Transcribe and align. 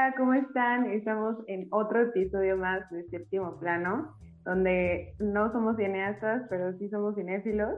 Hola, 0.00 0.14
¿cómo 0.16 0.32
están? 0.32 0.86
Estamos 0.86 1.36
en 1.46 1.68
otro 1.72 2.00
episodio 2.00 2.56
más 2.56 2.88
de 2.90 3.04
Séptimo 3.10 3.58
Plano, 3.58 4.16
donde 4.46 5.14
no 5.18 5.52
somos 5.52 5.76
cineastas, 5.76 6.44
pero 6.48 6.72
sí 6.78 6.88
somos 6.88 7.16
cinéfilos. 7.16 7.74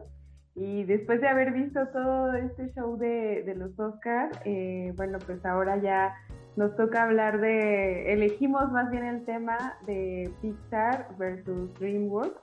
Y 0.54 0.84
después 0.84 1.20
de 1.20 1.26
haber 1.26 1.52
visto 1.52 1.80
todo 1.88 2.32
este 2.34 2.72
show 2.74 2.96
de, 2.96 3.42
de 3.44 3.56
los 3.56 3.76
Oscars, 3.76 4.38
eh, 4.44 4.92
bueno, 4.96 5.18
pues 5.26 5.44
ahora 5.44 5.82
ya 5.82 6.14
nos 6.54 6.76
toca 6.76 7.02
hablar 7.02 7.40
de, 7.40 8.12
elegimos 8.12 8.70
más 8.70 8.88
bien 8.92 9.02
el 9.04 9.24
tema 9.24 9.56
de 9.86 10.30
Pixar 10.40 11.08
versus 11.18 11.74
DreamWorks, 11.80 12.40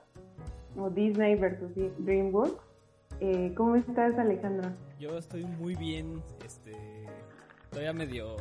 o 0.76 0.90
Disney 0.90 1.36
versus 1.36 1.70
DreamWorks. 2.00 2.62
Eh, 3.20 3.54
¿Cómo 3.56 3.76
estás, 3.76 4.18
Alejandro? 4.18 4.68
Yo 4.98 5.16
estoy 5.16 5.46
muy 5.46 5.74
bien, 5.74 6.22
este, 6.44 6.72
todavía 7.70 7.94
medio 7.94 8.36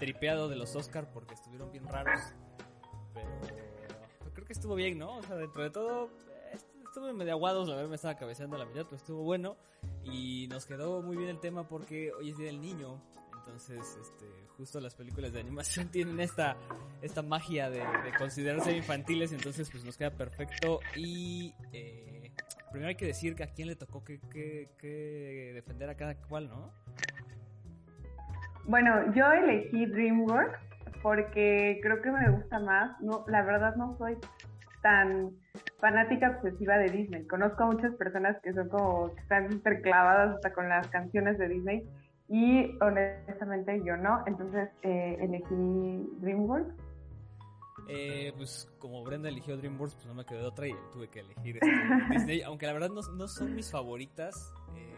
tripeado 0.00 0.48
de 0.48 0.56
los 0.56 0.74
Oscars 0.74 1.06
porque 1.12 1.34
estuvieron 1.34 1.70
bien 1.70 1.86
raros, 1.86 2.20
pero 3.12 4.32
creo 4.32 4.46
que 4.46 4.52
estuvo 4.52 4.74
bien, 4.74 4.98
¿no? 4.98 5.18
O 5.18 5.22
sea, 5.22 5.36
dentro 5.36 5.62
de 5.62 5.70
todo, 5.70 6.10
estuve 6.82 7.12
medio 7.12 7.32
aguados, 7.32 7.68
la 7.68 7.76
verdad 7.76 7.90
me 7.90 7.96
estaba 7.96 8.16
cabeceando 8.16 8.56
la 8.58 8.64
mitad, 8.64 8.84
pero 8.84 8.96
estuvo 8.96 9.22
bueno 9.22 9.56
y 10.02 10.48
nos 10.48 10.64
quedó 10.66 11.02
muy 11.02 11.16
bien 11.16 11.28
el 11.28 11.38
tema 11.38 11.68
porque 11.68 12.12
hoy 12.12 12.30
es 12.30 12.38
Día 12.38 12.46
del 12.46 12.60
Niño, 12.60 13.00
entonces, 13.36 13.98
este, 14.00 14.26
justo 14.56 14.80
las 14.80 14.94
películas 14.94 15.32
de 15.32 15.40
animación 15.40 15.88
tienen 15.92 16.18
esta, 16.18 16.56
esta 17.02 17.22
magia 17.22 17.68
de, 17.68 17.82
considerarse 18.18 18.74
infantiles, 18.74 19.32
entonces 19.32 19.70
pues 19.70 19.84
nos 19.84 19.98
queda 19.98 20.10
perfecto 20.10 20.80
y 20.96 21.54
eh, 21.72 22.32
primero 22.70 22.88
hay 22.88 22.96
que 22.96 23.06
decir 23.06 23.34
que 23.34 23.44
a 23.44 23.52
quién 23.52 23.68
le 23.68 23.76
tocó 23.76 24.02
que, 24.02 24.18
que 24.18 25.52
defender 25.54 25.90
a 25.90 25.94
cada 25.94 26.14
cual, 26.16 26.48
¿no? 26.48 26.72
Bueno, 28.66 29.12
yo 29.14 29.30
elegí 29.32 29.86
DreamWorks 29.86 30.58
porque 31.02 31.80
creo 31.82 32.02
que 32.02 32.10
me 32.10 32.30
gusta 32.30 32.58
más. 32.60 33.00
No, 33.00 33.24
la 33.28 33.42
verdad 33.42 33.74
no 33.76 33.96
soy 33.98 34.16
tan 34.82 35.30
fanática 35.78 36.30
obsesiva 36.30 36.78
de 36.78 36.90
Disney. 36.90 37.26
Conozco 37.26 37.64
a 37.64 37.66
muchas 37.66 37.94
personas 37.96 38.36
que 38.42 38.52
son 38.52 38.68
como 38.68 39.14
que 39.14 39.20
están 39.20 39.52
interclavadas 39.52 40.36
hasta 40.36 40.52
con 40.52 40.68
las 40.68 40.88
canciones 40.88 41.38
de 41.38 41.48
Disney 41.48 41.86
y 42.28 42.78
honestamente 42.80 43.80
yo 43.84 43.96
no. 43.96 44.22
Entonces 44.26 44.70
eh, 44.82 45.16
elegí 45.20 46.08
DreamWorks. 46.20 46.74
Eh, 47.88 48.32
pues 48.36 48.70
como 48.78 49.02
Brenda 49.02 49.28
eligió 49.28 49.56
DreamWorks, 49.56 49.94
pues 49.96 50.06
no 50.06 50.14
me 50.14 50.24
quedó 50.24 50.48
otra 50.48 50.68
y 50.68 50.74
tuve 50.92 51.08
que 51.08 51.20
elegir 51.20 51.58
este, 51.60 51.70
Disney. 52.10 52.42
Aunque 52.42 52.66
la 52.66 52.72
verdad 52.72 52.90
no, 52.90 53.00
no 53.16 53.26
son 53.26 53.54
mis 53.54 53.70
favoritas. 53.70 54.52
Eh, 54.76 54.94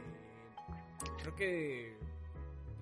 creo 1.23 1.35
que 1.35 1.97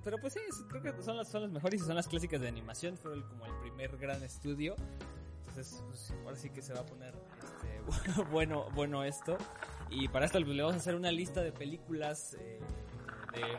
pero 0.04 0.18
pues 0.18 0.34
sí, 0.34 0.40
creo 0.68 0.82
que 0.82 1.02
son 1.02 1.16
las, 1.16 1.28
son 1.28 1.42
las 1.42 1.50
mejores 1.50 1.80
y 1.80 1.84
son 1.84 1.96
las 1.96 2.08
clásicas 2.08 2.40
de 2.40 2.48
animación. 2.48 2.96
Fue 2.96 3.12
como 3.26 3.46
el 3.46 3.54
primer 3.60 3.96
gran 3.96 4.22
estudio. 4.22 4.74
Entonces, 5.40 5.82
pues, 5.86 6.14
ahora 6.24 6.36
sí 6.36 6.50
que 6.50 6.62
se 6.62 6.72
va 6.72 6.80
a 6.80 6.86
poner 6.86 7.14
este, 7.42 8.22
bueno, 8.30 8.66
bueno 8.74 9.04
esto. 9.04 9.36
Y 9.90 10.08
para 10.08 10.26
esto 10.26 10.38
le 10.38 10.62
vamos 10.62 10.76
a 10.76 10.78
hacer 10.78 10.94
una 10.94 11.10
lista 11.10 11.42
de 11.42 11.52
películas 11.52 12.36
eh, 12.38 12.60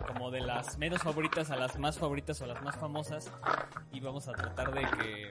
como 0.08 0.32
de 0.32 0.42
las 0.42 0.78
menos 0.78 1.02
favoritas 1.02 1.52
a 1.52 1.58
las 1.58 1.78
más 1.78 2.00
favoritas 2.00 2.42
o 2.42 2.46
las 2.46 2.62
más 2.62 2.76
famosas. 2.78 3.32
Y 3.92 4.00
vamos 4.00 4.28
a 4.28 4.34
tratar 4.34 4.74
de 4.74 4.82
que, 4.82 5.30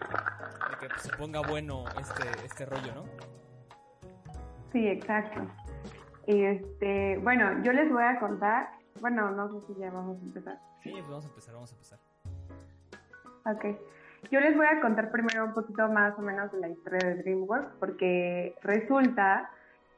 que 0.81 0.89
pues, 0.89 1.03
se 1.03 1.17
ponga 1.17 1.41
bueno 1.41 1.85
este, 1.99 2.47
este 2.47 2.67
rollo, 2.67 2.95
¿no? 2.95 3.05
Sí, 4.73 4.87
exacto. 4.87 5.41
Este, 6.27 7.19
bueno, 7.19 7.65
yo 7.65 7.73
les 7.73 7.91
voy 7.91 8.05
a 8.05 8.21
contar 8.21 8.81
bueno, 9.01 9.31
no 9.31 9.49
sé 9.49 9.67
si 9.67 9.81
ya 9.81 9.91
vamos 9.91 10.19
a 10.21 10.27
empezar. 10.27 10.59
Sí, 10.83 10.91
pues 10.93 11.09
vamos 11.09 11.25
a 11.25 11.29
empezar, 11.29 11.55
vamos 11.55 11.73
a 11.73 11.75
empezar. 11.75 11.99
Ok. 13.47 13.65
Yo 14.31 14.41
les 14.41 14.57
voy 14.57 14.67
a 14.67 14.81
contar 14.81 15.11
primero 15.11 15.45
un 15.45 15.55
poquito 15.55 15.89
más 15.89 16.19
o 16.19 16.23
menos 16.23 16.53
de 16.53 16.59
la 16.59 16.69
historia 16.69 16.99
de 17.09 17.23
DreamWorks, 17.23 17.75
porque 17.79 18.55
resulta, 18.63 19.51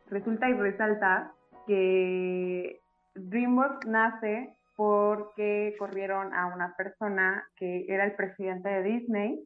resulta 0.08 0.48
y 0.48 0.54
resalta 0.54 1.32
que 1.66 2.80
DreamWorks 3.14 3.86
nace 3.86 4.56
porque 4.76 5.74
corrieron 5.78 6.32
a 6.34 6.46
una 6.46 6.74
persona 6.76 7.44
que 7.56 7.84
era 7.88 8.04
el 8.04 8.14
presidente 8.14 8.68
de 8.68 8.82
Disney, 8.82 9.44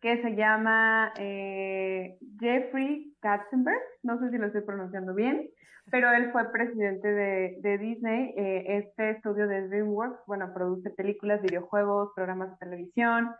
que 0.00 0.22
se 0.22 0.34
llama 0.34 1.12
eh, 1.18 2.18
Jeffrey 2.38 3.14
Katzenberg, 3.20 3.80
no 4.02 4.18
sé 4.18 4.30
si 4.30 4.38
lo 4.38 4.46
estoy 4.46 4.62
pronunciando 4.62 5.14
bien, 5.14 5.48
pero 5.90 6.10
él 6.12 6.30
fue 6.32 6.50
presidente 6.50 7.08
de, 7.08 7.78
Disney. 7.78 8.34
Eh, 8.36 8.78
este 8.78 9.10
estudio 9.10 9.46
de 9.46 9.68
DreamWorks, 9.68 10.26
bueno, 10.26 10.52
produce 10.52 10.90
películas, 10.90 11.42
videojuegos, 11.42 12.10
programas 12.14 12.50
de 12.50 12.56
televisión, 12.56 13.34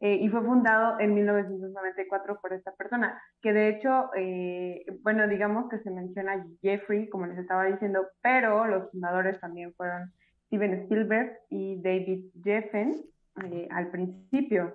eh, 0.00 0.16
y 0.16 0.28
fue 0.30 0.42
fundado 0.42 0.98
en 0.98 1.14
1994 1.14 2.40
por 2.40 2.54
esta 2.54 2.72
persona, 2.72 3.20
que 3.42 3.52
de 3.52 3.68
hecho, 3.68 4.10
bueno, 5.02 5.28
digamos 5.28 5.68
que 5.68 5.78
se 5.80 5.90
menciona 5.90 6.46
Jeffrey, 6.62 7.08
como 7.10 7.26
les 7.26 7.36
estaba 7.36 7.66
diciendo, 7.66 8.06
pero 8.22 8.66
los 8.66 8.90
fundadores 8.90 9.38
también 9.40 9.74
fueron 9.74 10.10
Steven 10.46 10.72
Spielberg 10.84 11.38
y 11.50 11.82
David 11.82 12.24
Jeffen 12.42 12.94
al 13.70 13.90
principio. 13.90 14.74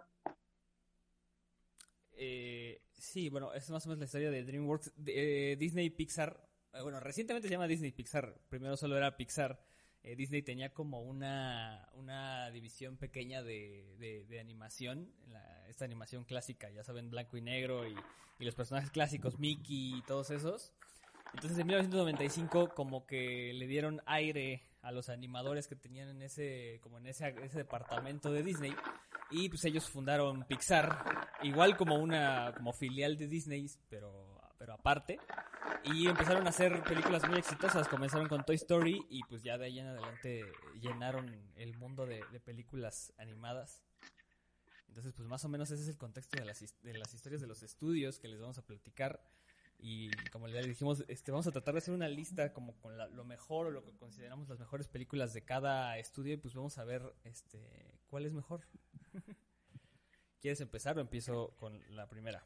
Sí, 2.92 3.30
bueno, 3.30 3.54
es 3.54 3.70
más 3.70 3.86
o 3.86 3.90
menos 3.90 4.00
la 4.00 4.06
historia 4.06 4.32
de 4.32 4.44
DreamWorks. 4.44 4.94
Disney 4.98 5.86
y 5.86 5.90
Pixar 5.90 6.46
eh, 6.76 6.82
bueno, 6.82 7.00
recientemente 7.00 7.48
se 7.48 7.54
llama 7.54 7.68
Disney 7.68 7.92
Pixar, 7.92 8.38
primero 8.50 8.76
solo 8.78 8.98
era 8.98 9.16
Pixar. 9.16 9.60
Eh, 10.04 10.16
Disney 10.16 10.44
tenía 10.44 10.74
como 10.74 11.02
una, 11.02 11.90
una 11.94 12.52
división 12.52 12.98
pequeña 12.98 13.42
de, 13.42 14.26
de, 14.28 14.40
animación, 14.40 15.12
esta 15.68 15.86
animación 15.86 16.26
clásica, 16.26 16.70
ya 16.70 16.84
saben, 16.84 17.10
blanco 17.10 17.38
y 17.38 17.42
negro 17.42 17.88
y, 17.88 17.96
y, 18.40 18.46
los 18.46 18.54
personajes 18.54 18.92
clásicos, 18.92 19.40
Mickey 19.40 19.98
y 19.98 20.02
todos 20.04 20.30
esos. 20.30 20.74
Entonces 21.34 21.58
en 21.58 21.68
1995 21.68 22.70
como 22.76 23.08
que 23.08 23.52
le 23.54 23.68
dieron 23.68 24.02
aire 24.06 24.64
a 24.86 24.92
los 24.92 25.10
animadores 25.10 25.68
que 25.68 25.76
tenían 25.76 26.10
en 26.10 26.22
ese, 26.22 26.80
como 26.82 27.00
en 27.00 27.08
ese, 27.08 27.36
ese 27.44 27.58
departamento 27.58 28.32
de 28.32 28.44
Disney 28.44 28.74
y 29.32 29.50
pues 29.50 29.66
ellos 29.66 29.90
fundaron 29.90 30.46
Pixar, 30.46 31.30
igual 31.42 31.76
como 31.76 31.96
una, 31.96 32.54
como 32.56 32.72
filial 32.74 33.18
de 33.18 33.28
Disney, 33.28 33.70
pero, 33.90 34.40
pero 34.58 34.74
aparte. 34.74 35.20
Y 35.84 36.08
empezaron 36.08 36.46
a 36.46 36.50
hacer 36.50 36.84
películas 36.84 37.28
muy 37.28 37.40
exitosas. 37.40 37.88
Comenzaron 37.88 38.28
con 38.28 38.44
Toy 38.46 38.56
Story 38.56 39.06
y 39.10 39.24
pues 39.24 39.44
ya 39.44 39.58
de 39.58 39.66
ahí 39.66 39.80
en 39.80 39.88
adelante 39.88 40.46
llenaron 40.80 41.52
el 41.56 41.76
mundo 41.78 42.06
de, 42.06 42.24
películas 42.44 43.14
animadas. 43.18 43.82
Entonces, 44.88 45.14
pues 45.14 45.28
más 45.28 45.44
o 45.44 45.50
menos 45.50 45.72
ese 45.72 45.84
es 45.84 45.90
el 45.90 45.98
contexto 45.98 46.40
de 46.40 46.46
las, 46.46 46.64
de 46.82 46.98
las 46.98 47.14
historias 47.14 47.42
de 47.42 47.48
los 47.48 47.64
estudios 47.64 48.20
que 48.20 48.28
les 48.28 48.40
vamos 48.40 48.58
a 48.60 48.66
platicar. 48.66 49.22
Y 49.80 50.10
como 50.32 50.48
le 50.48 50.62
dijimos, 50.62 51.04
este, 51.08 51.32
vamos 51.32 51.48
a 51.48 51.52
tratar 51.52 51.74
de 51.74 51.80
hacer 51.80 51.94
una 51.94 52.08
lista 52.08 52.54
como 52.54 52.76
con 52.82 52.98
lo 52.98 53.24
mejor 53.26 53.68
o 53.68 53.72
lo 53.72 53.84
que 53.84 53.96
consideramos 53.96 54.50
las 54.50 54.60
mejores 54.60 54.88
películas 54.88 55.34
de 55.34 55.44
cada 55.44 55.98
estudio 55.98 56.34
y 56.34 56.38
pues 56.38 56.56
vamos 56.56 56.78
a 56.78 56.86
ver 56.86 57.02
este, 57.24 57.60
cuál 58.08 58.26
es 58.26 58.34
mejor. 58.34 58.62
¿Quieres 60.42 60.62
empezar 60.62 60.98
o 60.98 61.02
empiezo 61.02 61.56
con 61.58 61.80
la 61.96 62.08
primera? 62.08 62.44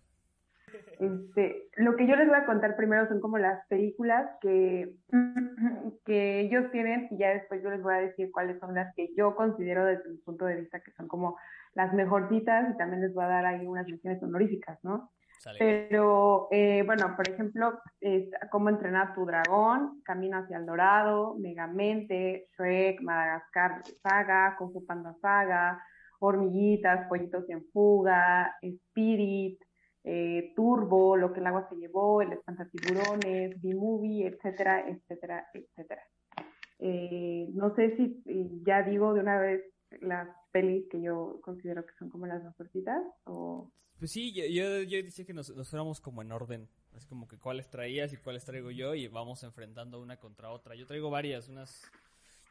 Este, 1.00 1.70
lo 1.78 1.96
que 1.96 2.08
yo 2.08 2.16
les 2.16 2.28
voy 2.28 2.38
a 2.38 2.46
contar 2.46 2.76
primero 2.76 3.08
son 3.08 3.22
como 3.22 3.38
las 3.38 3.66
películas 3.68 4.30
que, 4.42 4.96
que 6.06 6.42
ellos 6.42 6.72
tienen 6.72 7.08
y 7.12 7.18
ya 7.18 7.30
después 7.30 7.64
yo 7.64 7.70
les 7.70 7.82
voy 7.82 7.94
a 7.94 8.02
decir 8.02 8.32
cuáles 8.32 8.60
son 8.60 8.76
las 8.76 8.94
que 8.96 9.14
yo 9.16 9.36
considero 9.36 9.86
desde 9.86 10.10
mi 10.10 10.18
punto 10.18 10.46
de 10.46 10.56
vista 10.56 10.82
que 10.82 10.92
son 10.92 11.08
como 11.08 11.38
las 11.74 11.94
mejorcitas 11.94 12.74
y 12.74 12.78
también 12.78 13.02
les 13.02 13.14
voy 13.14 13.24
a 13.24 13.30
dar 13.30 13.46
ahí 13.46 13.66
unas 13.66 13.88
menciones 13.88 14.22
honoríficas, 14.22 14.84
¿no? 14.84 15.12
Pero, 15.58 16.50
eh, 16.52 16.84
bueno, 16.86 17.16
por 17.16 17.30
ejemplo, 17.30 17.80
es 18.02 18.30
Cómo 18.52 18.70
entrenar 18.70 19.14
tu 19.14 19.26
dragón, 19.26 20.02
Camino 20.04 20.38
hacia 20.38 20.58
el 20.58 20.66
Dorado, 20.66 21.36
Megamente, 21.40 22.48
Shrek, 22.58 23.02
Madagascar 23.02 23.82
Saga, 24.04 24.56
Kung 24.58 24.74
Fu 24.74 24.86
Panda 24.86 25.16
Saga, 25.22 25.82
Hormiguitas, 26.20 27.08
Pollitos 27.08 27.50
en 27.50 27.64
Fuga, 27.72 28.54
Spirit, 28.62 29.60
eh, 30.04 30.52
Turbo, 30.56 31.16
Lo 31.16 31.32
que 31.32 31.40
el 31.40 31.48
agua 31.48 31.68
se 31.70 31.76
llevó, 31.78 32.22
El 32.22 32.34
espantatiburones, 32.34 33.62
B-Movie, 33.62 34.28
etcétera, 34.28 34.88
etcétera, 34.90 35.48
etcétera. 35.54 36.04
Eh, 36.80 37.48
no 37.54 37.74
sé 37.76 37.96
si 37.96 38.22
ya 38.64 38.84
digo 38.84 39.14
de 39.14 39.22
una 39.22 39.40
vez 39.40 39.64
las 40.02 40.28
pelis 40.52 40.88
que 40.90 41.02
yo 41.02 41.40
considero 41.42 41.86
que 41.86 41.94
son 41.98 42.10
como 42.10 42.28
las 42.28 42.44
mejorcitas 42.44 43.02
o... 43.24 43.72
Pues 44.00 44.12
sí, 44.12 44.32
yo, 44.34 44.46
yo, 44.46 44.82
yo 44.84 45.04
decía 45.04 45.26
que 45.26 45.34
nos, 45.34 45.50
nos, 45.56 45.70
fuéramos 45.70 46.00
como 46.00 46.22
en 46.22 46.32
orden, 46.32 46.70
es 46.96 47.06
como 47.06 47.28
que 47.28 47.38
cuáles 47.38 47.70
traías 47.70 48.14
y 48.14 48.18
cuáles 48.18 48.46
traigo 48.46 48.72
yo 48.72 48.96
y 48.96 49.08
vamos 49.08 49.44
enfrentando 49.44 50.02
una 50.02 50.18
contra 50.18 50.50
otra. 50.50 50.74
Yo 50.76 50.88
traigo 50.88 51.10
varias, 51.10 51.50
unas... 51.50 51.92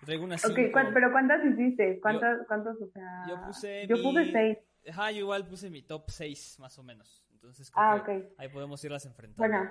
Yo 0.00 0.06
traigo 0.06 0.24
unas 0.24 0.44
Ok, 0.44 0.54
pero 0.92 1.10
¿cuántas 1.10 1.44
hiciste? 1.44 1.98
¿Cuántas, 2.00 2.46
cuántos, 2.46 2.80
o 2.80 2.86
sea... 2.88 3.24
Yo 3.28 3.46
puse 3.46 3.86
Yo 3.88 4.02
puse 4.02 4.30
seis. 4.30 4.58
Ajá, 4.88 5.10
yo 5.10 5.20
igual 5.20 5.46
puse 5.46 5.70
mi 5.70 5.82
top 5.82 6.10
seis, 6.10 6.56
más 6.60 6.78
o 6.78 6.82
menos. 6.82 7.24
Entonces, 7.40 7.70
ah, 7.76 8.04
ahí 8.36 8.48
podemos 8.48 8.82
irlas 8.84 9.06
enfrentando. 9.06 9.38
Bueno, 9.38 9.70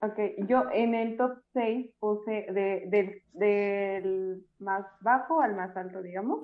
ok, 0.00 0.48
yo 0.48 0.64
en 0.72 0.94
el 0.94 1.16
top 1.18 1.38
6 1.52 1.94
puse 2.00 2.46
de, 2.50 3.22
del 3.32 4.46
más 4.58 4.86
bajo 5.00 5.42
al 5.42 5.54
más 5.54 5.76
alto, 5.76 6.02
digamos. 6.02 6.40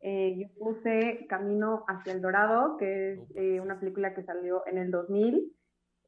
Eh, 0.00 0.34
yo 0.38 0.48
puse 0.58 1.26
Camino 1.28 1.84
hacia 1.86 2.14
el 2.14 2.22
Dorado, 2.22 2.76
que 2.78 3.12
es 3.12 3.20
eh, 3.36 3.60
una 3.60 3.78
película 3.78 4.14
que 4.14 4.22
salió 4.22 4.66
en 4.66 4.78
el 4.78 4.90
2000. 4.90 5.52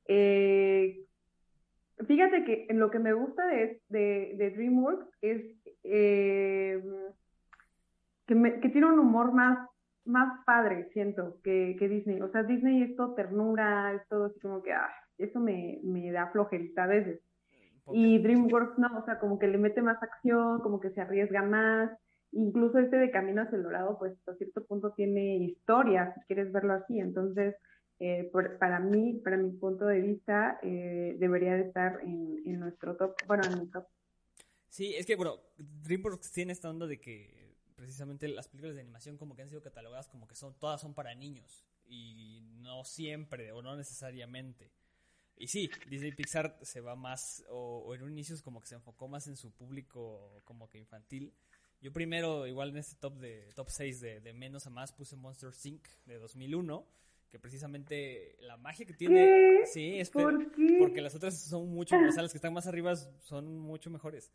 Eh, 0.08 1.04
fíjate 2.06 2.44
que 2.44 2.66
lo 2.70 2.90
que 2.90 2.98
me 2.98 3.12
gusta 3.12 3.46
de, 3.46 3.80
de, 3.88 4.50
DreamWorks 4.56 5.06
es 5.20 5.42
que, 5.64 6.82
que, 8.26 8.68
tiene 8.70 8.86
un 8.86 8.98
humor 8.98 9.32
más, 9.32 9.68
más 10.06 10.42
padre, 10.46 10.88
siento, 10.94 11.38
que, 11.42 11.76
que, 11.78 11.88
Disney. 11.88 12.20
O 12.22 12.30
sea, 12.30 12.44
Disney 12.44 12.82
es 12.82 12.96
todo 12.96 13.14
ternura, 13.14 13.92
es 13.92 14.08
todo 14.08 14.26
así 14.26 14.40
como 14.40 14.62
que, 14.62 14.72
ah, 14.72 14.88
eso 15.18 15.38
me, 15.38 15.80
me 15.84 16.10
da 16.10 16.28
flojerita 16.28 16.84
a 16.84 16.86
veces. 16.86 17.20
Y 17.92 18.18
DreamWorks 18.22 18.78
no, 18.78 18.98
o 18.98 19.04
sea, 19.04 19.18
como 19.18 19.38
que 19.38 19.48
le 19.48 19.58
mete 19.58 19.82
más 19.82 20.02
acción, 20.02 20.60
como 20.60 20.80
que 20.80 20.90
se 20.90 21.00
arriesga 21.02 21.42
más. 21.42 21.90
Incluso 22.32 22.78
este 22.78 22.96
de 22.96 23.10
Camino 23.10 23.42
hacia 23.42 23.58
pues 23.98 24.16
a 24.26 24.34
cierto 24.34 24.64
punto 24.64 24.92
tiene 24.92 25.36
historia, 25.36 26.14
si 26.14 26.20
quieres 26.26 26.50
verlo 26.52 26.74
así. 26.74 26.98
Entonces, 26.98 27.54
eh, 27.98 28.30
para 28.58 28.80
mí, 28.80 29.20
para 29.22 29.36
mi 29.36 29.50
punto 29.50 29.86
de 29.86 30.00
vista, 30.00 30.58
eh, 30.62 31.16
debería 31.18 31.54
de 31.54 31.62
estar 31.62 32.00
en, 32.02 32.42
en, 32.44 32.60
nuestro 32.60 32.96
top, 32.96 33.14
bueno, 33.26 33.44
en 33.44 33.60
mi 33.60 33.66
top. 33.68 33.86
Sí, 34.68 34.94
es 34.94 35.06
que, 35.06 35.16
bueno, 35.16 35.38
DreamWorks 35.58 36.32
tiene 36.32 36.52
esta 36.52 36.70
onda 36.70 36.86
de 36.86 36.98
que 36.98 37.42
precisamente 37.76 38.28
las 38.28 38.48
películas 38.48 38.76
de 38.76 38.80
animación 38.80 39.16
como 39.16 39.34
que 39.34 39.42
han 39.42 39.48
sido 39.48 39.60
catalogadas 39.60 40.08
como 40.08 40.28
que 40.28 40.36
son 40.36 40.54
todas 40.58 40.80
son 40.80 40.94
para 40.94 41.14
niños 41.16 41.66
y 41.88 42.40
no 42.60 42.84
siempre 42.84 43.52
o 43.52 43.60
no 43.60 43.76
necesariamente. 43.76 44.70
Y 45.36 45.48
sí, 45.48 45.70
Disney 45.88 46.12
Pixar 46.12 46.58
se 46.62 46.80
va 46.80 46.94
más, 46.94 47.44
o, 47.50 47.94
en 47.94 48.02
un 48.02 48.12
inicio 48.12 48.34
es 48.34 48.42
como 48.42 48.60
que 48.60 48.68
se 48.68 48.76
enfocó 48.76 49.08
más 49.08 49.26
en 49.26 49.36
su 49.36 49.50
público 49.50 50.40
como 50.44 50.68
que 50.68 50.78
infantil. 50.78 51.32
Yo 51.82 51.92
primero, 51.92 52.46
igual 52.46 52.70
en 52.70 52.76
este 52.76 52.94
top 52.94 53.18
de 53.18 53.50
top 53.56 53.68
6 53.68 54.00
de, 54.00 54.32
menos 54.32 54.66
a 54.68 54.70
más, 54.70 54.92
puse 54.92 55.16
Monster 55.16 55.50
Inc. 55.64 55.84
de 56.06 56.16
2001, 56.18 56.86
que 57.28 57.40
precisamente 57.40 58.36
la 58.40 58.56
magia 58.56 58.86
que 58.86 58.94
tiene... 58.94 59.66
Sí, 59.66 59.98
es 59.98 60.10
porque 60.10 61.00
las 61.00 61.16
otras 61.16 61.40
son 61.42 61.68
mucho, 61.70 61.96
o 61.96 62.12
sea, 62.12 62.22
las 62.22 62.30
que 62.30 62.38
están 62.38 62.54
más 62.54 62.68
arriba 62.68 62.94
son 62.94 63.58
mucho 63.58 63.90
mejores. 63.90 64.30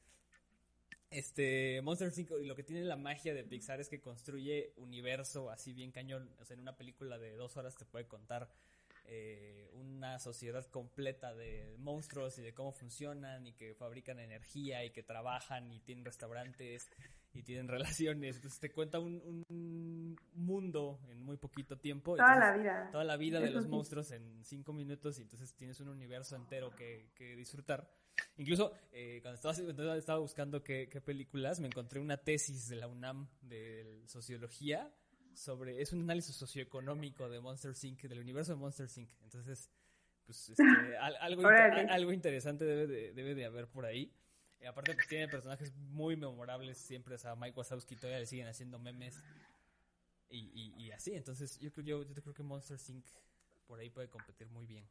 Este, 1.10 1.82
Monster 1.84 2.12
5, 2.12 2.40
y 2.40 2.48
lo 2.48 2.56
que 2.56 2.64
tiene 2.64 2.84
la 2.84 2.98
magia 2.98 3.34
de 3.34 3.46
Pixar 3.46 3.80
es 3.80 3.88
que 3.88 4.02
construye 4.02 4.74
universo 4.76 5.50
así 5.50 5.72
bien 5.72 5.92
cañón. 5.92 6.30
O 6.42 6.44
sea, 6.44 6.56
en 6.56 6.60
una 6.60 6.76
película 6.76 7.18
de 7.18 7.32
dos 7.32 7.56
horas 7.56 7.78
te 7.78 7.86
puede 7.86 8.08
contar 8.08 8.50
eh, 9.06 9.70
una 9.72 10.20
sociedad 10.20 10.66
completa 10.66 11.34
de 11.34 11.78
monstruos 11.78 12.38
y 12.40 12.42
de 12.42 12.54
cómo 12.54 12.74
funcionan 12.74 13.48
y 13.48 13.54
que 13.54 13.74
fabrican 13.74 14.20
energía 14.20 14.84
y 14.84 14.90
que 14.90 15.02
trabajan 15.02 15.72
y 15.72 15.80
tienen 15.80 16.04
restaurantes 16.04 16.90
y 17.38 17.44
tienen 17.44 17.68
relaciones. 17.68 18.36
Entonces 18.38 18.60
te 18.60 18.72
cuenta 18.72 19.00
un, 19.00 20.16
mundo 20.34 21.00
en 21.10 21.22
muy 21.22 21.38
poquito 21.38 21.78
tiempo. 21.78 22.16
Toda 22.16 22.36
la 22.36 22.57
vida. 22.57 22.89
Toda 22.92 23.04
la 23.04 23.18
vida 23.18 23.39
de 23.39 23.51
los 23.51 23.68
monstruos 23.68 24.12
en 24.12 24.44
cinco 24.44 24.74
minutos 24.74 25.19
y 25.19 25.24
entonces 25.24 25.54
tienes 25.56 25.80
un 25.80 25.89
universo 25.89 26.36
entero 26.36 26.72
que, 26.75 27.36
disfrutar. 27.36 27.89
Incluso 28.38 28.74
eh, 28.92 29.19
cuando, 29.22 29.36
estaba, 29.36 29.98
estaba 29.98 30.19
buscando 30.19 30.63
qué, 30.63 30.89
qué 30.89 31.01
películas, 31.01 31.60
me 31.60 31.68
encontré 31.68 32.00
una 32.00 32.18
tesis 32.18 32.68
de 32.68 32.75
la 32.75 32.88
UNAM 32.88 33.28
de 33.42 34.04
sociología 34.07 34.92
sobre, 35.38 35.81
es 35.81 35.94
un 35.94 36.01
análisis 36.01 36.36
socioeconómico 36.36 37.30
de 37.30 37.39
Monster 37.39 37.74
Inc., 37.84 38.01
del 38.04 38.19
universo 38.19 38.54
de 38.54 38.57
Monster 38.57 38.88
Inc. 38.95 39.10
Entonces, 39.22 39.69
pues 40.25 40.50
este, 40.50 40.63
algo, 40.98 41.48
algo 41.48 42.12
interesante 42.12 42.66
debe 42.66 42.88
de, 42.88 43.13
debe 43.13 43.36
de 43.36 43.45
haber 43.45 43.68
por 43.68 43.86
ahí. 43.86 44.12
Y 44.59 44.65
aparte, 44.65 44.94
pues 44.94 45.07
tiene 45.07 45.27
personajes 45.27 45.74
muy 45.75 46.15
memorables 46.15 46.77
siempre. 46.77 47.15
O 47.15 47.18
sea, 47.18 47.36
Mike 47.36 47.57
Wazowski 47.57 47.95
todavía 47.95 48.19
le 48.19 48.25
siguen 48.25 48.48
haciendo 48.48 48.80
memes. 48.80 49.24
Y, 50.30 50.74
y, 50.77 50.92
así, 50.92 51.15
entonces 51.15 51.57
yo 51.59 51.71
creo, 51.71 51.86
yo, 51.86 52.13
yo 52.13 52.21
creo 52.21 52.33
que 52.33 52.44
Monster 52.44 52.77
Inc. 52.89 53.06
por 53.65 53.80
ahí 53.80 53.89
puede 53.89 54.09
competir 54.09 54.50
muy 54.50 54.65
bien. 54.65 54.86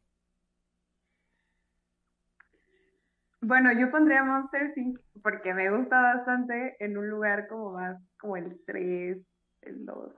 Bueno, 3.43 3.71
yo 3.79 3.91
pondría 3.91 4.25
Monster 4.25 4.73
Inc. 4.77 4.99
porque 5.23 5.53
me 5.53 5.71
gusta 5.77 6.01
bastante 6.01 6.77
en 6.81 6.97
un 6.97 7.11
lugar 7.11 7.49
como 7.49 7.73
más, 7.73 8.01
como 8.19 8.39
el 8.39 8.59
3, 8.65 9.19
el 9.63 9.85
2 9.85 10.15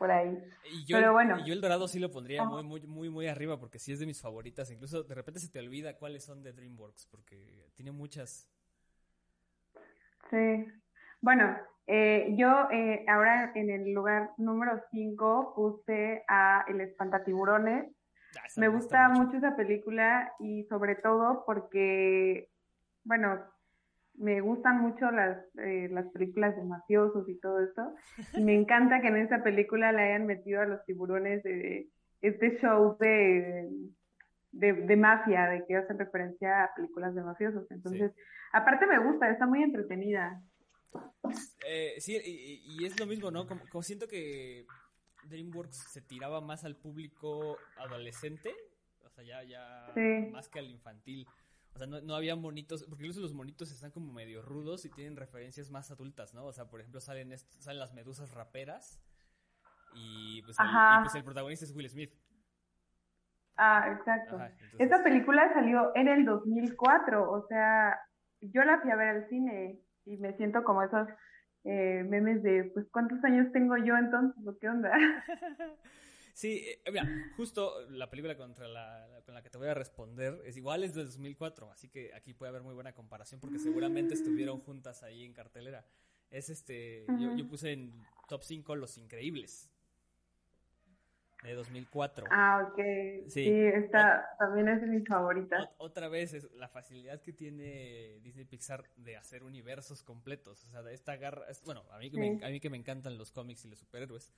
por 0.00 0.10
ahí. 0.10 0.34
Y 0.72 0.84
yo, 0.86 0.96
Pero 0.96 1.12
bueno. 1.12 1.44
yo 1.44 1.52
el 1.52 1.60
dorado 1.60 1.86
sí 1.86 1.98
lo 1.98 2.10
pondría 2.10 2.42
muy, 2.42 2.62
muy, 2.62 2.80
muy, 2.86 3.10
muy 3.10 3.28
arriba 3.28 3.60
porque 3.60 3.78
sí 3.78 3.92
es 3.92 3.98
de 3.98 4.06
mis 4.06 4.18
favoritas. 4.18 4.70
Incluso 4.70 5.02
de 5.02 5.14
repente 5.14 5.40
se 5.40 5.50
te 5.50 5.58
olvida 5.58 5.98
cuáles 5.98 6.24
son 6.24 6.42
de 6.42 6.54
DreamWorks 6.54 7.06
porque 7.06 7.70
tiene 7.74 7.92
muchas. 7.92 8.48
Sí. 10.30 10.66
Bueno, 11.20 11.56
eh, 11.86 12.34
yo 12.36 12.68
eh, 12.70 13.04
ahora 13.08 13.52
en 13.54 13.68
el 13.68 13.92
lugar 13.92 14.30
número 14.38 14.80
5 14.92 15.54
puse 15.56 16.22
a 16.28 16.64
El 16.68 16.80
Espantatiburones. 16.80 17.86
Ah, 18.36 18.46
me 18.56 18.68
gusta 18.68 19.08
mucho 19.08 19.38
esa 19.38 19.56
película 19.56 20.32
y 20.38 20.64
sobre 20.64 20.94
todo 20.94 21.44
porque, 21.44 22.48
bueno, 23.02 23.40
me 24.14 24.40
gustan 24.40 24.80
mucho 24.80 25.10
las, 25.10 25.38
eh, 25.58 25.88
las 25.90 26.06
películas 26.12 26.54
de 26.54 26.62
mafiosos 26.62 27.28
y 27.28 27.38
todo 27.40 27.60
esto. 27.60 27.94
Y 28.40 28.44
me 28.44 28.54
encanta 28.54 29.00
que 29.00 29.08
en 29.08 29.16
esta 29.16 29.42
película 29.42 29.90
le 29.90 30.02
hayan 30.02 30.26
metido 30.26 30.60
a 30.60 30.66
los 30.66 30.84
tiburones 30.84 31.42
de 31.42 31.88
este 32.20 32.58
show 32.60 32.96
de, 33.00 33.68
de, 34.52 34.96
mafia, 34.96 35.46
de 35.46 35.64
que 35.66 35.76
hacen 35.76 35.98
referencia 35.98 36.64
a 36.64 36.74
películas 36.74 37.14
de 37.14 37.22
mafiosos. 37.22 37.70
Entonces, 37.70 38.12
aparte 38.52 38.86
me 38.86 38.98
gusta, 38.98 39.30
está 39.30 39.46
muy 39.46 39.62
entretenida. 39.62 40.42
Eh, 41.66 41.94
sí, 41.98 42.18
y, 42.24 42.84
es 42.84 42.98
lo 42.98 43.06
mismo, 43.06 43.30
¿no? 43.30 43.46
Como, 43.46 43.82
siento 43.82 44.08
que 44.08 44.66
DreamWorks 45.24 45.92
se 45.92 46.00
tiraba 46.00 46.40
más 46.40 46.64
al 46.64 46.76
público 46.76 47.58
adolescente, 47.78 48.54
o 49.04 49.10
sea, 49.10 49.24
ya, 49.24 49.42
ya 49.44 49.92
más 50.32 50.48
que 50.48 50.58
al 50.58 50.70
infantil. 50.70 51.26
O 51.74 51.78
sea, 51.78 51.86
no, 51.86 52.14
había 52.16 52.34
monitos, 52.34 52.84
porque 52.88 53.04
incluso 53.04 53.20
los 53.20 53.32
monitos 53.32 53.70
están 53.70 53.92
como 53.92 54.12
medio 54.12 54.42
rudos 54.42 54.84
y 54.84 54.90
tienen 54.90 55.16
referencias 55.16 55.70
más 55.70 55.90
adultas, 55.92 56.34
¿no? 56.34 56.44
O 56.46 56.52
sea, 56.52 56.68
por 56.68 56.80
ejemplo, 56.80 57.00
salen, 57.00 57.36
salen 57.38 57.78
las 57.78 57.94
medusas 57.94 58.32
raperas 58.32 59.00
y 59.94 60.42
pues, 60.42 60.56
el, 60.58 60.66
pues, 61.02 61.14
el 61.14 61.24
protagonista 61.24 61.64
es 61.64 61.74
Will 61.74 61.88
Smith. 61.88 62.12
Ah, 63.62 63.94
exacto. 63.94 64.40
Esta 64.78 65.04
película 65.04 65.52
salió 65.52 65.92
en 65.94 66.08
el 66.08 66.24
2004, 66.24 67.30
o 67.30 67.46
sea, 67.46 67.94
yo 68.40 68.64
la 68.64 68.80
fui 68.80 68.90
a 68.90 68.96
ver 68.96 69.08
al 69.08 69.28
cine 69.28 69.78
y 70.06 70.16
me 70.16 70.32
siento 70.38 70.64
como 70.64 70.82
esos 70.82 71.06
eh, 71.64 72.02
memes 72.08 72.42
de, 72.42 72.70
pues, 72.72 72.86
¿cuántos 72.90 73.22
años 73.22 73.52
tengo 73.52 73.76
yo 73.76 73.98
entonces? 73.98 74.42
¿Qué 74.60 74.68
onda? 74.68 74.90
Sí, 76.32 76.64
eh, 76.64 76.80
mira, 76.90 77.06
justo 77.36 77.86
la 77.90 78.08
película 78.08 78.34
contra 78.34 78.66
la, 78.66 79.20
con 79.26 79.34
la 79.34 79.42
que 79.42 79.50
te 79.50 79.58
voy 79.58 79.68
a 79.68 79.74
responder 79.74 80.40
es 80.46 80.56
igual, 80.56 80.84
es 80.84 80.94
de 80.94 81.04
2004, 81.04 81.70
así 81.70 81.90
que 81.90 82.14
aquí 82.14 82.32
puede 82.32 82.48
haber 82.48 82.62
muy 82.62 82.72
buena 82.72 82.94
comparación 82.94 83.40
porque 83.40 83.58
seguramente 83.58 84.14
estuvieron 84.14 84.60
juntas 84.60 85.02
ahí 85.02 85.24
en 85.24 85.34
cartelera. 85.34 85.84
Es 86.30 86.48
este, 86.48 87.04
yo, 87.36 87.46
puse 87.46 87.72
en 87.72 87.92
top 88.26 88.42
5 88.42 88.74
Los 88.76 88.96
Increíbles 88.96 89.68
de 91.42 91.54
2004. 91.54 92.26
Ah, 92.30 92.68
ok. 92.68 93.28
Sí, 93.28 93.48
esta 93.48 94.36
también 94.38 94.68
es 94.68 94.80
de 94.80 94.86
mis 94.86 95.08
favoritas. 95.08 95.68
Otra 95.78 96.08
vez 96.08 96.34
es 96.34 96.50
la 96.52 96.68
facilidad 96.68 97.20
que 97.22 97.32
tiene 97.32 98.18
Disney 98.22 98.44
Pixar 98.44 98.84
de 98.96 99.16
hacer 99.16 99.42
universos 99.42 100.02
completos. 100.02 100.64
O 100.64 100.70
sea, 100.70 100.82
de 100.82 100.94
esta 100.94 101.16
garra. 101.16 101.46
bueno, 101.64 101.84
a 101.90 101.98
mí, 101.98 102.10
que 102.10 102.18
me, 102.18 102.44
a 102.44 102.50
mí 102.50 102.60
que 102.60 102.70
me 102.70 102.76
encantan 102.76 103.16
los 103.16 103.32
cómics 103.32 103.64
y 103.64 103.68
los 103.68 103.78
superhéroes 103.78 104.32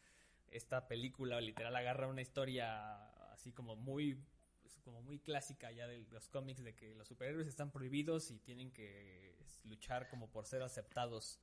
esta 0.53 0.87
película 0.87 1.41
literal 1.41 1.75
agarra 1.75 2.07
una 2.07 2.21
historia 2.21 3.09
así 3.33 3.53
como 3.53 3.75
muy 3.75 4.19
pues, 4.61 4.79
como 4.85 5.03
muy 5.03 5.19
clásica 5.19 5.73
ya 5.73 5.87
de 5.87 6.07
los 6.11 6.29
cómics 6.29 6.63
de 6.63 6.75
que 6.75 6.95
los 6.95 7.09
superhéroes 7.09 7.49
están 7.49 7.71
prohibidos 7.71 8.31
y 8.31 8.39
tienen 8.39 8.71
que 8.71 9.35
luchar 9.65 10.09
como 10.09 10.31
por 10.31 10.47
ser 10.47 10.63
aceptados 10.63 11.41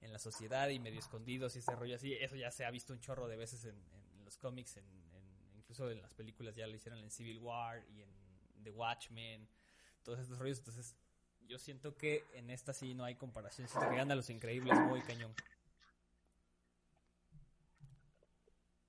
en 0.00 0.12
la 0.12 0.18
sociedad 0.18 0.68
y 0.68 0.78
medio 0.78 0.98
escondidos 0.98 1.56
y 1.56 1.58
ese 1.58 1.74
rollo 1.74 1.96
así 1.96 2.14
eso 2.14 2.36
ya 2.36 2.50
se 2.50 2.64
ha 2.64 2.70
visto 2.70 2.92
un 2.92 3.00
chorro 3.00 3.28
de 3.28 3.36
veces 3.36 3.64
en, 3.64 3.76
los 4.28 4.36
cómics 4.36 4.76
en, 4.76 4.84
incluso 5.56 5.90
en 5.90 6.02
las 6.02 6.12
películas 6.12 6.54
ya 6.54 6.66
lo 6.66 6.74
hicieron 6.74 7.00
en 7.00 7.10
Civil 7.10 7.38
War 7.38 7.82
y 7.88 8.02
en 8.02 8.10
The 8.62 8.70
Watchmen 8.70 9.48
todos 10.02 10.18
estos 10.18 10.38
rollos. 10.38 10.58
Entonces 10.58 10.94
yo 11.46 11.58
siento 11.58 11.96
que 11.96 12.24
en 12.34 12.50
esta 12.50 12.74
sí 12.74 12.94
no 12.94 13.04
hay 13.04 13.14
comparación. 13.14 13.66
Siento 13.68 13.88
que 13.88 13.96
gana 13.96 14.14
los 14.14 14.28
increíbles 14.28 14.78
muy 14.80 15.00
cañón. 15.00 15.32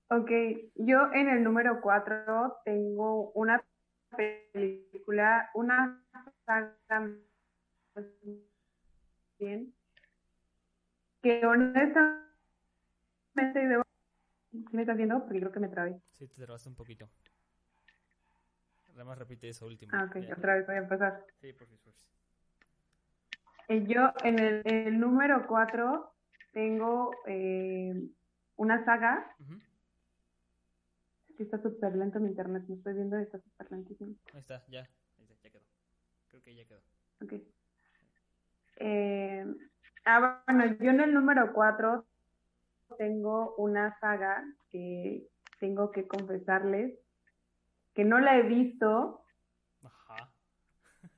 Ok, 0.10 0.30
yo 0.76 1.14
en 1.14 1.30
el 1.30 1.42
número 1.42 1.80
4 1.82 2.58
tengo 2.66 3.32
una 3.32 3.64
película, 4.52 5.52
una 5.54 6.04
que 11.22 11.46
honestamente 11.46 12.28
debo... 13.54 13.89
¿Me 14.72 14.82
estás 14.82 14.98
viendo? 14.98 15.20
Porque 15.24 15.40
creo 15.40 15.52
que 15.52 15.60
me 15.60 15.70
trabé. 15.70 16.00
Sí, 16.14 16.28
te 16.28 16.42
trabaste 16.44 16.70
un 16.70 16.76
poquito. 16.76 17.10
Además 18.96 19.18
repite 19.18 19.50
eso 19.50 19.66
último. 19.66 19.92
Ah, 19.96 20.06
ok, 20.06 20.18
otra 20.38 20.56
vez 20.56 20.66
voy 20.66 20.76
a 20.76 20.80
empezar. 20.80 21.26
Sí, 21.40 21.54
por 21.54 21.68
favor. 21.68 21.80
Eh, 23.68 23.86
yo 23.88 24.12
en 24.24 24.40
el, 24.40 24.62
el 24.66 25.00
número 25.00 25.46
4 25.48 26.14
tengo... 26.52 27.12
Eh, 27.28 28.10
una 28.60 28.84
saga. 28.84 29.36
que 31.38 31.44
está 31.44 31.62
súper 31.62 31.96
lento 31.96 32.20
mi 32.20 32.28
internet, 32.28 32.64
me 32.68 32.76
estoy 32.76 32.94
viendo, 32.94 33.18
está 33.18 33.40
súper 33.40 33.72
lentísimo. 33.72 34.14
Ahí 34.34 34.42
está, 34.42 34.66
ya, 34.68 34.88
ya 35.44 35.50
quedó. 35.50 35.64
Creo 36.28 36.42
que 36.44 36.54
ya 36.54 36.66
quedó. 36.66 36.82
Ok. 37.24 37.34
Eh, 38.82 39.46
ah, 40.04 40.44
bueno, 40.46 40.66
yo 40.78 40.92
en 40.92 41.00
el 41.00 41.14
número 41.14 41.54
4 41.54 42.06
tengo 42.98 43.56
una 43.56 43.98
saga 44.00 44.44
que 44.70 45.28
tengo 45.60 45.92
que 45.92 46.08
confesarles 46.08 46.98
que 47.94 48.04
no 48.06 48.20
la 48.20 48.38
he 48.38 48.44
visto. 48.44 49.24
Ajá. 49.84 50.32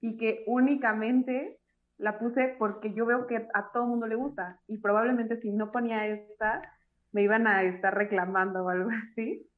y 0.00 0.16
que 0.16 0.44
únicamente 0.46 1.58
la 1.98 2.18
puse 2.18 2.56
porque 2.58 2.92
yo 2.94 3.06
veo 3.06 3.26
que 3.26 3.48
a 3.54 3.70
todo 3.72 3.86
mundo 3.86 4.06
le 4.06 4.16
gusta 4.16 4.60
y 4.66 4.78
probablemente 4.78 5.40
si 5.40 5.50
no 5.50 5.70
ponía 5.70 6.06
esta 6.06 6.62
me 7.12 7.22
iban 7.22 7.46
a 7.46 7.62
estar 7.62 7.94
reclamando 7.94 8.64
o 8.64 8.68
algo 8.68 8.90
así. 9.12 9.48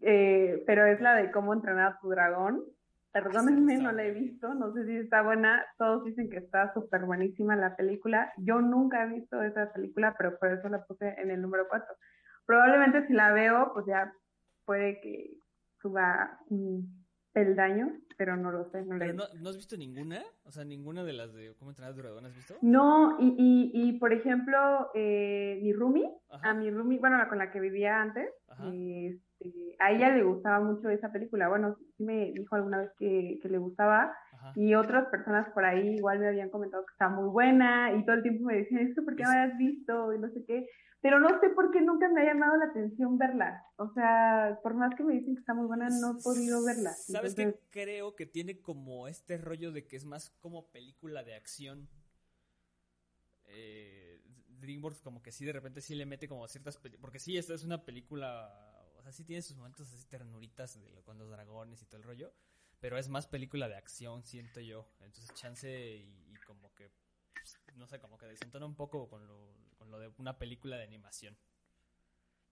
Eh, 0.00 0.62
pero 0.66 0.86
es 0.86 1.00
la 1.00 1.14
de 1.14 1.32
cómo 1.32 1.52
entrenar 1.52 1.92
a 1.92 1.98
tu 1.98 2.10
dragón. 2.10 2.62
Perdónenme, 3.22 3.78
no 3.78 3.92
la 3.92 4.04
he 4.04 4.12
visto, 4.12 4.54
no 4.54 4.72
sé 4.72 4.86
si 4.86 4.96
está 4.96 5.22
buena. 5.22 5.64
Todos 5.76 6.04
dicen 6.04 6.30
que 6.30 6.38
está 6.38 6.72
súper 6.72 7.04
buenísima 7.04 7.56
la 7.56 7.74
película. 7.76 8.32
Yo 8.38 8.60
nunca 8.60 9.04
he 9.04 9.08
visto 9.08 9.42
esa 9.42 9.72
película, 9.72 10.14
pero 10.16 10.38
por 10.38 10.52
eso 10.52 10.68
la 10.68 10.84
puse 10.84 11.14
en 11.18 11.30
el 11.30 11.42
número 11.42 11.66
4. 11.68 11.86
Probablemente 12.46 13.06
si 13.06 13.12
la 13.12 13.32
veo, 13.32 13.72
pues 13.74 13.86
ya 13.86 14.12
puede 14.64 15.00
que 15.00 15.34
suba 15.80 16.38
el 17.34 17.56
daño, 17.56 17.90
pero 18.16 18.36
no 18.36 18.50
lo 18.50 18.70
sé. 18.70 18.82
No, 18.84 18.98
¿Pero 18.98 19.14
no, 19.14 19.48
has 19.48 19.56
visto 19.56 19.76
ninguna? 19.76 20.22
O 20.44 20.50
sea, 20.50 20.64
ninguna 20.64 21.04
de 21.04 21.12
las 21.12 21.32
de 21.32 21.54
cómo 21.56 21.70
entrenar 21.70 21.92
a 21.92 21.94
tu 21.94 22.02
dragón 22.02 22.26
has 22.26 22.34
visto? 22.34 22.56
No, 22.62 23.18
y, 23.20 23.34
y, 23.38 23.70
y 23.74 23.98
por 23.98 24.12
ejemplo, 24.12 24.90
eh, 24.94 25.58
mi 25.62 25.72
roomie, 25.72 26.10
a 26.30 26.54
mi 26.54 26.70
roomie, 26.70 26.98
bueno, 26.98 27.18
la 27.18 27.28
con 27.28 27.38
la 27.38 27.50
que 27.50 27.60
vivía 27.60 28.00
antes, 28.00 28.30
este, 29.40 29.76
a 29.78 29.92
ella 29.92 30.10
le 30.10 30.22
gustaba 30.22 30.60
mucho 30.60 30.88
esa 30.90 31.12
película. 31.12 31.48
Bueno, 31.48 31.76
sí 31.96 32.04
me 32.04 32.32
dijo 32.32 32.56
alguna 32.56 32.78
vez 32.78 32.90
que, 32.98 33.40
le 33.42 33.58
gustaba. 33.58 34.14
Y 34.54 34.74
otras 34.74 35.08
personas 35.08 35.52
por 35.52 35.64
ahí 35.64 35.96
igual 35.96 36.20
me 36.20 36.28
habían 36.28 36.50
comentado 36.50 36.84
que 36.86 36.92
está 36.92 37.08
muy 37.08 37.28
buena 37.28 37.92
y 37.94 38.04
todo 38.04 38.16
el 38.16 38.22
tiempo 38.22 38.44
me 38.44 38.56
decían, 38.56 38.86
¿esto 38.86 39.04
por 39.04 39.16
qué 39.16 39.24
no 39.24 39.30
has 39.30 39.56
visto? 39.58 40.12
Y 40.12 40.18
no 40.18 40.28
sé 40.30 40.44
qué. 40.46 40.66
Pero 41.00 41.20
no 41.20 41.28
sé 41.40 41.50
por 41.50 41.70
qué 41.70 41.80
nunca 41.80 42.08
me 42.08 42.22
ha 42.22 42.24
llamado 42.24 42.56
la 42.56 42.66
atención 42.66 43.18
verla. 43.18 43.62
O 43.76 43.92
sea, 43.92 44.58
por 44.62 44.74
más 44.74 44.94
que 44.96 45.04
me 45.04 45.14
dicen 45.14 45.34
que 45.34 45.40
está 45.40 45.54
muy 45.54 45.66
buena, 45.66 45.88
no 45.88 46.18
he 46.18 46.22
podido 46.22 46.64
verla. 46.64 46.90
¿Sabes 46.92 47.34
qué? 47.34 47.54
Creo 47.70 48.16
que 48.16 48.26
tiene 48.26 48.60
como 48.60 49.06
este 49.06 49.38
rollo 49.38 49.70
de 49.72 49.86
que 49.86 49.96
es 49.96 50.04
más 50.04 50.30
como 50.40 50.70
película 50.70 51.22
de 51.22 51.34
acción. 51.34 51.88
Eh, 53.46 54.20
DreamWorks 54.60 55.00
como 55.00 55.22
que 55.22 55.32
sí 55.32 55.44
de 55.44 55.52
repente 55.52 55.80
sí 55.80 55.94
le 55.94 56.04
mete 56.04 56.28
como 56.28 56.46
ciertas 56.48 56.78
porque 57.00 57.18
sí 57.18 57.38
esta 57.38 57.54
es 57.54 57.64
una 57.64 57.84
película 57.86 58.77
sea 59.12 59.16
sí 59.16 59.24
tiene 59.24 59.42
sus 59.42 59.56
momentos 59.56 59.92
así 59.92 60.04
ternuritas 60.06 60.80
de 60.80 61.02
con 61.02 61.18
los 61.18 61.30
dragones 61.30 61.82
y 61.82 61.86
todo 61.86 61.96
el 61.96 62.02
rollo 62.04 62.32
pero 62.80 62.96
es 62.98 63.08
más 63.08 63.26
película 63.26 63.68
de 63.68 63.76
acción 63.76 64.22
siento 64.24 64.60
yo. 64.60 64.88
Entonces 65.00 65.32
chance 65.34 65.68
y, 65.68 66.34
como 66.46 66.74
que 66.74 66.90
no 67.74 67.86
sé 67.86 68.00
como 68.00 68.18
que 68.18 68.26
desentona 68.26 68.66
un 68.66 68.74
poco 68.74 69.08
con 69.08 69.26
lo, 69.26 69.54
con 69.76 69.90
lo 69.90 69.98
de 69.98 70.10
una 70.18 70.38
película 70.38 70.76
de 70.76 70.84
animación. 70.84 71.36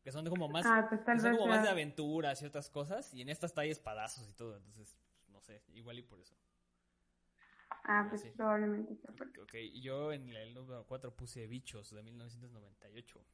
Que 0.02 0.12
son 0.12 0.28
como 0.28 0.48
más 0.48 0.64
ah, 0.66 0.86
pues 0.88 1.00
son 1.20 1.36
como 1.36 1.48
más 1.48 1.62
de 1.62 1.68
aventuras 1.68 2.40
y 2.42 2.46
otras 2.46 2.70
cosas 2.70 3.12
y 3.12 3.22
en 3.22 3.28
estas 3.28 3.50
está 3.50 3.64
espadazos 3.64 4.28
y 4.28 4.34
todo 4.34 4.56
entonces 4.56 4.94
pues, 4.94 5.28
no 5.28 5.40
sé 5.40 5.62
igual 5.75 5.98
y 5.98 6.02
por 6.02 6.20
eso. 6.20 6.36
Ah, 7.82 8.06
pues 8.08 8.25
probablemente 8.36 8.94
sea 8.96 9.10
Ok, 9.42 9.54
yo 9.80 10.12
en 10.12 10.30
el 10.30 10.54
número 10.54 10.86
4 10.86 11.14
puse 11.14 11.46
Bichos 11.46 11.90
de 11.90 12.02
1998. 12.02 13.25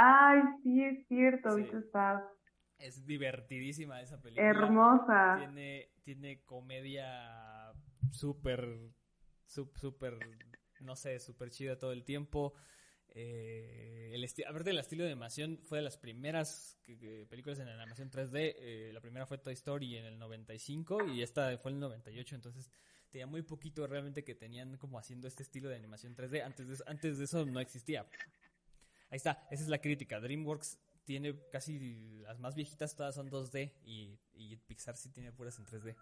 Ay, 0.00 0.42
sí, 0.62 0.84
es 0.84 1.06
cierto, 1.08 1.56
Bichos 1.56 1.84
Es 2.78 3.04
divertidísima 3.04 4.00
esa 4.00 4.20
película. 4.20 4.48
Hermosa. 4.48 5.36
Tiene, 5.38 5.90
tiene 6.04 6.44
comedia 6.44 7.72
súper, 8.12 8.92
súper, 9.46 10.18
no 10.80 10.94
sé, 10.94 11.18
súper 11.18 11.50
chida 11.50 11.78
todo 11.78 11.92
el 11.92 12.04
tiempo. 12.04 12.54
Eh, 13.08 14.12
el 14.14 14.24
aparte 14.46 14.70
del 14.70 14.78
estilo 14.78 15.02
de 15.02 15.10
animación, 15.10 15.58
fue 15.64 15.78
de 15.78 15.82
las 15.82 15.98
primeras 15.98 16.78
películas 17.28 17.58
en 17.58 17.68
animación 17.68 18.08
3D. 18.08 18.54
Eh, 18.56 18.90
la 18.94 19.00
primera 19.00 19.26
fue 19.26 19.38
Toy 19.38 19.54
Story 19.54 19.96
en 19.96 20.04
el 20.04 20.18
95 20.20 21.06
y 21.06 21.22
esta 21.22 21.58
fue 21.58 21.72
en 21.72 21.78
el 21.78 21.80
98, 21.80 22.36
entonces 22.36 22.70
tenía 23.10 23.26
muy 23.26 23.42
poquito 23.42 23.84
realmente 23.88 24.22
que 24.22 24.36
tenían 24.36 24.76
como 24.76 24.98
haciendo 25.00 25.26
este 25.26 25.42
estilo 25.42 25.68
de 25.68 25.74
animación 25.74 26.14
3D. 26.14 26.44
Antes 26.44 26.68
de, 26.68 26.84
antes 26.86 27.18
de 27.18 27.24
eso 27.24 27.44
no 27.46 27.58
existía. 27.58 28.06
Ahí 29.10 29.16
está, 29.16 29.46
esa 29.50 29.62
es 29.62 29.68
la 29.68 29.78
crítica. 29.78 30.20
DreamWorks 30.20 30.78
tiene 31.04 31.34
casi 31.50 32.20
las 32.20 32.38
más 32.38 32.54
viejitas, 32.54 32.94
todas 32.94 33.14
son 33.14 33.30
2D 33.30 33.72
y, 33.84 34.56
Pixar 34.66 34.96
sí 34.96 35.10
tiene 35.10 35.32
puras 35.32 35.58
en 35.58 35.64
3D. 35.64 35.96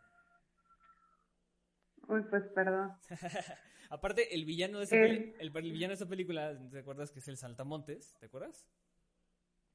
Uy, 2.09 2.23
pues 2.29 2.45
perdón. 2.55 2.93
Aparte, 3.91 4.35
el 4.35 4.45
villano 4.45 4.79
de 4.79 4.85
esa, 4.85 4.97
el... 4.97 5.51
villano 5.51 5.93
de 5.93 5.95
esa 5.95 6.09
película, 6.09 6.59
¿te 6.71 6.81
acuerdas 6.81 7.13
que 7.13 7.21
es 7.21 7.29
el 7.29 7.37
Saltamontes? 7.37 8.17
¿Te 8.19 8.27
acuerdas? 8.27 8.67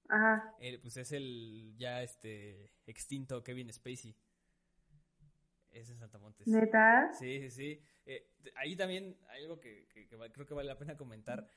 Ajá. 0.09 0.53
pues 0.81 0.97
es 0.97 1.13
el 1.13 1.73
ya 1.77 2.03
este 2.03 2.73
extinto 2.85 3.41
Kevin 3.41 3.71
Spacey. 3.71 4.13
Es 5.71 5.89
en 5.89 5.97
Saltamontes. 5.97 6.45
¿Neta? 6.47 7.13
Sí, 7.13 7.39
sí, 7.43 7.49
sí. 7.49 7.81
Eh, 8.05 8.27
ahí 8.55 8.75
también 8.75 9.17
hay 9.29 9.43
algo 9.43 9.61
que, 9.61 9.87
creo 9.87 10.45
que 10.45 10.53
vale 10.53 10.67
la 10.67 10.77
pena 10.77 10.97
comentar. 10.97 11.47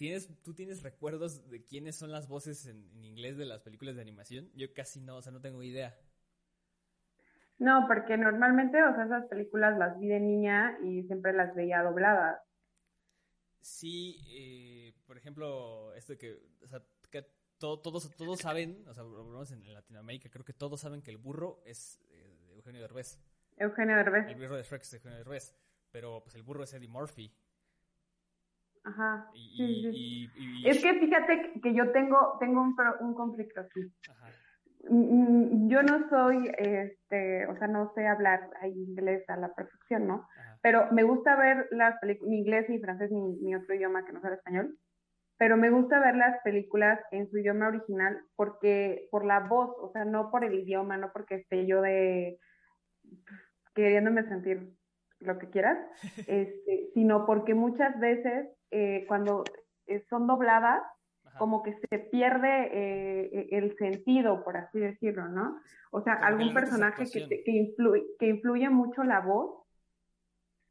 ¿Tienes, 0.00 0.30
¿Tú 0.42 0.54
tienes 0.54 0.82
recuerdos 0.82 1.50
de 1.50 1.62
quiénes 1.66 1.94
son 1.94 2.10
las 2.10 2.26
voces 2.26 2.64
en, 2.64 3.04
inglés 3.04 3.36
de 3.36 3.44
las 3.44 3.60
películas 3.60 3.96
de 3.96 4.00
animación? 4.00 4.50
Yo 4.54 4.72
casi 4.72 4.98
no, 4.98 5.18
o 5.18 5.20
sea, 5.20 5.30
no 5.30 5.42
tengo 5.42 5.62
idea. 5.62 5.94
No, 7.58 7.84
porque 7.86 8.16
normalmente, 8.16 8.82
o 8.82 8.94
sea, 8.94 9.04
esas 9.04 9.26
películas 9.26 9.76
las 9.76 10.00
vi 10.00 10.08
de 10.08 10.20
niña 10.20 10.78
y 10.82 11.02
siempre 11.02 11.34
las 11.34 11.54
veía 11.54 11.82
dobladas. 11.82 12.40
Sí, 13.60 14.24
eh, 14.30 14.94
por 15.04 15.18
ejemplo, 15.18 15.92
esto 15.92 16.14
de 16.14 16.18
que, 16.18 16.38
o 16.62 16.66
sea, 16.66 16.82
que 17.10 17.26
todos, 17.58 18.16
todos 18.16 18.38
saben, 18.38 18.82
o 18.88 18.94
sea, 18.94 19.04
en 19.50 19.74
Latinoamérica, 19.74 20.30
creo 20.30 20.46
que 20.46 20.54
todos 20.54 20.80
saben 20.80 21.02
que 21.02 21.10
el 21.10 21.18
burro 21.18 21.60
es 21.66 22.00
eh, 22.08 22.54
Eugenio 22.54 22.80
Derbez. 22.80 23.20
Eugenio 23.58 23.96
Derbez. 23.96 24.28
El 24.28 24.36
burro 24.36 24.56
de 24.56 24.62
Shrek 24.62 24.80
es 24.80 24.94
Eugenio 24.94 25.18
Derbez. 25.18 25.54
Pero 25.90 26.22
pues 26.22 26.34
el 26.36 26.42
burro 26.42 26.62
es 26.62 26.72
Eddie 26.72 26.88
Murphy. 26.88 27.34
Ajá. 28.84 29.30
es 30.64 30.82
que 30.82 30.98
fíjate 31.00 31.60
que 31.62 31.74
yo 31.74 31.92
tengo, 31.92 32.36
tengo 32.40 32.62
un, 32.62 32.74
un 33.00 33.14
conflicto 33.14 33.60
aquí. 33.60 33.80
Ajá. 34.08 34.30
Mm, 34.88 35.66
mm, 35.66 35.68
yo 35.68 35.82
no 35.82 36.08
soy, 36.08 36.50
este, 36.56 37.46
o 37.46 37.56
sea, 37.58 37.68
no 37.68 37.92
sé 37.94 38.06
hablar 38.06 38.48
inglés 38.64 39.28
a 39.28 39.36
la 39.36 39.52
perfección, 39.52 40.06
¿no? 40.06 40.26
Pero 40.62 40.90
me 40.92 41.02
gusta 41.02 41.36
ver 41.36 41.68
las 41.70 41.98
películas, 42.00 42.30
ni 42.30 42.38
inglés, 42.38 42.68
ni 42.68 42.78
francés, 42.78 43.10
ni, 43.10 43.36
ni 43.42 43.54
otro 43.54 43.74
idioma 43.74 44.04
que 44.04 44.12
no 44.12 44.20
sea 44.20 44.30
el 44.30 44.36
español. 44.36 44.78
Pero 45.38 45.56
me 45.56 45.70
gusta 45.70 46.00
ver 46.00 46.16
las 46.16 46.40
películas 46.42 47.00
en 47.12 47.30
su 47.30 47.38
idioma 47.38 47.68
original 47.68 48.22
porque, 48.36 49.08
por 49.10 49.24
la 49.24 49.40
voz, 49.40 49.70
o 49.80 49.90
sea, 49.92 50.04
no 50.04 50.30
por 50.30 50.44
el 50.44 50.54
idioma, 50.54 50.96
no 50.96 51.12
porque 51.12 51.36
esté 51.36 51.66
yo 51.66 51.82
de, 51.82 52.38
queriéndome 53.74 54.28
sentir 54.28 54.70
lo 55.20 55.38
que 55.38 55.48
quieras, 55.50 55.78
este, 56.26 56.90
sino 56.94 57.26
porque 57.26 57.54
muchas 57.54 57.98
veces 58.00 58.48
eh, 58.70 59.04
cuando 59.08 59.44
eh, 59.86 60.04
son 60.08 60.26
dobladas, 60.26 60.82
como 61.38 61.62
que 61.62 61.72
se 61.74 61.98
pierde 61.98 62.68
eh, 62.72 63.48
el 63.52 63.76
sentido, 63.76 64.42
por 64.42 64.56
así 64.56 64.80
decirlo, 64.80 65.28
¿no? 65.28 65.60
O 65.92 66.02
sea, 66.02 66.14
algún 66.14 66.52
personaje 66.52 67.04
que, 67.04 67.42
que, 67.44 67.50
influye, 67.52 68.04
que 68.18 68.26
influye 68.26 68.68
mucho 68.68 69.04
la 69.04 69.20
voz 69.20 69.64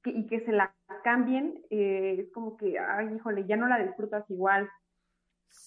y 0.04 0.28
que 0.28 0.42
se 0.42 0.52
la 0.52 0.76
cambien, 1.04 1.64
es 1.70 2.30
como 2.34 2.58
que, 2.58 2.78
ay, 2.78 3.16
híjole, 3.16 3.46
ya 3.48 3.56
no 3.56 3.68
la 3.68 3.80
disfrutas 3.80 4.30
igual, 4.30 4.70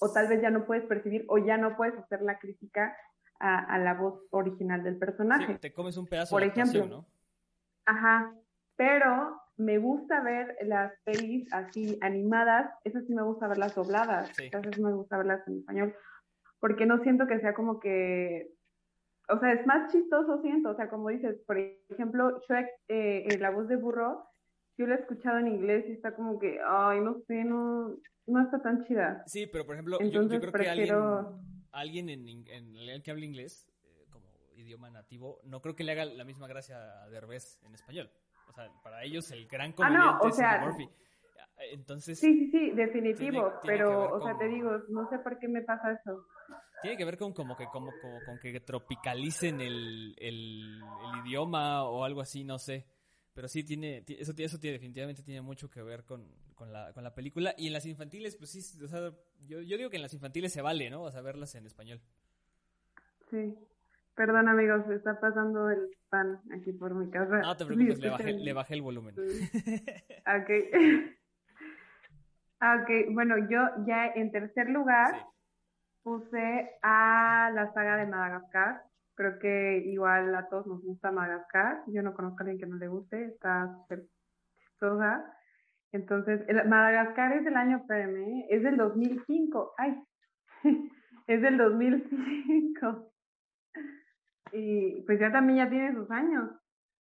o 0.01 0.13
tal 0.13 0.29
vez 0.29 0.43
ya 0.43 0.51
no 0.51 0.67
puedes 0.67 0.85
percibir, 0.85 1.25
o 1.29 1.39
ya 1.39 1.57
no 1.57 1.77
puedes 1.77 1.99
hacer 1.99 2.21
la 2.23 2.39
crítica 2.39 2.95
a, 3.43 3.79
la 3.79 3.95
voz 3.95 4.21
original 4.31 4.85
del 4.85 4.99
personaje. 4.99 5.59
te 5.59 5.73
comes 5.73 5.97
un 5.97 6.07
pedazo 6.07 6.31
por 6.31 6.43
de 6.43 6.49
ejemplo, 6.49 6.87
¿no? 6.87 7.07
Ajá, 7.85 8.33
pero 8.83 9.41
me 9.59 9.79
gusta 9.79 10.21
ver 10.25 10.57
las 10.63 10.93
pelis 11.05 11.47
así 11.53 11.97
animadas, 12.01 12.69
esas 12.83 13.07
sí 13.07 13.15
me 13.15 13.23
gusta 13.23 13.47
verlas 13.47 13.77
dobladas, 13.77 14.37
esas 14.41 14.75
sí 14.75 14.83
me 14.83 14.93
gusta 14.93 15.19
verlas 15.19 15.47
en 15.47 15.59
español, 15.59 15.95
porque 16.59 16.85
no 16.85 17.01
siento 17.05 17.29
que 17.29 17.39
sea 17.39 17.55
como 17.55 17.79
que, 17.79 18.51
o 19.29 19.39
sea, 19.39 19.53
es 19.53 19.65
más 19.67 19.93
chistoso 19.93 20.43
siento, 20.43 20.71
o 20.71 20.75
sea, 20.75 20.91
como 20.91 21.11
dices, 21.11 21.41
por 21.47 21.59
ejemplo, 21.59 22.41
Shrek, 22.41 22.71
eh, 22.89 23.39
la 23.39 23.51
voz 23.51 23.69
de 23.69 23.77
burro, 23.77 24.27
yo 24.77 24.89
la 24.89 24.97
he 24.97 24.99
escuchado 24.99 25.39
en 25.39 25.47
inglés 25.47 25.85
y 25.89 25.93
está 25.93 26.17
como 26.17 26.41
que, 26.41 26.59
ay, 26.67 27.01
no 27.03 27.21
sé, 27.29 27.45
no, 27.45 27.95
no 28.27 28.43
está 28.43 28.61
tan 28.63 28.85
chida. 28.85 29.23
Sí, 29.27 29.47
pero 29.47 29.65
por 29.65 29.77
ejemplo, 29.77 30.01
yo, 30.01 30.27
creo 30.27 30.53
que 30.53 30.69
alguien, 30.69 30.97
alguien 31.71 32.09
en, 32.09 32.29
en, 32.49 32.77
el 32.77 33.01
que 33.05 33.13
habla 33.13 33.25
inglés 33.25 33.69
idioma 34.57 34.91
nativo, 34.91 35.41
no 35.45 35.61
creo 35.61 35.75
que 35.75 35.85
le 35.85 35.93
haga 35.93 36.05
la 36.05 36.25
misma 36.25 36.47
gracia 36.47 37.03
a 37.03 37.09
Derbez 37.09 37.59
en 37.65 37.75
español. 37.75 38.11
O 38.53 38.55
sea, 38.55 38.71
para 38.83 39.03
ellos 39.03 39.31
el 39.31 39.47
gran 39.47 39.73
comediante 39.73 40.09
ah, 40.09 40.19
no, 40.23 40.29
o 40.29 40.31
sea, 40.31 40.61
Murphy. 40.61 40.89
Entonces. 41.71 42.19
Sí, 42.19 42.35
sí, 42.35 42.51
sí, 42.51 42.71
definitivo. 42.73 43.51
pero, 43.65 44.15
o 44.15 44.21
sea, 44.23 44.37
te 44.37 44.47
digo, 44.49 44.79
no 44.89 45.09
sé 45.09 45.19
por 45.21 45.39
qué 45.39 45.49
me 45.49 45.63
pasa 45.63 45.93
eso. 45.93 46.27
Tiene 46.83 46.97
que 46.99 47.05
ver 47.05 47.17
con 47.17 47.33
como 47.33 47.57
que 47.57 47.67
como, 47.67 47.93
con 48.27 48.39
que 48.41 48.61
tropicalicen 48.61 49.61
el, 49.61 50.15
el, 50.19 50.83
idioma 51.25 51.85
o 51.85 52.05
algo 52.05 52.21
así, 52.21 52.45
no 52.45 52.59
sé. 52.59 52.87
Pero 53.33 53.49
sí 53.49 53.65
tiene, 53.65 54.05
eso, 54.07 54.35
eso 54.37 54.59
tiene, 54.59 54.75
definitivamente 54.75 55.23
tiene 55.23 55.41
mucho 55.41 55.71
que 55.71 55.81
ver 55.83 56.05
con, 56.05 56.29
con, 56.55 56.73
la, 56.73 56.93
con 56.93 57.03
la 57.05 57.15
película. 57.15 57.55
Y 57.57 57.69
en 57.69 57.73
las 57.73 57.87
infantiles, 57.87 58.37
pues 58.37 58.51
sí, 58.51 58.83
o 58.85 58.89
sea, 58.89 59.13
yo, 59.47 59.63
yo 59.63 59.79
digo 59.79 59.89
que 59.89 59.97
en 59.97 60.03
las 60.03 60.13
infantiles 60.13 60.53
se 60.53 60.61
vale, 60.61 60.91
¿no? 60.91 61.05
O 61.05 61.11
sea, 61.11 61.23
verlas 61.23 61.55
en 61.55 61.65
español. 61.65 62.03
Sí. 63.31 63.57
Perdón 64.15 64.49
amigos, 64.49 64.89
está 64.91 65.19
pasando 65.19 65.71
el 65.71 65.89
pan 66.11 66.41
aquí 66.55 66.73
por 66.73 66.95
mi 66.95 67.11
casa. 67.11 67.41
No 67.41 67.57
te 67.57 67.65
preocupes, 67.65 67.99
le, 67.99 68.11
bajé, 68.11 68.33
le 68.35 68.53
bajé 68.53 68.75
el 68.75 68.83
volumen. 68.83 69.15
ok. 69.17 70.51
ok, 72.61 72.91
bueno, 73.13 73.37
yo 73.49 73.61
ya 73.87 74.09
en 74.15 74.31
tercer 74.31 74.69
lugar 74.69 75.27
puse 76.03 76.71
a 76.83 77.51
la 77.55 77.73
saga 77.73 77.97
de 77.97 78.07
Madagascar. 78.07 78.83
Creo 79.15 79.39
que 79.39 79.79
igual 79.87 80.35
a 80.35 80.49
todos 80.49 80.67
nos 80.67 80.83
gusta 80.83 81.11
Madagascar. 81.11 81.83
Yo 81.87 82.03
no 82.03 82.15
conozco 82.15 82.39
a 82.39 82.41
alguien 82.43 82.59
que 82.59 82.67
no 82.67 82.77
le 82.77 82.89
guste, 82.89 83.25
está 83.25 83.73
súper 83.75 84.05
chistosa. 84.59 85.25
Entonces, 85.93 86.41
Madagascar 86.67 87.33
es 87.33 87.45
del 87.45 87.57
año, 87.57 87.79
espérame, 87.79 88.47
es 88.49 88.63
del 88.63 88.77
2005. 88.77 89.75
Ay, 89.79 90.03
es 91.27 91.43
del 91.43 91.57
2005. 91.57 93.13
Y 94.53 95.03
pues 95.03 95.19
ya 95.19 95.33
también 95.33 95.59
ya 95.59 95.71
tiene 95.71 95.95
sus 95.95 96.11
años, 96.11 96.51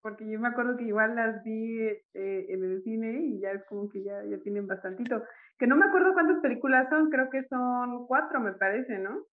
porque 0.00 0.28
yo 0.28 0.40
me 0.40 0.48
acuerdo 0.48 0.76
que 0.76 0.84
igual 0.84 1.14
las 1.14 1.44
vi 1.44 1.80
eh, 1.80 2.46
en 2.48 2.64
el 2.64 2.82
cine 2.82 3.20
y 3.24 3.40
ya 3.40 3.52
es 3.52 3.62
como 3.68 3.88
que 3.88 4.02
ya, 4.02 4.24
ya 4.24 4.38
tienen 4.38 4.66
bastantito. 4.66 5.22
Que 5.58 5.66
no 5.66 5.76
me 5.76 5.84
acuerdo 5.84 6.12
cuántas 6.14 6.40
películas 6.40 6.88
son, 6.88 7.10
creo 7.10 7.28
que 7.30 7.44
son 7.48 8.06
cuatro, 8.06 8.40
me 8.40 8.52
parece, 8.52 8.98
¿no? 8.98 9.26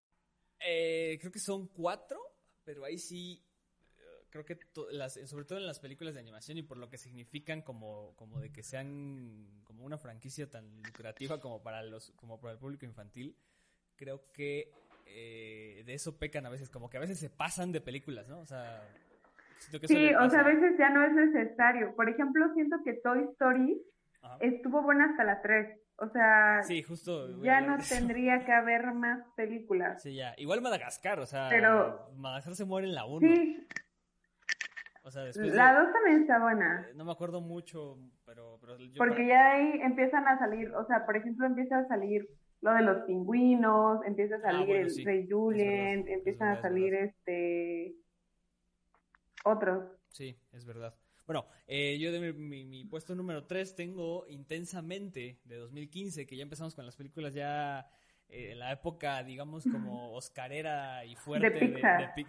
Eh, 0.59 1.17
creo 1.19 1.31
que 1.31 1.39
son 1.39 1.67
cuatro, 1.67 2.19
pero 2.65 2.83
ahí 2.83 2.97
sí, 2.97 3.41
eh, 3.97 4.25
creo 4.29 4.43
que 4.43 4.59
las, 4.91 5.13
sobre 5.29 5.45
todo 5.45 5.57
en 5.57 5.65
las 5.65 5.79
películas 5.79 6.13
de 6.13 6.19
animación 6.19 6.57
y 6.57 6.63
por 6.63 6.77
lo 6.77 6.89
que 6.89 6.97
significan 6.97 7.61
como, 7.61 8.15
como 8.17 8.41
de 8.41 8.51
que 8.51 8.61
sean 8.61 9.61
como 9.63 9.85
una 9.85 9.97
franquicia 9.97 10.49
tan 10.49 10.83
lucrativa 10.83 11.39
como 11.39 11.63
para 11.63 11.81
los, 11.83 12.11
como 12.11 12.39
para 12.39 12.53
el 12.53 12.59
público 12.59 12.85
infantil, 12.85 13.37
creo 13.95 14.29
que 14.33 14.71
eh, 15.09 15.83
de 15.85 15.93
eso 15.93 16.17
pecan 16.17 16.45
a 16.45 16.49
veces, 16.49 16.69
como 16.69 16.89
que 16.89 16.97
a 16.97 17.01
veces 17.01 17.19
se 17.19 17.29
pasan 17.29 17.71
de 17.71 17.81
películas, 17.81 18.27
¿no? 18.27 18.39
O 18.39 18.45
sea, 18.45 18.81
sí, 19.83 20.13
o 20.13 20.29
sea, 20.29 20.41
a 20.41 20.43
veces 20.43 20.77
ya 20.77 20.89
no 20.89 21.03
es 21.03 21.13
necesario. 21.13 21.95
Por 21.95 22.09
ejemplo, 22.09 22.45
siento 22.53 22.77
que 22.83 22.93
Toy 22.93 23.23
Story 23.31 23.81
estuvo 24.39 24.81
buena 24.81 25.05
hasta 25.05 25.23
la 25.23 25.41
3. 25.41 25.79
O 26.01 26.07
sea, 26.07 26.63
sí, 26.63 26.81
justo, 26.81 27.41
ya 27.41 27.59
no 27.59 27.77
tendría 27.89 28.45
que 28.45 28.53
haber 28.53 28.93
más 28.93 29.19
películas. 29.35 30.01
Sí, 30.01 30.15
ya. 30.15 30.33
Igual 30.37 30.61
Madagascar, 30.61 31.19
o 31.19 31.25
sea, 31.25 31.49
Madagascar 32.15 32.55
se 32.55 32.65
muere 32.65 32.87
en 32.87 32.95
la 32.95 33.05
1. 33.05 33.19
Sí. 33.19 33.67
O 35.03 35.11
sea, 35.11 35.23
después 35.23 35.53
la 35.53 35.73
2 35.73 35.91
también 35.91 36.21
está 36.21 36.39
buena. 36.39 36.87
Eh, 36.87 36.93
no 36.95 37.03
me 37.03 37.11
acuerdo 37.11 37.41
mucho, 37.41 37.97
pero... 38.25 38.59
Porque 38.97 39.27
ya 39.27 39.53
ahí 39.53 39.79
empiezan 39.81 40.27
a 40.27 40.37
salir, 40.37 40.71
o 40.73 40.85
sea, 40.85 41.05
por 41.05 41.17
ejemplo, 41.17 41.47
empieza 41.47 41.79
a 41.79 41.87
salir 41.87 42.27
lo 42.61 42.73
de 42.73 42.81
los 42.81 43.05
pingüinos, 43.05 44.05
empieza 44.05 44.35
a 44.35 44.37
ah, 44.39 44.51
salir 44.51 44.75
el 44.75 45.05
Rey 45.05 45.27
Julien, 45.29 46.07
empiezan 46.07 46.49
a 46.49 46.61
salir 46.61 46.93
este 46.93 47.95
otros. 49.45 49.85
Sí, 50.09 50.37
es 50.51 50.65
verdad. 50.65 50.95
Bueno, 51.25 51.45
eh, 51.67 51.97
yo 51.99 52.11
de 52.11 52.33
mi, 52.33 52.85
puesto 52.85 53.13
número 53.13 53.45
3 53.45 53.75
tengo 53.75 54.25
Intensamente 54.27 55.39
de 55.45 55.55
2015, 55.57 56.25
que 56.25 56.35
ya 56.35 56.43
empezamos 56.43 56.73
con 56.75 56.85
las 56.85 56.95
películas 56.95 57.33
ya 57.33 57.87
eh, 58.27 58.53
en 58.53 58.59
la 58.59 58.71
época, 58.71 59.23
digamos, 59.23 59.63
como 59.63 60.13
oscarera 60.15 61.05
y 61.05 61.15
fuerte 61.15 61.49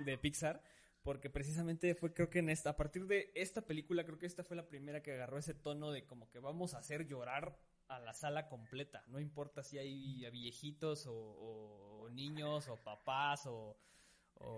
de 0.05 0.19
Pixar. 0.19 0.63
porque 1.03 1.31
precisamente 1.31 1.95
fue 1.95 2.13
creo 2.13 2.29
que 2.29 2.41
en 2.41 2.51
esta, 2.51 2.71
a 2.71 2.77
partir 2.77 3.07
de 3.07 3.33
esta 3.35 3.63
película, 3.63 4.05
creo 4.05 4.19
que 4.19 4.27
esta 4.27 4.45
fue 4.45 4.57
la 4.57 4.69
primera 4.69 5.03
que 5.03 5.13
agarró 5.13 5.39
ese 5.39 5.55
tono 5.55 5.91
de 5.91 6.05
como 6.05 6.29
que 6.29 6.39
vamos 6.39 6.75
a 6.75 6.79
hacer 6.79 7.07
llorar 7.07 7.57
a 7.91 7.99
la 7.99 8.15
sala 8.15 8.49
completa. 8.49 9.05
No 9.09 9.21
importa 9.21 9.63
si 9.63 9.79
hay 9.79 10.29
viejitos 10.31 11.07
o, 11.09 12.09
niños 12.13 12.69
o 12.69 12.77
papás 12.77 13.47
o, 13.47 13.77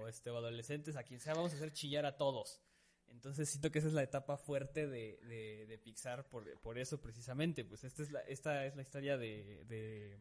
este, 0.09 0.31
adolescentes, 0.31 0.97
a 0.97 1.03
quien 1.03 1.21
sea, 1.21 1.35
vamos 1.35 1.53
a 1.53 1.57
hacer 1.57 1.73
chillar 1.73 2.07
a 2.07 2.17
todos. 2.17 2.63
Entonces 3.09 3.49
siento 3.49 3.71
que 3.71 3.79
esa 3.79 3.89
es 3.89 3.95
la 3.95 4.03
etapa 4.03 4.37
fuerte 4.37 4.87
de, 4.87 5.81
Pixar 5.83 6.29
por, 6.29 6.79
eso 6.79 7.01
precisamente. 7.01 7.65
Pues 7.65 7.85
esta 7.85 8.03
es 8.03 8.11
la, 8.11 8.21
esta 8.21 8.67
es 8.67 8.77
la 8.77 8.83
historia 8.83 9.17
de, 9.17 10.19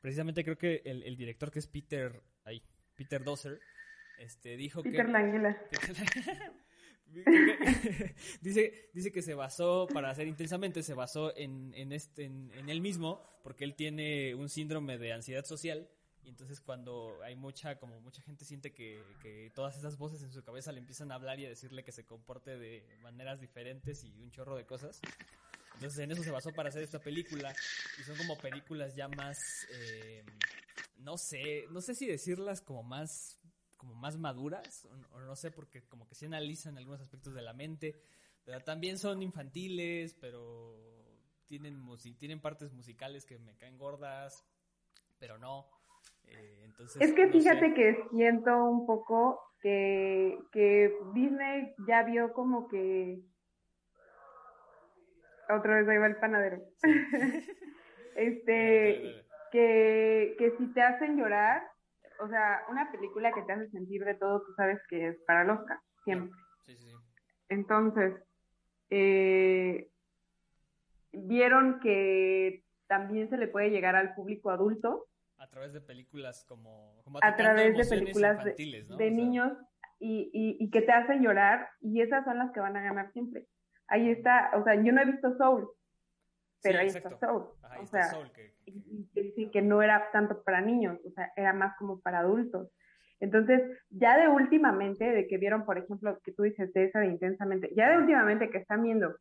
precisamente 0.00 0.42
creo 0.42 0.58
que 0.58 0.82
el, 0.84 1.16
director 1.16 1.50
que 1.50 1.58
es 1.58 1.66
Peter, 1.66 2.22
ahí, 2.44 2.62
Peter 2.94 3.22
Dosser, 3.22 3.60
este, 4.18 4.56
dijo 4.56 4.82
Peter 4.82 5.06
que... 5.06 5.12
dice, 8.40 8.90
dice 8.92 9.12
que 9.12 9.22
se 9.22 9.34
basó, 9.34 9.86
para 9.92 10.10
hacer 10.10 10.26
intensamente, 10.26 10.82
se 10.82 10.94
basó 10.94 11.36
en, 11.36 11.72
en, 11.74 11.92
este, 11.92 12.24
en, 12.24 12.68
él 12.68 12.80
mismo, 12.80 13.22
porque 13.42 13.64
él 13.64 13.74
tiene 13.74 14.34
un 14.34 14.48
síndrome 14.48 14.98
de 14.98 15.12
ansiedad 15.12 15.44
social. 15.44 15.88
Y 16.24 16.30
entonces 16.30 16.60
cuando 16.60 17.18
hay 17.22 17.36
mucha, 17.36 17.78
como 17.78 18.00
mucha 18.00 18.22
gente 18.22 18.46
siente 18.46 18.72
que, 18.72 19.02
que, 19.20 19.52
todas 19.54 19.76
esas 19.76 19.98
voces 19.98 20.22
en 20.22 20.32
su 20.32 20.42
cabeza 20.42 20.72
le 20.72 20.78
empiezan 20.78 21.12
a 21.12 21.16
hablar 21.16 21.38
y 21.38 21.44
a 21.44 21.50
decirle 21.50 21.84
que 21.84 21.92
se 21.92 22.06
comporte 22.06 22.56
de 22.56 22.82
maneras 23.02 23.40
diferentes 23.40 24.04
y 24.04 24.22
un 24.22 24.30
chorro 24.30 24.56
de 24.56 24.64
cosas. 24.64 25.02
Entonces 25.74 25.98
en 25.98 26.12
eso 26.12 26.22
se 26.22 26.30
basó 26.30 26.52
para 26.52 26.68
hacer 26.68 26.82
esta 26.82 26.98
película. 26.98 27.54
Y 28.00 28.04
son 28.04 28.16
como 28.16 28.38
películas 28.38 28.94
ya 28.94 29.08
más, 29.08 29.66
eh, 29.70 30.24
no 30.98 31.18
sé, 31.18 31.66
no 31.70 31.80
sé 31.80 31.94
si 31.94 32.06
decirlas 32.06 32.60
como 32.60 32.82
más 32.82 33.38
como 33.84 34.00
más 34.00 34.16
maduras, 34.16 34.88
o, 35.12 35.20
no 35.20 35.36
sé, 35.36 35.50
porque 35.50 35.82
como 35.82 36.08
que 36.08 36.14
se 36.14 36.26
analizan 36.26 36.78
algunos 36.78 37.00
aspectos 37.00 37.34
de 37.34 37.42
la 37.42 37.52
mente, 37.52 37.94
pero 38.44 38.60
también 38.60 38.98
son 38.98 39.22
infantiles, 39.22 40.14
pero 40.14 40.74
tienen, 41.46 41.84
tienen 42.18 42.40
partes 42.40 42.72
musicales 42.72 43.26
que 43.26 43.38
me 43.38 43.56
caen 43.56 43.76
gordas, 43.76 44.44
pero 45.18 45.38
no. 45.38 45.66
Eh, 46.26 46.62
entonces, 46.64 47.02
es 47.02 47.12
que 47.12 47.28
fíjate 47.28 47.74
que 47.74 47.96
siento 48.10 48.64
un 48.64 48.86
poco 48.86 49.40
que, 49.60 50.38
que 50.50 50.96
Disney 51.12 51.74
ya 51.86 52.02
vio 52.04 52.32
como 52.32 52.68
que 52.68 53.20
otra 55.50 55.76
vez 55.76 55.88
ahí 55.88 55.98
va 55.98 56.06
el 56.06 56.16
panadero. 56.16 56.62
este, 58.16 59.24
que, 59.52 60.34
que 60.38 60.54
si 60.58 60.72
te 60.72 60.82
hacen 60.82 61.18
llorar, 61.18 61.73
o 62.20 62.28
sea, 62.28 62.62
una 62.70 62.90
película 62.90 63.32
que 63.32 63.42
te 63.42 63.52
hace 63.52 63.68
sentir 63.70 64.04
de 64.04 64.14
todo, 64.14 64.42
tú 64.44 64.52
sabes 64.54 64.78
que 64.88 65.08
es 65.08 65.16
para 65.26 65.42
el 65.42 65.50
Oscar, 65.50 65.78
siempre. 66.04 66.38
Sí, 66.62 66.76
sí, 66.76 66.90
sí. 66.90 66.96
Entonces, 67.48 68.14
eh, 68.90 69.88
vieron 71.12 71.80
que 71.80 72.64
también 72.86 73.28
se 73.30 73.36
le 73.36 73.48
puede 73.48 73.70
llegar 73.70 73.96
al 73.96 74.14
público 74.14 74.50
adulto. 74.50 75.06
A 75.38 75.48
través 75.48 75.72
de 75.72 75.80
películas 75.80 76.44
como... 76.48 77.02
a 77.20 77.36
través 77.36 77.76
de 77.76 77.84
películas 77.84 78.44
de, 78.44 79.10
niños 79.10 79.52
y, 79.98 80.30
y, 80.32 80.64
y 80.64 80.70
que 80.70 80.82
te 80.82 80.92
hacen 80.92 81.22
llorar 81.22 81.68
y 81.80 82.00
esas 82.00 82.24
son 82.24 82.38
las 82.38 82.52
que 82.52 82.60
van 82.60 82.76
a 82.76 82.82
ganar 82.82 83.12
siempre. 83.12 83.46
Ahí 83.88 84.10
está, 84.10 84.50
o 84.54 84.64
sea, 84.64 84.74
yo 84.76 84.92
no 84.92 85.02
he 85.02 85.06
visto 85.06 85.36
Soul, 85.36 85.68
pero 86.64 86.78
ahí 86.80 86.86
está 86.88 87.10
Soul. 87.18 87.44
o 87.80 87.86
sea, 87.86 88.10
y, 88.66 89.06
dicen 89.14 89.50
que 89.50 89.62
no 89.62 89.82
era 89.82 90.10
tanto 90.12 90.42
para 90.42 90.60
niños, 90.60 90.98
o 91.06 91.10
sea, 91.10 91.30
era 91.36 91.52
más 91.52 91.76
como 91.78 92.00
para 92.00 92.20
adultos. 92.20 92.70
Entonces, 93.20 93.62
ya 93.90 94.18
de 94.18 94.28
últimamente, 94.28 95.04
de 95.04 95.26
que 95.28 95.38
vieron, 95.38 95.64
por 95.64 95.78
ejemplo, 95.78 96.18
que 96.24 96.32
tú 96.32 96.42
dices 96.42 96.72
de 96.72 96.84
esa 96.84 97.00
de 97.00 97.06
intensamente, 97.06 97.70
ya 97.76 97.90
de 97.90 97.98
últimamente 97.98 98.50
que 98.50 98.58
están 98.58 98.82
viendo 98.82 99.14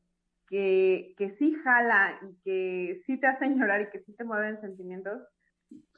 que, 0.48 1.14
que 1.18 1.36
sí 1.38 1.54
jala 1.64 2.20
y 2.22 2.42
que 2.44 3.02
sí 3.06 3.20
te 3.20 3.28
hacen 3.28 3.56
llorar 3.60 3.82
y 3.82 3.90
que 3.90 4.00
sí 4.00 4.16
te 4.16 4.24
mueven 4.24 4.60
sentimientos, 4.62 5.22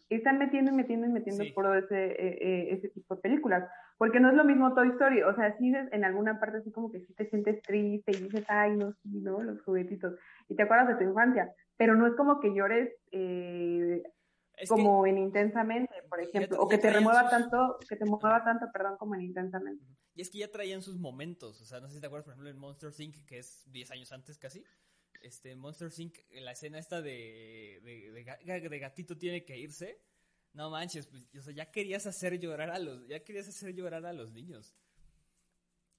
están 0.10 0.38
metiendo 0.38 0.72
y 0.72 0.76
metiendo 0.76 1.08
y 1.08 1.12
metiendo 1.12 1.44
por 1.54 1.76
ese, 1.78 2.06
eh, 2.06 2.38
eh, 2.42 2.68
ese 2.72 2.90
tipo 2.90 3.16
de 3.16 3.22
películas. 3.22 3.70
Porque 3.98 4.20
no 4.20 4.30
es 4.30 4.36
lo 4.36 4.44
mismo 4.44 4.74
Toy 4.74 4.90
Story, 4.90 5.22
o 5.24 5.34
sea, 5.36 5.58
sí 5.58 5.72
en 5.74 6.04
alguna 6.04 6.40
parte 6.40 6.58
así 6.58 6.72
como 6.72 6.92
que 6.92 7.00
sí 7.00 7.14
te 7.14 7.30
sientes 7.30 7.62
triste 7.62 8.12
y 8.12 8.24
dices, 8.24 8.44
ay, 8.50 8.76
no, 8.76 8.92
sí, 8.92 9.10
¿no? 9.22 9.42
Los 9.42 9.62
juguetitos. 9.62 10.16
Y 10.50 10.56
te 10.56 10.64
acuerdas 10.64 10.90
de 10.90 10.96
tu 10.96 11.04
infancia, 11.04 11.54
pero 11.78 11.96
no 11.96 12.06
es 12.08 12.14
como 12.16 12.40
que 12.42 12.54
llores 12.54 12.94
eh, 13.12 14.04
como 14.68 15.06
en 15.06 15.18
intensamente, 15.18 15.94
por 16.10 16.22
ejemplo, 16.22 16.60
o 16.60 16.68
que 16.68 16.78
te 16.78 16.92
remueva 16.92 17.30
tanto, 17.30 17.78
que 17.88 17.96
te 17.96 18.06
mueva 18.06 18.44
tanto, 18.44 18.68
perdón, 18.72 18.98
como 18.98 19.16
en 19.16 19.22
intensamente. 19.22 19.86
Y 20.14 20.22
es 20.22 20.30
que 20.30 20.40
ya 20.40 20.52
traían 20.52 20.82
sus 20.82 20.98
momentos, 20.98 21.62
o 21.62 21.66
sea, 21.66 21.80
no 21.80 21.88
sé 21.88 21.96
si 21.96 22.02
te 22.02 22.08
acuerdas, 22.08 22.26
por 22.26 22.34
ejemplo, 22.34 22.50
en 22.50 22.58
Monster 22.58 22.92
Inc., 22.98 23.26
que 23.26 23.40
es 23.40 23.64
10 23.72 23.92
años 23.92 24.12
antes 24.12 24.38
casi, 24.38 24.64
este, 25.22 25.56
Monster 25.56 25.90
Inc., 25.98 26.18
la 26.42 26.52
escena 26.52 26.80
esta 26.80 27.02
de, 27.02 27.82
de, 27.84 28.70
de 28.70 28.80
gatito 28.80 29.18
tiene 29.18 29.44
que 29.44 29.58
irse, 29.58 30.02
no 30.56 30.70
manches, 30.70 31.06
pues, 31.08 31.28
o 31.38 31.42
sea, 31.42 31.54
ya 31.54 31.70
querías 31.70 32.06
hacer 32.06 32.40
llorar 32.40 32.72
a 32.72 32.80
los, 32.80 33.06
ya 33.08 33.24
querías 33.24 33.48
hacer 33.48 33.76
llorar 33.76 34.06
a 34.06 34.14
los 34.14 34.32
niños. 34.32 34.74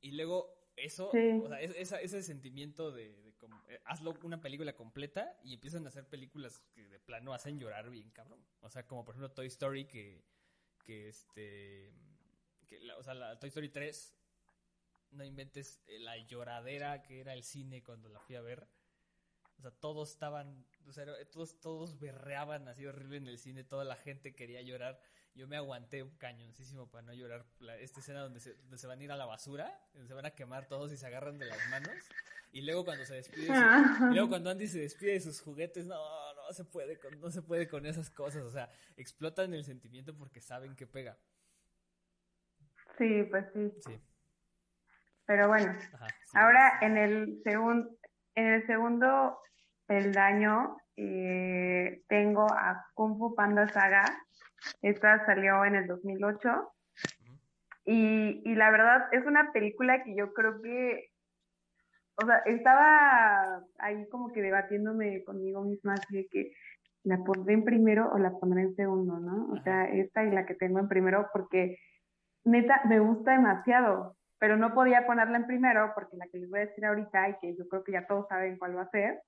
Y 0.00 0.12
luego 0.12 0.70
eso, 0.76 1.10
o 1.10 1.84
sea, 1.84 2.00
ese 2.00 2.22
sentimiento 2.22 2.90
de, 2.90 3.34
como, 3.38 3.62
eh, 3.68 3.80
hazlo 3.84 4.14
una 4.22 4.40
película 4.40 4.74
completa 4.74 5.38
y 5.44 5.54
empiezan 5.54 5.84
a 5.84 5.88
hacer 5.88 6.08
películas 6.08 6.62
que 6.74 6.88
de 6.88 6.98
plano 6.98 7.34
hacen 7.34 7.58
llorar 7.58 7.90
bien, 7.90 8.10
cabrón. 8.10 8.40
O 8.60 8.70
sea, 8.70 8.86
como 8.86 9.04
por 9.04 9.14
ejemplo 9.14 9.30
Toy 9.34 9.46
Story, 9.46 9.84
que, 9.84 10.24
que 10.84 11.08
este, 11.08 11.92
que 12.66 12.80
o 12.92 13.02
sea, 13.02 13.12
la 13.12 13.38
Toy 13.38 13.48
Story 13.48 13.68
3, 13.68 14.16
no 15.10 15.24
inventes 15.24 15.82
eh, 15.86 15.98
la 15.98 16.16
lloradera 16.16 17.02
que 17.02 17.20
era 17.20 17.34
el 17.34 17.42
cine 17.42 17.82
cuando 17.82 18.08
la 18.08 18.20
fui 18.20 18.36
a 18.36 18.40
ver. 18.40 18.66
O 19.58 19.62
sea, 19.62 19.70
todos 19.70 20.10
estaban, 20.10 20.66
o 20.86 20.92
sea, 20.92 21.06
todos, 21.30 21.60
todos 21.60 21.98
berreaban 21.98 22.68
así 22.68 22.86
horrible 22.86 23.16
en 23.16 23.26
el 23.26 23.38
cine, 23.38 23.64
toda 23.64 23.84
la 23.84 23.96
gente 23.96 24.34
quería 24.34 24.62
llorar. 24.62 25.00
Yo 25.34 25.46
me 25.46 25.56
aguanté 25.56 26.02
un 26.02 26.16
cañoncísimo 26.16 26.90
para 26.90 27.02
no 27.02 27.14
llorar. 27.14 27.46
esta 27.80 28.00
escena 28.00 28.20
donde 28.20 28.40
se, 28.40 28.54
donde 28.54 28.78
se 28.78 28.86
van 28.86 29.00
a 29.00 29.04
ir 29.04 29.12
a 29.12 29.16
la 29.16 29.26
basura, 29.26 29.78
donde 29.92 30.08
se 30.08 30.14
van 30.14 30.26
a 30.26 30.30
quemar 30.30 30.66
todos 30.66 30.92
y 30.92 30.96
se 30.96 31.06
agarran 31.06 31.38
de 31.38 31.46
las 31.46 31.58
manos. 31.70 31.94
Y 32.52 32.62
luego 32.62 32.84
cuando 32.84 33.04
se 33.04 33.14
despide, 33.14 33.48
y 33.48 34.14
luego 34.14 34.30
cuando 34.30 34.50
Andy 34.50 34.66
se 34.66 34.80
despide 34.80 35.12
de 35.12 35.20
sus 35.20 35.40
juguetes, 35.42 35.86
no, 35.86 35.96
no 36.34 36.52
se 36.52 36.64
puede 36.64 36.98
con, 36.98 37.20
no 37.20 37.30
se 37.30 37.42
puede 37.42 37.68
con 37.68 37.84
esas 37.84 38.08
cosas. 38.08 38.44
O 38.44 38.50
sea, 38.50 38.70
explotan 38.96 39.52
el 39.52 39.64
sentimiento 39.64 40.16
porque 40.16 40.40
saben 40.40 40.74
que 40.74 40.86
pega. 40.86 41.18
Sí, 42.96 43.24
pues 43.30 43.44
sí. 43.52 43.72
Sí. 43.84 44.00
Pero 45.26 45.48
bueno, 45.48 45.76
ahora 46.34 46.78
en 46.80 46.96
el 46.96 47.42
segundo, 47.42 47.90
en 48.36 48.46
el 48.46 48.66
segundo 48.66 49.38
peldaño 49.86 50.76
eh, 50.96 52.02
tengo 52.08 52.46
a 52.50 52.86
Kung 52.94 53.18
Fu 53.18 53.34
Panda 53.34 53.68
Saga 53.68 54.04
esta 54.82 55.24
salió 55.26 55.64
en 55.64 55.76
el 55.76 55.86
2008. 55.86 56.72
Y, 57.84 58.42
y 58.44 58.54
la 58.54 58.70
verdad 58.70 59.02
es 59.12 59.24
una 59.26 59.52
película 59.52 60.02
que 60.02 60.16
yo 60.16 60.32
creo 60.32 60.60
que, 60.60 61.10
o 62.16 62.26
sea, 62.26 62.38
estaba 62.46 63.62
ahí 63.78 64.08
como 64.08 64.32
que 64.32 64.42
debatiéndome 64.42 65.22
conmigo 65.24 65.62
misma, 65.62 65.94
así 65.94 66.16
de 66.16 66.26
que 66.26 66.52
la 67.04 67.18
pondré 67.18 67.54
en 67.54 67.64
primero 67.64 68.10
o 68.12 68.18
la 68.18 68.30
pondré 68.30 68.62
en 68.62 68.74
segundo, 68.74 69.20
¿no? 69.20 69.52
O 69.52 69.62
sea, 69.62 69.84
esta 69.84 70.24
y 70.24 70.32
la 70.32 70.46
que 70.46 70.54
tengo 70.54 70.80
en 70.80 70.88
primero 70.88 71.28
porque 71.32 71.78
neta 72.44 72.80
me 72.88 72.98
gusta 72.98 73.32
demasiado, 73.32 74.16
pero 74.38 74.56
no 74.56 74.74
podía 74.74 75.06
ponerla 75.06 75.38
en 75.38 75.46
primero 75.46 75.92
porque 75.94 76.16
la 76.16 76.26
que 76.26 76.38
les 76.38 76.50
voy 76.50 76.60
a 76.60 76.66
decir 76.66 76.84
ahorita 76.84 77.28
y 77.30 77.38
que 77.40 77.56
yo 77.56 77.68
creo 77.68 77.84
que 77.84 77.92
ya 77.92 78.06
todos 78.06 78.26
saben 78.28 78.58
cuál 78.58 78.76
va 78.76 78.82
a 78.82 78.90
ser, 78.90 79.20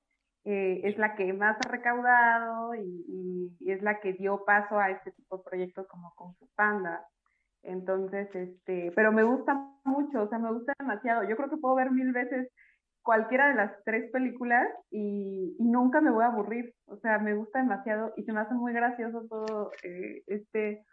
eh, 0.45 0.81
es 0.85 0.97
la 0.99 1.15
que 1.15 1.33
más 1.33 1.57
ha 1.65 1.69
recaudado 1.69 2.75
y, 2.75 3.55
es 3.67 3.83
la 3.83 4.01
que 4.01 4.15
dio 4.15 4.45
paso 4.47 4.79
a 4.79 4.91
este 4.91 5.13
tipo 5.13 5.37
de 5.37 5.45
proyectos 5.45 5.87
como 5.89 6.13
con 6.15 6.35
su 6.37 6.49
panda. 6.55 7.07
Entonces, 7.63 8.35
este, 8.35 8.93
pero 8.95 9.13
me 9.13 9.25
gusta 9.25 9.55
mucho, 9.85 10.23
o 10.23 10.29
sea, 10.29 10.39
me 10.39 10.53
gusta 10.53 10.73
demasiado. 10.79 11.29
Yo 11.29 11.37
creo 11.37 11.51
que 11.51 11.59
puedo 11.59 11.75
ver 11.75 11.91
mil 11.91 12.13
veces 12.13 12.51
cualquiera 13.03 13.49
de 13.49 13.57
las 13.57 13.73
tres 13.85 14.11
películas 14.11 14.67
y, 14.91 15.57
nunca 15.59 16.01
me 16.01 16.11
voy 16.11 16.25
a 16.25 16.29
aburrir. 16.29 16.73
O 16.87 16.97
sea, 16.99 17.19
me 17.19 17.35
gusta 17.35 17.59
demasiado 17.59 18.15
y 18.17 18.23
se 18.25 18.33
me 18.33 18.41
hace 18.41 18.55
muy 18.55 18.73
gracioso 18.73 19.27
todo 19.29 19.73
eh, 19.83 20.23
este. 20.29 20.85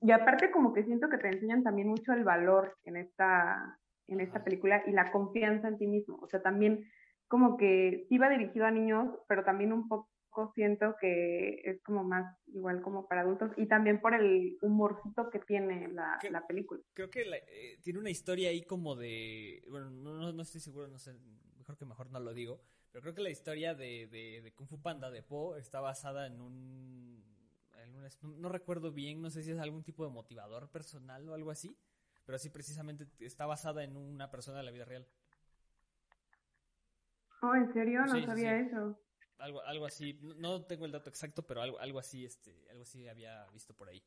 Y 0.00 0.10
aparte 0.10 0.50
como 0.50 0.72
que 0.72 0.84
siento 0.84 1.08
que 1.08 1.18
te 1.18 1.28
enseñan 1.28 1.62
también 1.62 1.88
mucho 1.88 2.12
el 2.12 2.24
valor 2.24 2.76
en 2.84 2.96
esta, 2.96 3.78
en 4.06 4.20
esta 4.20 4.44
película 4.44 4.82
y 4.86 4.92
la 4.92 5.10
confianza 5.12 5.68
en 5.68 5.78
ti 5.78 5.86
mismo. 5.86 6.18
O 6.20 6.28
sea, 6.28 6.42
también 6.42 6.84
como 7.28 7.56
que 7.56 8.06
sí 8.08 8.18
va 8.18 8.28
dirigido 8.28 8.66
a 8.66 8.70
niños, 8.70 9.08
pero 9.28 9.44
también 9.44 9.72
un 9.72 9.88
poco 9.88 10.08
siento 10.54 10.96
que 11.00 11.60
es 11.64 11.82
como 11.82 12.04
más 12.04 12.36
igual 12.48 12.82
como 12.82 13.06
para 13.06 13.22
adultos 13.22 13.52
y 13.56 13.66
también 13.66 14.00
por 14.00 14.14
el 14.14 14.58
humorcito 14.62 15.30
que 15.30 15.38
tiene 15.38 15.88
la, 15.88 16.18
la 16.30 16.46
película. 16.46 16.82
Creo 16.92 17.10
que 17.10 17.22
eh, 17.22 17.78
tiene 17.82 18.00
una 18.00 18.10
historia 18.10 18.50
ahí 18.50 18.62
como 18.62 18.96
de, 18.96 19.62
bueno, 19.70 19.90
no, 19.90 20.32
no, 20.32 20.42
estoy 20.42 20.60
seguro, 20.60 20.88
no 20.88 20.98
sé, 20.98 21.14
mejor 21.56 21.78
que 21.78 21.84
mejor 21.84 22.10
no 22.10 22.20
lo 22.20 22.34
digo, 22.34 22.60
pero 22.90 23.02
creo 23.02 23.14
que 23.14 23.22
la 23.22 23.30
historia 23.30 23.74
de, 23.74 24.08
de, 24.08 24.52
Kung 24.54 24.68
Fu 24.68 24.80
Panda 24.82 25.10
de 25.10 25.22
Po 25.22 25.56
está 25.56 25.80
basada 25.80 26.26
en 26.26 26.40
un, 26.40 27.24
no 28.22 28.48
recuerdo 28.48 28.92
bien, 28.92 29.20
no 29.20 29.30
sé 29.30 29.42
si 29.42 29.50
es 29.50 29.58
algún 29.58 29.82
tipo 29.82 30.04
de 30.04 30.10
motivador 30.10 30.70
personal 30.70 31.28
o 31.28 31.34
algo 31.34 31.50
así, 31.50 31.76
pero 32.24 32.38
sí 32.38 32.50
precisamente 32.50 33.06
está 33.20 33.46
basada 33.46 33.84
en 33.84 33.96
una 33.96 34.30
persona 34.30 34.58
de 34.58 34.64
la 34.64 34.70
vida 34.70 34.84
real. 34.84 35.06
Oh, 37.42 37.54
¿en 37.54 37.72
serio? 37.72 38.04
No 38.06 38.26
sabía 38.26 38.58
eso. 38.58 38.98
Algo, 39.38 39.62
algo 39.62 39.86
así, 39.86 40.18
no 40.22 40.64
tengo 40.64 40.86
el 40.86 40.92
dato 40.92 41.10
exacto, 41.10 41.46
pero 41.46 41.60
algo, 41.60 41.78
algo 41.80 41.98
así, 41.98 42.24
este, 42.24 42.66
algo 42.70 42.84
así 42.84 43.06
había 43.08 43.46
visto 43.50 43.74
por 43.74 43.88
ahí. 43.88 44.02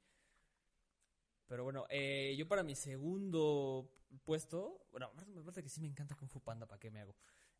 Pero 1.48 1.64
bueno, 1.64 1.86
eh, 1.90 2.36
yo 2.38 2.48
para 2.48 2.64
mi 2.64 2.76
segundo 2.76 3.90
puesto, 4.26 4.88
bueno, 4.92 5.12
me 5.28 5.42
parece 5.42 5.64
que 5.64 5.70
sí 5.70 5.82
me 5.82 5.88
encanta 5.88 6.16
Kung 6.16 6.30
Fu 6.30 6.42
Panda, 6.42 6.66
¿para 6.66 6.80
qué 6.80 6.92
me 6.92 7.02
hago? 7.02 7.16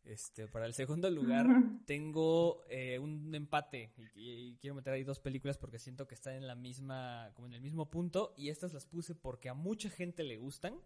Este, 0.08 0.48
para 0.48 0.64
el 0.64 0.72
segundo 0.72 1.10
lugar 1.10 1.46
tengo 1.84 2.64
eh, 2.70 2.98
un 2.98 3.34
empate 3.34 3.92
y, 4.14 4.56
quiero 4.56 4.74
meter 4.74 4.94
ahí 4.94 5.04
dos 5.04 5.20
películas 5.20 5.58
porque 5.58 5.78
siento 5.78 6.08
que 6.08 6.14
están 6.14 6.34
en 6.34 6.46
la 6.46 6.54
misma, 6.54 7.30
como 7.34 7.46
en 7.46 7.52
el 7.52 7.60
mismo 7.60 7.90
punto 7.90 8.32
y 8.34 8.48
estas 8.48 8.72
las 8.72 8.86
puse 8.86 9.14
porque 9.14 9.50
a 9.50 9.54
mucha 9.54 9.90
gente 9.90 10.24
le 10.24 10.38
gustan 10.38 10.80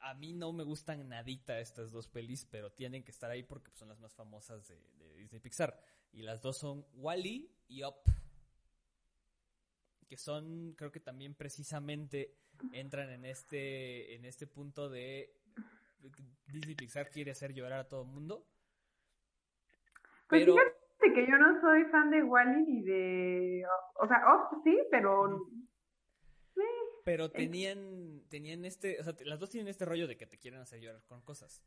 a 0.00 0.14
mí 0.14 0.32
no 0.32 0.52
me 0.52 0.64
gustan 0.64 1.08
nadita 1.08 1.60
estas 1.60 1.92
dos 1.92 2.08
pelis, 2.08 2.44
pero 2.50 2.72
tienen 2.72 3.04
que 3.04 3.12
estar 3.12 3.30
ahí 3.30 3.44
porque 3.44 3.70
son 3.70 3.88
las 3.88 4.00
más 4.00 4.14
famosas 4.14 4.66
de, 4.66 4.76
Disney 5.16 5.40
Pixar. 5.40 5.78
Y 6.12 6.22
las 6.22 6.40
dos 6.40 6.56
son 6.56 6.86
Wally 6.94 7.52
y 7.68 7.84
Up. 7.84 7.96
Que 10.08 10.16
son, 10.16 10.72
creo 10.72 10.90
que 10.90 11.00
también 11.00 11.34
precisamente 11.34 12.34
entran 12.72 13.10
en 13.10 13.26
este, 13.26 14.14
en 14.14 14.24
este 14.24 14.46
punto 14.46 14.88
de 14.88 15.39
Disney 16.46 16.74
Pixar 16.74 17.10
quiere 17.10 17.30
hacer 17.30 17.52
llorar 17.52 17.80
a 17.80 17.88
todo 17.88 18.02
el 18.02 18.08
mundo. 18.08 18.46
Pues 20.28 20.42
pero... 20.42 20.54
fíjate 20.54 21.14
que 21.14 21.30
yo 21.30 21.38
no 21.38 21.60
soy 21.60 21.84
fan 21.90 22.10
de 22.10 22.22
Wally 22.22 22.62
ni 22.62 22.82
de... 22.82 23.64
O 23.94 24.06
sea, 24.06 24.18
Up 24.34 24.62
sí, 24.64 24.78
pero 24.90 25.46
pero 27.04 27.30
tenían, 27.30 28.22
tenían 28.28 28.64
este, 28.64 29.00
o 29.00 29.04
sea, 29.04 29.14
las 29.24 29.40
dos 29.40 29.50
tienen 29.50 29.68
este 29.68 29.84
rollo 29.84 30.06
de 30.06 30.16
que 30.16 30.26
te 30.26 30.38
quieren 30.38 30.60
hacer 30.60 30.80
llorar 30.80 31.02
con 31.06 31.22
cosas. 31.22 31.64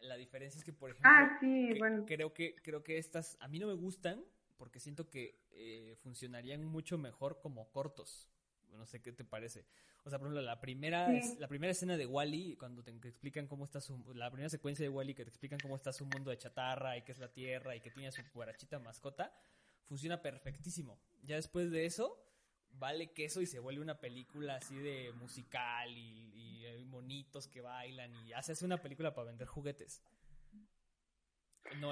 La 0.00 0.16
diferencia 0.16 0.58
es 0.58 0.64
que, 0.64 0.72
por 0.72 0.90
ejemplo, 0.90 1.10
ah, 1.12 1.36
sí, 1.40 1.74
bueno. 1.78 2.04
creo 2.06 2.32
que 2.32 2.54
creo 2.62 2.82
que 2.82 2.98
estas 2.98 3.36
a 3.40 3.48
mí 3.48 3.58
no 3.58 3.66
me 3.66 3.74
gustan 3.74 4.24
porque 4.56 4.80
siento 4.80 5.08
que 5.10 5.38
eh, 5.50 5.96
funcionarían 6.02 6.64
mucho 6.64 6.98
mejor 6.98 7.40
como 7.40 7.70
cortos. 7.70 8.30
No 8.72 8.86
sé 8.86 9.00
qué 9.00 9.12
te 9.12 9.24
parece. 9.24 9.66
O 10.06 10.08
sea, 10.08 10.20
por 10.20 10.28
ejemplo, 10.28 10.40
la 10.40 10.60
primera, 10.60 11.08
la 11.40 11.48
primera 11.48 11.72
escena 11.72 11.96
de 11.96 12.06
Wally, 12.06 12.54
cuando 12.54 12.80
te, 12.84 12.92
explican 12.92 13.48
cómo 13.48 13.64
está 13.64 13.80
su, 13.80 14.00
la 14.14 14.30
primera 14.30 14.48
secuencia 14.48 14.84
de 14.84 14.88
Wally 14.88 15.14
que 15.14 15.24
te 15.24 15.30
explican 15.30 15.58
cómo 15.58 15.74
está 15.74 15.92
su 15.92 16.06
mundo 16.06 16.30
de 16.30 16.38
chatarra 16.38 16.96
y 16.96 17.02
qué 17.02 17.10
es 17.10 17.18
la 17.18 17.26
tierra 17.26 17.74
y 17.74 17.80
que 17.80 17.90
tiene 17.90 18.12
su 18.12 18.22
guarachita 18.32 18.78
mascota, 18.78 19.34
funciona 19.88 20.22
perfectísimo. 20.22 20.96
Ya 21.24 21.34
después 21.34 21.72
de 21.72 21.86
eso, 21.86 22.24
vale 22.70 23.12
queso 23.14 23.40
y 23.40 23.46
se 23.46 23.58
vuelve 23.58 23.82
una 23.82 23.98
película 23.98 24.54
así 24.54 24.78
de 24.78 25.12
musical 25.14 25.90
y, 25.90 26.30
y 26.78 26.84
monitos 26.84 27.48
que 27.48 27.60
bailan 27.60 28.14
y 28.24 28.32
haces 28.32 28.62
una 28.62 28.78
película 28.78 29.12
para 29.12 29.26
vender 29.26 29.48
juguetes. 29.48 30.04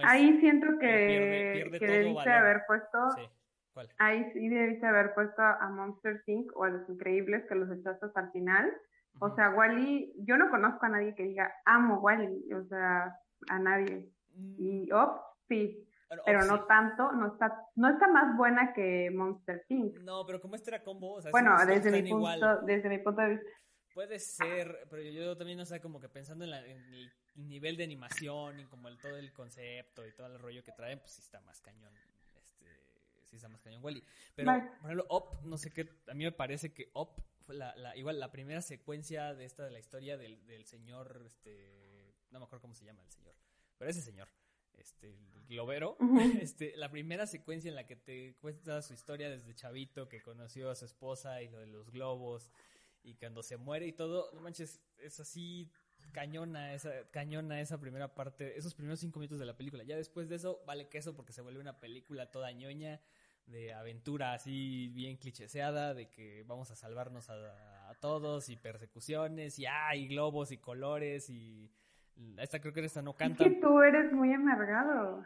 ahí 0.05 0.39
siento 0.39 0.69
que, 0.79 1.67
debiste 1.81 2.31
haber 2.31 2.63
puesto 2.65 2.99
ahí 3.99 4.31
sí 4.33 4.49
debiste 4.49 4.87
haber 4.87 5.15
puesto 5.15 5.43
a 5.43 5.69
Monster 5.69 6.23
Inc. 6.27 6.51
o 6.57 6.65
a 6.65 6.71
Los 6.71 6.89
Increíbles 6.89 7.45
que 7.49 7.55
los 7.55 7.71
echaste 7.71 8.07
el 8.15 8.31
final. 8.31 8.73
O 9.21 9.35
sea, 9.35 9.51
Wally, 9.51 10.13
yo 10.19 10.37
no 10.37 10.51
conozco 10.51 10.87
a 10.87 10.89
nadie 10.89 11.15
que 11.15 11.23
diga 11.23 11.53
amo 11.65 12.01
Wally, 12.01 12.53
o 12.53 12.65
sea, 12.65 13.17
a 13.49 13.59
nadie. 13.59 14.11
Mm. 14.35 14.55
Y 14.59 14.93
Ops, 14.93 15.21
sí, 15.49 15.89
pero 16.25 16.45
no 16.45 16.65
tanto, 16.65 17.13
no 17.13 17.29
está, 17.29 17.65
no 17.77 17.91
está 17.91 18.09
más 18.09 18.37
buena 18.37 18.73
que 18.73 19.11
Monster 19.15 19.65
Inc. 19.69 19.99
No, 20.01 20.25
pero 20.27 20.41
como 20.41 20.57
este 20.57 20.71
era 20.71 20.83
combo, 20.83 21.15
o 21.15 21.23
sea, 21.23 21.31
bueno, 21.31 21.55
desde 21.67 21.91
mi, 21.91 22.11
punto, 22.11 22.61
desde 22.63 22.89
mi 22.89 22.99
punto 22.99 23.23
de 23.23 23.29
vista. 23.31 23.51
Puede 23.95 24.19
ser, 24.19 24.89
pero 24.91 25.03
yo 25.03 25.37
también, 25.37 25.59
no 25.59 25.65
sé, 25.65 25.81
como 25.81 26.01
que 26.01 26.09
pensando 26.09 26.45
en, 26.45 26.53
el 26.53 27.13
nivel 27.37 27.77
de 27.77 27.85
animación 27.85 28.59
y 28.59 28.67
como 28.67 28.89
el, 28.89 28.99
todo 28.99 29.17
el 29.17 29.33
concepto 29.33 30.05
y 30.05 30.13
todo 30.13 30.27
el 30.27 30.39
rollo 30.41 30.65
que 30.65 30.73
traen, 30.73 30.99
pues 30.99 31.13
sí 31.13 31.23
está 31.23 31.41
más 31.43 31.61
cañón, 31.61 31.95
sí 33.35 33.39
está 33.39 33.49
más 33.49 33.61
cañón 33.61 33.85
Wally. 33.85 34.03
Pero, 34.35 34.53
por 34.81 34.91
ejemplo, 34.91 35.07
Up, 35.11 35.45
no 35.45 35.59
sé 35.59 35.73
qué, 35.73 35.89
a 36.09 36.15
mí 36.15 36.25
me 36.25 36.33
parece 36.33 36.73
que 36.73 36.91
Up 36.95 37.11
fue 37.41 37.55
la, 37.55 37.75
la, 37.77 37.97
igual 37.97 38.21
la 38.21 38.31
primera 38.31 38.63
secuencia 38.63 39.35
de 39.35 39.45
esta, 39.45 39.65
de 39.65 39.71
la 39.71 39.79
historia 39.79 40.17
del, 40.17 40.45
del 40.47 40.65
señor, 40.65 41.23
este, 41.27 42.15
no 42.31 42.39
me 42.39 42.47
acuerdo 42.47 42.63
cómo 42.63 42.75
se 42.75 42.85
llama 42.85 43.03
el 43.03 43.11
señor, 43.11 43.35
pero 43.77 43.91
ese 43.91 44.01
señor 44.01 44.29
este, 44.79 45.19
globero, 45.49 45.97
este, 46.41 46.77
la 46.77 46.91
primera 46.91 47.27
secuencia 47.27 47.69
en 47.69 47.75
la 47.75 47.87
que 47.87 47.97
te 47.97 48.37
cuenta 48.41 48.81
su 48.83 48.95
historia 48.95 49.29
desde 49.29 49.55
chavito, 49.55 50.09
que 50.09 50.23
conoció 50.23 50.71
a 50.71 50.75
su 50.75 50.85
esposa 50.85 51.43
y 51.43 51.49
lo 51.49 51.59
de 51.59 51.67
los 51.67 51.91
globos, 51.91 52.51
y 53.03 53.15
cuando 53.17 53.43
se 53.43 53.57
muere 53.57 53.87
y 53.87 53.93
todo, 53.93 54.31
no 54.33 54.41
manches, 54.41 54.81
es 54.99 55.21
así 55.21 55.71
cañona 56.13 56.75
esa, 56.75 57.09
cañona 57.11 57.61
esa 57.61 57.79
primera 57.79 58.15
parte, 58.15 58.59
esos 58.59 58.75
primeros 58.75 59.01
cinco 59.01 59.19
minutos 59.19 59.39
de 59.39 59.47
la 59.47 59.57
película. 59.57 59.85
Ya 59.85 59.97
después 59.97 60.29
de 60.29 60.37
eso, 60.37 60.63
vale 60.67 60.89
queso 60.89 61.15
porque 61.15 61.33
se 61.33 61.43
vuelve 61.43 61.61
una 61.61 61.81
película 61.81 62.31
toda 62.31 62.53
ñoña, 62.53 63.01
de 63.47 63.73
aventura 63.73 64.33
así 64.33 64.89
bien 64.89 65.17
clichéseada, 65.17 65.95
de 65.95 66.09
que 66.09 66.45
vamos 66.47 66.71
a 66.71 66.77
salvarnos 66.77 67.29
a, 67.31 67.95
todos 68.01 68.49
y 68.49 68.57
persecuciones 68.57 69.59
y, 69.59 69.67
ah, 69.67 69.95
y 69.95 70.09
globos 70.09 70.51
y 70.51 70.59
colores 70.59 71.31
y 71.31 71.71
Esta 72.39 72.61
creo 72.61 72.73
que 72.73 72.85
esta 72.85 73.03
no 73.03 73.15
canta. 73.15 73.45
Es 73.45 73.55
que 73.55 73.61
tú 73.61 73.81
eres 73.81 74.13
muy 74.13 74.33
amargado. 74.33 75.23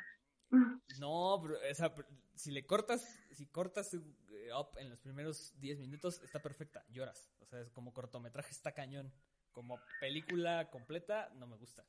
No, 1.00 1.38
pero 1.42 1.60
esa, 1.62 1.94
si 2.34 2.50
le 2.50 2.64
cortas, 2.64 3.20
si 3.32 3.46
cortas 3.46 3.94
eh, 3.94 4.50
up 4.58 4.78
en 4.78 4.88
los 4.90 4.98
primeros 4.98 5.52
10 5.60 5.80
minutos, 5.80 6.22
está 6.22 6.40
perfecta, 6.40 6.84
lloras. 6.88 7.30
O 7.40 7.46
sea, 7.46 7.60
es 7.60 7.70
como 7.70 7.92
cortometraje, 7.92 8.50
está 8.50 8.72
cañón. 8.72 9.12
Como 9.52 9.78
película 10.00 10.70
completa, 10.70 11.30
no 11.34 11.46
me 11.46 11.56
gusta. 11.56 11.84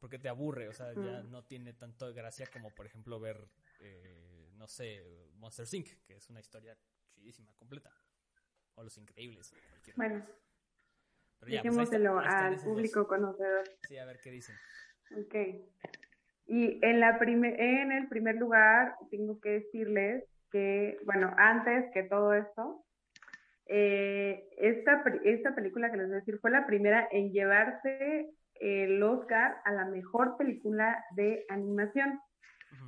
Porque 0.00 0.18
te 0.18 0.28
aburre, 0.28 0.68
o 0.68 0.72
sea, 0.72 0.92
ya 0.94 1.22
no 1.22 1.44
tiene 1.44 1.72
tanto 1.72 2.12
gracia 2.12 2.46
como, 2.52 2.74
por 2.74 2.86
ejemplo, 2.86 3.20
ver, 3.20 3.48
eh, 3.80 4.23
no 4.64 4.68
sé, 4.68 5.02
Monster 5.34 5.66
Inc., 5.74 5.88
que 6.06 6.14
es 6.16 6.30
una 6.30 6.40
historia 6.40 6.74
chidísima, 7.12 7.52
completa. 7.54 7.90
O 8.76 8.82
Los 8.82 8.96
Increíbles. 8.96 9.52
o. 9.52 9.92
Bueno, 9.94 10.24
Pero 11.38 11.52
ya, 11.52 11.60
pues 11.62 11.76
dejémoselo 11.90 12.18
al 12.18 12.54
dos. 12.54 12.64
público 12.64 13.06
conocedor. 13.06 13.64
Sí, 13.86 13.98
a 13.98 14.06
ver 14.06 14.20
qué 14.22 14.30
dicen. 14.30 14.56
Ok. 15.20 15.34
Y 16.46 16.78
en, 16.82 16.98
la 16.98 17.18
prime- 17.18 17.56
en 17.82 17.92
el 17.92 18.08
primer 18.08 18.36
lugar, 18.36 18.96
tengo 19.10 19.38
que 19.38 19.50
decirles 19.50 20.24
que, 20.50 20.96
bueno, 21.04 21.34
antes 21.36 21.92
que 21.92 22.04
todo 22.04 22.32
esto, 22.32 22.86
eh, 23.66 24.48
esta, 24.56 25.04
esta 25.24 25.54
película 25.54 25.90
que 25.90 25.98
les 25.98 26.06
voy 26.06 26.16
a 26.16 26.20
decir 26.20 26.38
fue 26.38 26.50
la 26.50 26.64
primera 26.66 27.06
en 27.12 27.32
llevarse 27.32 28.30
el 28.54 29.02
Oscar 29.02 29.60
a 29.66 29.72
la 29.72 29.84
mejor 29.84 30.38
película 30.38 31.04
de 31.16 31.44
animación. 31.50 32.18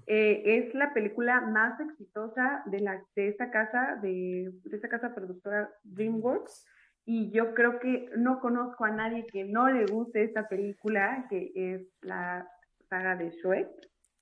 Eh, 0.07 0.43
es 0.45 0.75
la 0.75 0.95
película 0.95 1.41
más 1.41 1.81
exitosa 1.81 2.63
de, 2.67 2.81
la, 2.81 3.03
de 3.17 3.29
esta 3.29 3.51
casa, 3.51 3.99
de, 4.03 4.53
de 4.65 4.77
esta 4.77 4.89
casa 4.89 5.15
productora 5.15 5.71
DreamWorks. 5.83 6.65
Y 7.05 7.31
yo 7.31 7.55
creo 7.55 7.79
que 7.79 8.11
no 8.17 8.41
conozco 8.41 8.85
a 8.85 8.91
nadie 8.91 9.27
que 9.27 9.45
no 9.45 9.69
le 9.69 9.87
guste 9.87 10.25
esta 10.25 10.49
película, 10.49 11.27
que 11.31 11.53
es 11.55 11.89
la 12.03 12.49
saga 12.89 13.15
de 13.17 13.31
Shrek. 13.31 13.69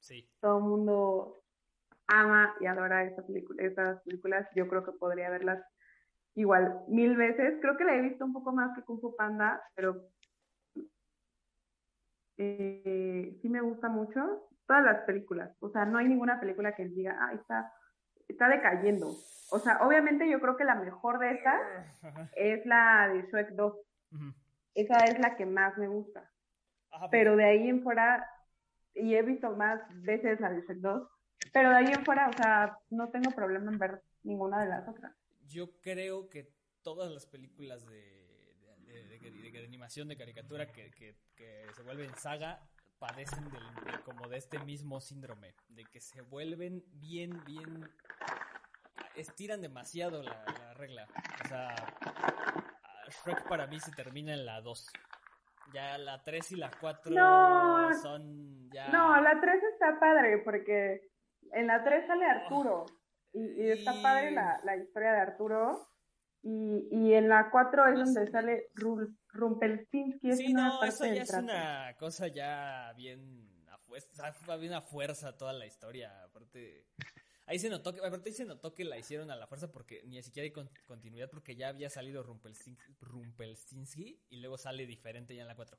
Sí. 0.01 0.29
Todo 0.41 0.59
el 0.59 0.65
mundo 0.65 1.43
ama 2.07 2.55
y 2.61 2.67
adora 2.67 3.05
esta 3.05 3.25
película, 3.27 3.63
estas 3.63 4.03
películas. 4.03 4.47
Yo 4.55 4.69
creo 4.69 4.85
que 4.85 4.93
podría 4.93 5.31
verlas 5.31 5.63
igual 6.35 6.81
mil 6.89 7.17
veces. 7.17 7.59
Creo 7.61 7.77
que 7.77 7.85
la 7.85 7.97
he 7.97 8.03
visto 8.03 8.25
un 8.25 8.33
poco 8.33 8.53
más 8.53 8.75
que 8.77 8.83
Kung 8.83 9.01
Fu 9.01 9.17
Panda, 9.17 9.63
pero 9.75 10.09
eh, 12.37 13.39
sí 13.41 13.49
me 13.49 13.61
gusta 13.61 13.89
mucho. 13.89 14.49
Todas 14.67 14.85
las 14.85 15.03
películas. 15.05 15.51
O 15.61 15.69
sea, 15.71 15.85
no 15.85 15.99
hay 15.99 16.09
ninguna 16.09 16.41
película 16.41 16.75
que 16.75 16.87
diga, 16.87 17.17
ah, 17.21 17.33
está, 17.35 17.73
está 18.29 18.49
decayendo. 18.49 19.09
O 19.51 19.59
sea, 19.59 19.79
obviamente 19.87 20.29
yo 20.31 20.41
creo 20.41 20.57
que 20.57 20.65
la 20.65 20.75
mejor 20.75 21.19
de 21.19 21.33
estas 21.33 21.61
Ajá. 22.03 22.31
es 22.35 22.65
la 22.67 23.09
de 23.09 23.23
Shrek 23.31 23.51
2. 23.51 23.75
Ujú. 24.13 24.35
Esa 24.75 25.05
es 25.05 25.19
la 25.19 25.37
que 25.37 25.47
más 25.47 25.77
me 25.79 25.87
gusta. 25.89 26.31
Ajá, 26.91 27.09
Pero 27.11 27.37
de 27.37 27.45
ahí 27.45 27.69
en 27.69 27.83
fuera, 27.83 28.27
y 28.95 29.15
he 29.15 29.23
visto 29.23 29.51
más 29.57 29.81
veces 30.03 30.41
la 30.41 30.51
de 30.51 30.63
Shrek 30.63 30.79
2, 30.79 31.09
pero 31.53 31.71
de 31.71 31.77
ahí 31.77 31.87
en 31.93 32.05
fuera, 32.05 32.29
o 32.29 32.33
sea, 32.33 32.79
no 32.91 33.11
tengo 33.11 33.31
problema 33.33 33.71
en 33.71 33.79
ver 33.79 34.01
ninguna 34.23 34.63
de 34.63 34.69
las 34.71 34.89
otras. 34.89 35.13
Yo 35.47 35.79
creo 35.83 36.29
que 36.31 36.49
todas 36.83 37.11
las 37.13 37.27
películas 37.27 37.85
de, 37.87 38.25
de, 38.87 39.05
de- 39.19 39.31
de- 39.31 39.51
de 39.51 39.65
animación, 39.67 40.09
de 40.09 40.17
caricatura 40.17 40.67
que, 40.73 40.91
que- 40.93 41.17
que 41.37 41.67
se 41.75 41.83
vuelven 41.83 42.15
saga, 42.17 42.61
padecen 42.99 43.51
del- 43.51 43.75
de- 43.85 44.01
como 44.05 44.29
de 44.29 44.37
este 44.39 44.59
mismo 44.61 45.01
síndrome, 45.01 45.55
de 45.69 45.85
que 45.85 46.01
se 46.01 46.21
vuelven 46.23 46.83
bien, 46.95 47.43
bien... 47.45 47.89
estiran 49.17 49.61
demasiado 49.61 50.23
la, 50.23 50.45
la 50.59 50.75
regla. 50.75 51.07
O 51.45 51.49
sea, 51.49 51.75
Shrek 53.09 53.47
para 53.49 53.67
mí 53.67 53.79
se 53.81 53.93
termina 53.93 54.33
en 54.35 54.45
la 54.47 54.61
2. 54.61 54.91
Ya 55.73 55.99
la 55.99 56.23
3 56.23 56.53
y 56.53 56.57
la 56.57 56.71
4 56.81 57.13
No. 57.15 57.93
son 58.03 58.71
ya... 58.71 58.89
No, 58.89 59.21
la 59.21 59.41
3 59.41 59.63
está 59.73 59.99
padre, 59.99 60.39
porque 60.45 61.11
en 61.53 61.67
la 61.67 61.83
3 61.85 62.07
sale 62.07 62.27
Arturo, 62.27 62.87
y, 63.33 63.63
y 63.63 63.71
está 63.71 63.95
Y- 63.95 64.03
padre 64.03 64.31
la, 64.31 64.61
la 64.65 64.77
historia 64.77 65.13
de 65.13 65.21
Arturo, 65.21 65.89
y, 66.45 66.89
y 66.93 67.15
en 67.15 67.29
la 67.29 67.51
4 67.51 67.89
es 67.89 67.95
donde 67.99 68.31
sale 68.31 68.71
Ru- 68.75 69.17
Rumpelstiltskin, 69.29 70.31
es 70.31 70.39
Sí, 70.39 70.53
una 70.53 70.69
no, 70.69 70.79
parte 70.81 70.95
eso 70.95 71.07
ya 71.07 71.23
es 71.23 71.29
trato. 71.29 71.45
una 71.45 71.95
cosa 71.99 72.29
ya 72.29 72.93
bien 72.97 73.65
a 73.71 73.79
fuerza, 73.79 74.57
bien 74.59 74.75
a 74.75 74.81
fuerza 74.83 75.37
toda 75.37 75.53
la 75.53 75.67
historia, 75.67 76.23
aparte 76.25 76.87
ahí 77.47 77.59
se 77.59 77.69
notó 77.69 77.93
que 77.95 78.01
aparte 78.07 78.29
ahí 78.31 78.35
se 78.35 78.45
notó 78.45 78.75
que 78.75 78.85
la 78.85 78.97
hicieron 78.99 79.31
a 79.31 79.37
la 79.37 79.47
fuerza 79.47 79.71
porque 79.73 80.03
ni 80.05 80.23
siquiera 80.23 80.45
hay 80.45 80.53
con- 80.53 80.71
continuidad 80.87 81.29
porque 81.31 81.57
ya 81.57 81.69
había 81.69 81.89
salido 81.91 82.23
Rumpelstin- 82.25 82.77
Rumpelstiltskin 83.01 84.17
y 84.29 84.41
luego 84.41 84.57
sale 84.59 84.87
diferente 84.87 85.35
ya 85.35 85.43
en 85.43 85.49
la 85.49 85.57
4. 85.57 85.79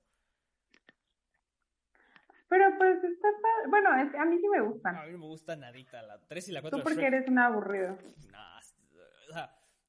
Pero 2.48 2.66
pues 2.78 3.04
está 3.04 3.28
bueno, 3.70 3.90
es- 4.02 4.14
a 4.16 4.26
mí 4.26 4.38
sí 4.40 4.48
me 4.48 4.62
gustan. 4.62 4.96
A 4.96 5.06
mí 5.06 5.12
no 5.14 5.18
me 5.18 5.26
gusta 5.26 5.56
nadita 5.56 6.02
la 6.04 6.20
3 6.28 6.48
y 6.50 6.52
la 6.52 6.62
4 6.62 6.78
Tú 6.80 6.84
porque 6.84 7.06
eres 7.08 7.28
un 7.28 7.40
aburrido. 7.40 7.98
Nah, 8.32 8.55
o 8.55 8.55
sea, 8.55 8.55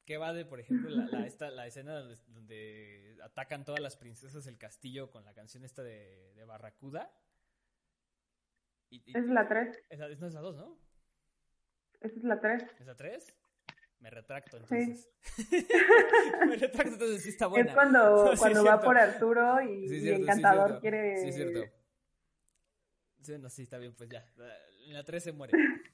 ¿qué 0.07 0.17
va 0.17 0.33
de, 0.33 0.45
por 0.47 0.61
ejemplo, 0.61 0.89
la, 0.89 1.05
la, 1.07 1.27
esta, 1.27 1.51
la 1.51 1.67
escena 1.67 1.99
donde, 1.99 2.17
donde 2.29 3.19
atacan 3.23 3.65
todas 3.65 3.81
las 3.81 3.97
princesas 3.97 4.47
el 4.47 4.57
castillo 4.57 5.11
con 5.11 5.25
la 5.25 5.35
canción 5.35 5.65
esta 5.65 5.83
de, 5.83 6.33
de 6.35 6.45
Barracuda? 6.45 7.13
Y, 8.89 9.03
y- 9.05 9.19
es 9.19 9.27
la 9.27 9.47
3, 9.49 9.85
esa, 9.91 10.09
no 10.09 10.27
es 10.29 10.35
la 10.35 10.41
2, 10.41 10.57
¿no? 10.57 10.79
esa 12.01 12.17
es 12.17 12.25
la 12.25 12.41
3. 12.41 12.63
¿Es 12.81 12.87
la 12.87 12.97
3? 12.97 13.37
Me 13.99 14.11
retracto, 14.11 14.59
Sí. 14.59 14.75
entonces. 14.75 15.09
Me 16.49 16.57
retracto, 16.57 16.93
entonces 16.93 17.23
sí 17.23 17.31
está 17.31 17.47
buena. 17.47 17.71
Es 17.71 17.75
cuando, 17.75 18.31
Sí, 18.33 18.39
cuando 18.39 18.61
es 18.61 18.67
va 18.67 18.81
por 18.81 18.97
Arturo 18.99 19.61
y, 19.63 19.89
Sí, 19.89 19.97
y 19.97 20.01
cierto, 20.01 20.03
sí, 20.03 20.09
es 20.13 20.21
Encantador 20.21 20.81
quiere... 20.81 21.17
Sí, 21.17 21.29
es 21.29 21.35
cierto. 21.35 21.65
Sí, 23.23 23.39
no, 23.39 23.49
sí, 23.51 23.63
está 23.63 23.79
bien, 23.79 23.95
pues 23.97 24.09
ya. 24.09 24.25
En 24.87 24.93
la 24.95 25.03
3 25.03 25.25
se 25.25 25.33
muere. 25.33 25.53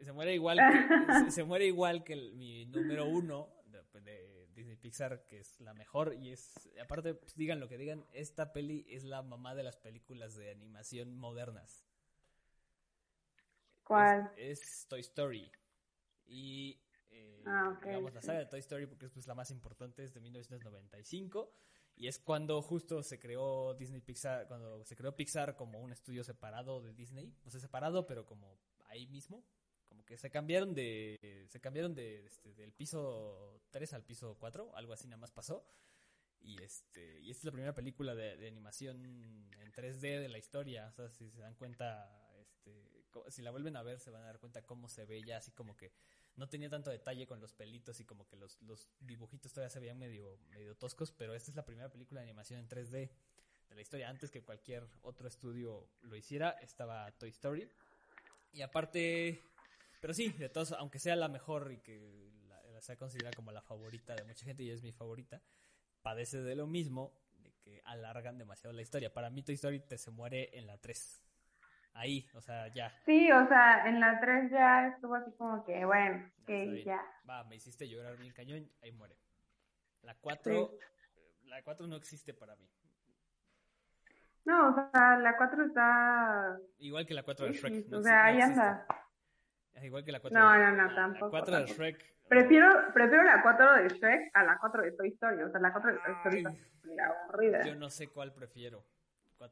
Se 0.00 0.12
muere 0.12 0.34
igual 0.34 0.58
que, 0.58 0.58
se, 1.26 1.30
se 1.30 1.44
muere 1.44 1.66
igual 1.66 2.04
que 2.04 2.12
el- 2.14 2.32
mi 2.34 2.66
número 2.66 3.06
uno 3.06 3.48
de, 3.66 3.82
pues, 3.84 4.04
de 4.04 4.46
Disney 4.54 4.76
Pixar, 4.76 5.26
que 5.26 5.38
es 5.40 5.60
la 5.60 5.74
mejor. 5.74 6.14
Y 6.14 6.30
es, 6.32 6.68
aparte, 6.80 7.14
pues, 7.14 7.34
digan 7.36 7.60
lo 7.60 7.68
que 7.68 7.78
digan, 7.78 8.06
esta 8.12 8.52
peli 8.52 8.84
es 8.88 9.04
la 9.04 9.22
mamá 9.22 9.54
de 9.54 9.62
las 9.64 9.76
películas 9.76 10.34
de 10.36 10.50
animación 10.50 11.16
modernas. 11.16 11.84
¿Cuál? 13.84 14.30
Es, 14.36 14.60
es 14.62 14.86
Toy 14.88 15.00
Story. 15.00 15.50
Y 16.26 16.80
eh, 17.10 17.42
Ah, 17.46 17.74
ok, 17.76 17.86
digamos 17.86 18.12
la 18.14 18.20
saga 18.22 18.40
de 18.40 18.46
Toy 18.46 18.60
Story 18.60 18.86
porque 18.86 19.06
es 19.06 19.12
pues, 19.12 19.26
la 19.26 19.34
más 19.34 19.50
importante 19.50 20.04
es 20.04 20.12
de 20.12 20.20
1995 20.20 21.50
y 21.96 22.06
es 22.06 22.18
cuando 22.18 22.60
justo 22.60 23.02
se 23.02 23.18
creó 23.18 23.74
Disney 23.74 24.00
Pixar, 24.02 24.46
cuando 24.46 24.84
se 24.84 24.94
creó 24.94 25.16
Pixar 25.16 25.56
como 25.56 25.80
un 25.80 25.90
estudio 25.90 26.22
separado 26.22 26.82
de 26.82 26.92
Disney, 26.92 27.34
o 27.46 27.50
sea, 27.50 27.60
separado 27.60 28.06
pero 28.06 28.26
como 28.26 28.58
ahí 28.88 29.06
mismo, 29.06 29.42
como 29.88 30.04
que 30.04 30.16
se 30.16 30.30
cambiaron 30.30 30.74
de 30.74 31.46
se 31.48 31.60
cambiaron 31.60 31.94
de 31.94 32.26
este, 32.26 32.54
del 32.54 32.72
piso 32.72 33.60
3 33.70 33.92
al 33.94 34.04
piso 34.04 34.36
4, 34.38 34.76
algo 34.76 34.92
así 34.92 35.06
nada 35.06 35.18
más 35.18 35.30
pasó. 35.30 35.64
Y 36.40 36.62
este 36.62 37.20
y 37.20 37.30
esta 37.30 37.40
es 37.40 37.44
la 37.44 37.52
primera 37.52 37.74
película 37.74 38.14
de, 38.14 38.36
de 38.36 38.48
animación 38.48 39.04
en 39.04 39.72
3D 39.72 40.20
de 40.20 40.28
la 40.28 40.38
historia, 40.38 40.86
o 40.88 40.92
sea, 40.92 41.08
si 41.10 41.30
se 41.30 41.40
dan 41.40 41.54
cuenta 41.54 42.08
este 42.40 42.98
si 43.28 43.42
la 43.42 43.50
vuelven 43.50 43.76
a 43.76 43.82
ver 43.82 43.98
se 43.98 44.10
van 44.10 44.22
a 44.22 44.26
dar 44.26 44.38
cuenta 44.38 44.62
cómo 44.62 44.88
se 44.88 45.04
ve 45.04 45.22
ya 45.22 45.38
así 45.38 45.50
como 45.50 45.76
que 45.76 45.92
no 46.38 46.48
tenía 46.48 46.70
tanto 46.70 46.90
detalle 46.90 47.26
con 47.26 47.40
los 47.40 47.52
pelitos 47.52 47.98
y 48.00 48.04
como 48.04 48.26
que 48.28 48.36
los, 48.36 48.62
los 48.62 48.88
dibujitos 49.00 49.52
todavía 49.52 49.70
se 49.70 49.80
veían 49.80 49.98
medio, 49.98 50.38
medio 50.50 50.76
toscos, 50.76 51.10
pero 51.10 51.34
esta 51.34 51.50
es 51.50 51.56
la 51.56 51.64
primera 51.64 51.90
película 51.90 52.20
de 52.20 52.26
animación 52.26 52.60
en 52.60 52.68
3D 52.68 53.10
de 53.68 53.74
la 53.74 53.80
historia. 53.80 54.08
Antes 54.08 54.30
que 54.30 54.42
cualquier 54.42 54.86
otro 55.02 55.26
estudio 55.26 55.88
lo 56.02 56.16
hiciera, 56.16 56.50
estaba 56.62 57.10
Toy 57.18 57.30
Story. 57.30 57.68
Y 58.52 58.62
aparte, 58.62 59.42
pero 60.00 60.14
sí, 60.14 60.28
de 60.30 60.48
todos, 60.48 60.72
aunque 60.72 60.98
sea 60.98 61.16
la 61.16 61.28
mejor 61.28 61.72
y 61.72 61.78
que 61.78 62.30
la, 62.48 62.62
la 62.62 62.80
sea 62.80 62.96
considerada 62.96 63.34
como 63.34 63.52
la 63.52 63.62
favorita 63.62 64.14
de 64.14 64.24
mucha 64.24 64.44
gente 64.44 64.62
y 64.62 64.70
es 64.70 64.82
mi 64.82 64.92
favorita, 64.92 65.42
padece 66.02 66.40
de 66.42 66.54
lo 66.54 66.66
mismo, 66.66 67.12
de 67.38 67.52
que 67.62 67.82
alargan 67.84 68.38
demasiado 68.38 68.74
la 68.74 68.82
historia. 68.82 69.12
Para 69.12 69.30
mí 69.30 69.42
Toy 69.42 69.54
Story 69.56 69.80
te 69.80 69.98
se 69.98 70.10
muere 70.10 70.56
en 70.56 70.66
la 70.66 70.78
3. 70.78 71.24
Ahí, 71.94 72.28
o 72.34 72.40
sea, 72.40 72.68
ya. 72.68 72.90
Sí, 73.04 73.30
o 73.32 73.48
sea, 73.48 73.88
en 73.88 73.98
la 73.98 74.20
3 74.20 74.50
ya 74.52 74.88
estuvo 74.88 75.16
así 75.16 75.32
como 75.32 75.64
que, 75.64 75.84
bueno, 75.84 76.30
Ya 76.46 76.54
está 76.54 76.72
que 76.72 76.84
ya. 76.84 77.02
Va, 77.28 77.44
me 77.44 77.56
hiciste 77.56 77.88
llorar 77.88 78.16
bien 78.16 78.32
cañón, 78.32 78.70
ahí 78.82 78.92
muere. 78.92 79.18
La 80.02 80.14
4, 80.14 80.70
la 81.46 81.62
4 81.62 81.86
no 81.88 81.96
existe 81.96 82.34
para 82.34 82.54
mí. 82.56 82.68
No, 84.44 84.70
o 84.70 84.74
sea, 84.74 85.18
la 85.18 85.36
4 85.36 85.66
está... 85.66 86.58
Igual 86.78 87.04
que 87.04 87.14
la 87.14 87.22
4 87.22 87.46
de 87.46 87.52
Shrek. 87.52 87.74
X, 87.74 87.88
no 87.90 87.98
o 87.98 88.02
sea, 88.02 88.30
existe. 88.30 88.60
anda. 88.60 88.86
Es 89.78 89.84
igual 89.84 90.04
que 90.04 90.12
la 90.12 90.20
4 90.20 90.38
No, 90.38 90.52
de, 90.52 90.58
no, 90.58 90.70
no, 90.72 90.88
la- 90.88 90.94
tampoco, 90.94 91.26
La 91.26 91.30
4 91.44 91.60
de. 91.60 91.66
Shrek. 91.66 92.14
Prefiero, 92.28 92.68
prefiero 92.92 93.22
la 93.22 93.42
4 93.42 93.82
de 93.82 93.88
Shrek 93.88 94.30
a 94.34 94.44
la 94.44 94.58
4 94.58 94.82
de 94.82 94.92
Toy 94.92 95.08
Story. 95.08 95.42
O 95.42 95.50
sea, 95.50 95.60
la 95.60 95.72
4 95.72 95.92
de 95.92 95.98
Toy 95.98 96.14
Story 96.14 96.38
está 96.38 97.06
aburrida. 97.06 97.64
Yo 97.64 97.74
no 97.76 97.88
sé 97.88 98.08
cuál 98.08 98.34
prefiero. 98.34 98.84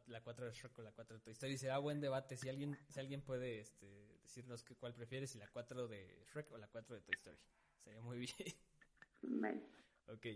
La 0.07 0.21
4 0.21 0.47
de 0.47 0.53
Shrek 0.53 0.79
o 0.79 0.83
la 0.83 0.91
4 0.91 1.17
de 1.17 1.23
Toy 1.23 1.33
Story. 1.33 1.57
Será 1.57 1.79
buen 1.79 2.01
debate. 2.01 2.37
Si 2.37 2.49
alguien, 2.49 2.77
si 2.89 2.99
alguien 2.99 3.23
puede 3.23 3.61
este, 3.61 4.19
decirnos 4.23 4.65
que 4.65 4.75
cuál 4.75 4.95
prefiere, 4.95 5.27
si 5.27 5.39
la 5.39 5.47
4 5.49 5.87
de 5.87 6.25
Shrek 6.33 6.51
o 6.51 6.59
la 6.59 6.67
4 6.67 6.97
de 6.97 7.03
Toy 7.03 7.15
Story. 7.15 7.39
Sería 7.85 8.01
muy 8.01 8.19
bien. 8.19 8.55
Bueno. 9.23 9.63
ok. 10.09 10.27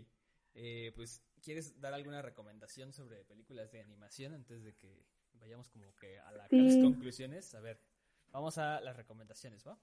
Eh, 0.53 0.91
pues, 0.95 1.21
¿quieres 1.41 1.79
dar 1.79 1.93
alguna 1.93 2.21
recomendación 2.21 2.91
sobre 2.91 3.23
películas 3.23 3.71
de 3.71 3.81
animación 3.81 4.33
antes 4.33 4.63
de 4.63 4.73
que 4.75 5.05
vayamos 5.33 5.69
como 5.69 5.95
que 5.95 6.19
a, 6.19 6.31
las 6.31 6.49
conclusiones? 6.49 7.53
A 7.55 7.61
ver, 7.61 7.79
vamos 8.31 8.57
a 8.57 8.81
las 8.81 8.95
recomendaciones, 8.95 9.65
¿va? 9.67 9.77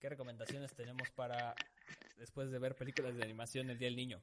¿Qué 0.00 0.08
recomendaciones 0.08 0.74
tenemos 0.74 1.10
para 1.10 1.54
después 2.18 2.50
de 2.50 2.58
ver 2.58 2.74
películas 2.76 3.16
de 3.16 3.22
animación 3.22 3.70
el 3.70 3.78
Día 3.78 3.88
del 3.88 3.96
Niño? 3.96 4.22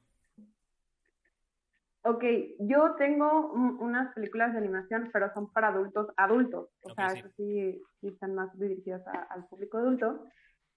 Ok, 2.04 2.24
yo 2.58 2.96
tengo 2.96 3.52
unas 3.52 4.12
películas 4.14 4.52
de 4.52 4.58
animación, 4.58 5.10
pero 5.12 5.32
son 5.34 5.52
para 5.52 5.68
adultos, 5.68 6.08
adultos. 6.16 6.68
O 6.82 6.94
sea, 6.94 7.10
sí. 7.36 7.80
están 8.02 8.34
más 8.34 8.56
dirigidas 8.58 9.02
al 9.06 9.46
público 9.46 9.78
adulto. 9.78 10.26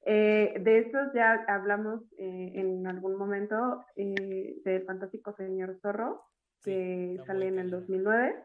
Eh, 0.05 0.53
de 0.59 0.79
estos 0.79 1.13
ya 1.13 1.43
hablamos 1.47 2.01
eh, 2.19 2.51
en 2.55 2.85
algún 2.85 3.17
momento 3.17 3.83
eh, 3.95 4.55
del 4.63 4.85
fantástico 4.85 5.33
Señor 5.35 5.79
Zorro, 5.81 6.21
que 6.63 7.17
sale 7.25 7.47
en 7.47 7.59
el 7.59 7.71
2009. 7.71 8.35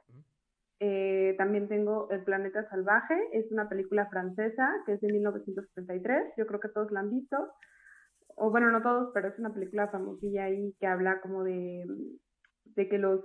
también 1.37 1.69
tengo 1.69 2.09
El 2.11 2.25
Planeta 2.25 2.69
Salvaje, 2.69 3.15
es 3.33 3.51
una 3.53 3.69
película 3.69 4.07
francesa 4.07 4.69
que 4.87 4.95
es 4.95 5.01
de 5.01 5.13
1933, 5.13 6.35
yo 6.37 6.47
creo 6.47 6.61
que 6.61 6.69
todos 6.69 6.91
la 6.93 7.01
han 7.01 7.11
visto, 7.11 7.37
o 8.37 8.51
bueno, 8.51 8.71
no 8.71 8.83
todos, 8.83 9.11
pero 9.13 9.29
es 9.29 9.39
una 9.39 9.53
película 9.53 9.89
famosilla 9.89 10.45
ahí 10.45 10.75
que 10.81 10.87
habla 10.87 11.21
como 11.21 11.45
de 11.45 11.85
de 12.77 12.89
que 12.89 12.99
los 12.99 13.21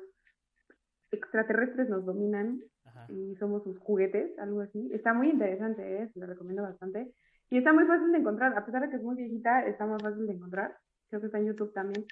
extraterrestres 1.11 1.89
nos 1.89 2.05
dominan 2.05 2.61
y 3.09 3.35
somos 3.35 3.63
sus 3.63 3.77
juguetes, 3.79 4.37
algo 4.39 4.61
así. 4.61 4.89
Está 4.93 5.13
muy 5.13 5.29
interesante, 5.29 6.01
¿eh? 6.01 6.09
se 6.13 6.19
lo 6.19 6.27
recomiendo 6.27 6.63
bastante. 6.63 7.11
Y 7.49 7.57
está 7.57 7.73
muy 7.73 7.85
fácil 7.85 8.11
de 8.11 8.17
encontrar, 8.17 8.57
a 8.57 8.65
pesar 8.65 8.81
de 8.81 8.89
que 8.89 8.95
es 8.97 9.03
muy 9.03 9.15
viejita, 9.15 9.65
está 9.65 9.85
muy 9.85 9.99
fácil 9.99 10.25
de 10.25 10.33
encontrar. 10.33 10.77
Creo 11.09 11.21
que 11.21 11.27
está 11.27 11.39
en 11.39 11.47
YouTube 11.47 11.73
también. 11.73 12.05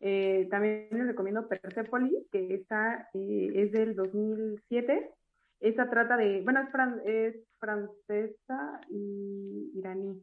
Eh, 0.00 0.46
también 0.50 0.88
les 0.90 1.06
recomiendo 1.06 1.48
Persepolis, 1.48 2.26
que 2.30 2.54
está, 2.54 3.08
eh, 3.14 3.52
es 3.54 3.72
del 3.72 3.94
2007. 3.96 5.10
Esta 5.60 5.88
trata 5.88 6.16
de, 6.16 6.42
bueno, 6.42 6.60
es, 7.06 7.36
francesa 7.58 8.80
y 8.90 9.72
iraní. 9.74 10.22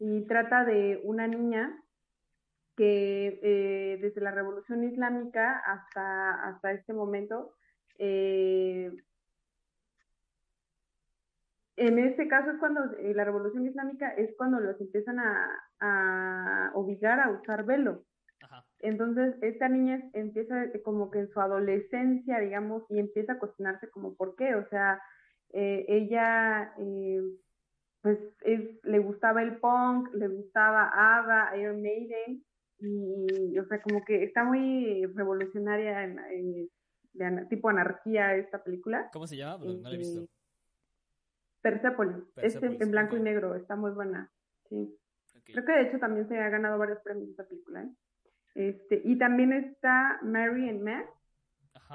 Y 0.00 0.26
trata 0.26 0.64
de 0.64 1.00
una 1.04 1.26
niña 1.26 1.78
que 2.76 3.40
eh, 3.42 3.98
desde 4.00 4.20
la 4.20 4.30
Revolución 4.30 4.84
Islámica 4.84 5.58
hasta, 5.66 6.48
hasta 6.48 6.72
este 6.72 6.92
momento, 6.92 7.52
eh, 7.98 8.92
en 11.78 11.98
este 11.98 12.28
caso 12.28 12.50
es 12.50 12.58
cuando 12.58 12.84
eh, 12.98 13.14
la 13.14 13.24
Revolución 13.24 13.66
Islámica 13.66 14.10
es 14.10 14.34
cuando 14.36 14.60
los 14.60 14.80
empiezan 14.80 15.18
a, 15.18 16.70
obligar 16.74 17.20
a 17.20 17.30
usar 17.30 17.64
velo. 17.64 18.04
Entonces, 18.80 19.34
esta 19.42 19.68
niña 19.68 20.00
empieza 20.12 20.66
como 20.84 21.10
que 21.10 21.20
en 21.20 21.30
su 21.30 21.40
adolescencia, 21.40 22.38
digamos, 22.38 22.84
y 22.88 22.98
empieza 22.98 23.32
a 23.32 23.38
cuestionarse 23.38 23.90
como 23.90 24.14
por 24.14 24.36
qué, 24.36 24.54
o 24.54 24.68
sea, 24.68 25.02
ella 25.50 26.72
pues 28.00 28.18
le 28.84 28.98
gustaba 29.00 29.42
el 29.42 29.58
punk, 29.58 30.14
le 30.14 30.28
gustaba 30.28 30.88
ABBA, 31.18 31.56
Iron 31.56 31.82
Maiden, 31.82 32.44
y, 32.80 33.58
o 33.58 33.66
sea, 33.66 33.82
como 33.82 34.04
que 34.04 34.22
está 34.22 34.44
muy 34.44 35.04
revolucionaria, 35.06 36.04
en, 36.04 36.68
de, 37.12 37.46
tipo 37.46 37.68
anarquía 37.68 38.36
esta 38.36 38.62
película. 38.62 39.10
¿Cómo 39.12 39.26
se 39.26 39.36
llama? 39.36 39.64
no 39.64 39.88
la 39.88 39.94
he 39.94 39.98
visto. 39.98 40.28
Este, 41.62 41.70
Persepolis. 41.70 42.24
Este 42.36 42.66
en 42.82 42.90
blanco 42.90 43.16
y 43.16 43.20
negro, 43.20 43.54
está 43.54 43.76
muy 43.76 43.90
buena. 43.90 44.30
Sí. 44.68 44.96
Creo 45.44 45.64
que 45.64 45.72
de 45.72 45.82
hecho 45.82 45.98
también 45.98 46.28
se 46.28 46.38
ha 46.38 46.48
ganado 46.50 46.78
varios 46.78 47.00
premios 47.00 47.30
esta 47.30 47.46
película. 47.46 47.82
¿eh? 47.82 47.90
Este, 48.54 49.00
y 49.04 49.16
también 49.18 49.52
está 49.52 50.18
Mary 50.22 50.68
and 50.68 50.82
Matt. 50.82 51.06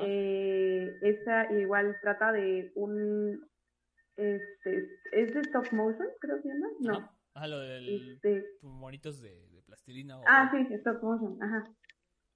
Eh, 0.01 0.91
esa 1.01 1.51
igual 1.53 1.95
trata 2.01 2.31
de 2.31 2.71
un 2.75 3.47
este 4.15 4.89
es 5.11 5.33
de 5.33 5.39
stop 5.41 5.71
motion, 5.71 6.07
creo 6.19 6.41
que 6.41 6.49
llama. 6.49 6.67
No. 6.79 7.09
Ah, 7.35 7.47
lo 7.47 7.59
del 7.59 8.13
este, 8.13 8.45
monitos 8.61 9.21
de 9.21 9.61
plastilina. 9.65 10.19
Ah, 10.25 10.51
sí, 10.51 10.73
stop 10.75 11.01
motion, 11.03 11.37
ajá. 11.41 11.63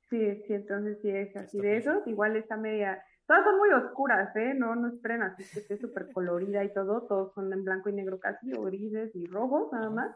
Sí, 0.09 0.43
sí, 0.47 0.53
entonces 0.53 0.99
sí 1.01 1.09
es 1.09 1.35
así 1.35 1.59
de 1.59 1.77
esos. 1.77 2.05
Igual 2.07 2.35
está 2.35 2.57
media. 2.57 3.03
Todas 3.27 3.43
son 3.43 3.57
muy 3.57 3.69
oscuras, 3.71 4.33
¿eh? 4.35 4.53
No, 4.55 4.75
no 4.75 4.87
esperen 4.87 5.21
así 5.21 5.43
que 5.43 5.59
esté 5.59 5.77
súper 5.77 6.11
colorida 6.13 6.63
y 6.63 6.73
todo. 6.73 7.05
Todos 7.07 7.33
son 7.33 7.51
en 7.51 7.63
blanco 7.63 7.89
y 7.89 7.93
negro 7.93 8.19
casi, 8.19 8.53
o 8.53 8.63
grises 8.63 9.13
y 9.15 9.25
rojos 9.25 9.71
nada 9.73 9.89
más. 9.89 10.15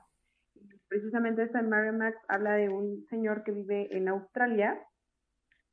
Precisamente 0.88 1.44
esta 1.44 1.60
en 1.60 1.70
Mary 1.70 1.92
Max 1.92 2.18
habla 2.28 2.54
de 2.54 2.70
un 2.70 3.06
señor 3.10 3.44
que 3.44 3.52
vive 3.52 3.96
en 3.96 4.08
Australia. 4.08 4.80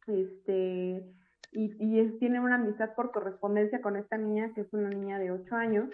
Este. 0.07 1.05
Y, 1.53 1.74
y 1.79 2.18
tiene 2.18 2.40
una 2.40 2.57
amistad 2.57 2.94
por 2.94 3.11
correspondencia 3.12 3.81
con 3.81 3.96
esta 3.96 4.18
niña, 4.18 4.53
que 4.55 4.62
es 4.62 4.72
una 4.72 4.90
niña 4.90 5.18
de 5.18 5.31
8 5.31 5.55
años. 5.55 5.88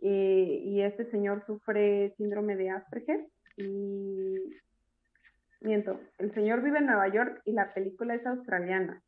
Eh, 0.00 0.60
y 0.64 0.82
este 0.82 1.10
señor 1.10 1.44
sufre 1.46 2.14
síndrome 2.16 2.56
de 2.56 2.70
Asperger 2.70 3.26
y 3.56 4.36
miento, 5.60 5.98
el 6.18 6.34
señor 6.34 6.62
vive 6.62 6.78
en 6.78 6.86
Nueva 6.86 7.08
York 7.08 7.40
y 7.44 7.52
la 7.52 7.72
película 7.72 8.14
es 8.14 8.26
australiana. 8.26 9.02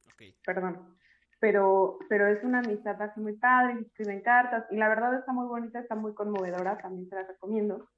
Perdón. 0.44 0.96
Pero, 1.38 1.99
pero 2.09 2.27
es 2.29 2.42
una 2.44 2.61
amistad 2.61 3.01
así 3.03 3.20
muy 3.20 3.35
padre, 3.35 3.81
escriben 3.81 4.22
cartas 4.22 4.64
y 4.70 4.77
la 4.77 4.88
verdad 4.88 5.18
está 5.18 5.33
muy 5.33 5.46
bonita, 5.46 5.81
está 5.81 5.94
muy 5.94 6.14
conmovedora, 6.14 6.79
también 6.79 7.09
se 7.09 7.14
la 7.14 7.25
recomiendo. 7.25 7.88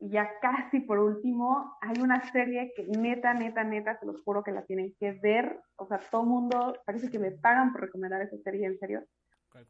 Y 0.00 0.10
ya 0.10 0.30
casi 0.40 0.80
por 0.80 0.98
último, 0.98 1.76
hay 1.80 2.00
una 2.00 2.30
serie 2.32 2.72
que 2.74 2.86
neta, 2.86 3.34
neta, 3.34 3.64
neta, 3.64 3.98
se 3.98 4.06
los 4.06 4.22
juro 4.22 4.42
que 4.42 4.52
la 4.52 4.62
tienen 4.62 4.94
que 4.98 5.12
ver. 5.12 5.60
O 5.76 5.86
sea, 5.86 5.98
todo 6.10 6.24
mundo, 6.24 6.74
parece 6.86 7.10
que 7.10 7.18
me 7.18 7.32
pagan 7.32 7.72
por 7.72 7.82
recomendar 7.82 8.22
esa 8.22 8.38
serie, 8.38 8.66
en 8.66 8.78
serio. 8.78 9.04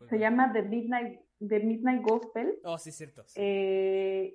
se 0.09 0.19
llama 0.19 0.53
The 0.53 0.63
Midnight, 0.63 1.21
The 1.41 1.61
Midnight 1.61 2.03
Gospel. 2.03 2.59
Oh, 2.63 2.79
sí, 2.79 2.93
cierto. 2.93 3.25
Eh, 3.35 4.35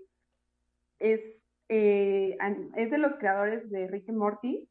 es 1.00 1.22
eh, 1.70 2.38
es 2.76 2.92
de 2.92 2.98
los 2.98 3.14
creadores 3.16 3.70
de 3.70 3.88
Rick 3.88 4.10
y 4.10 4.12
Morty, 4.12 4.70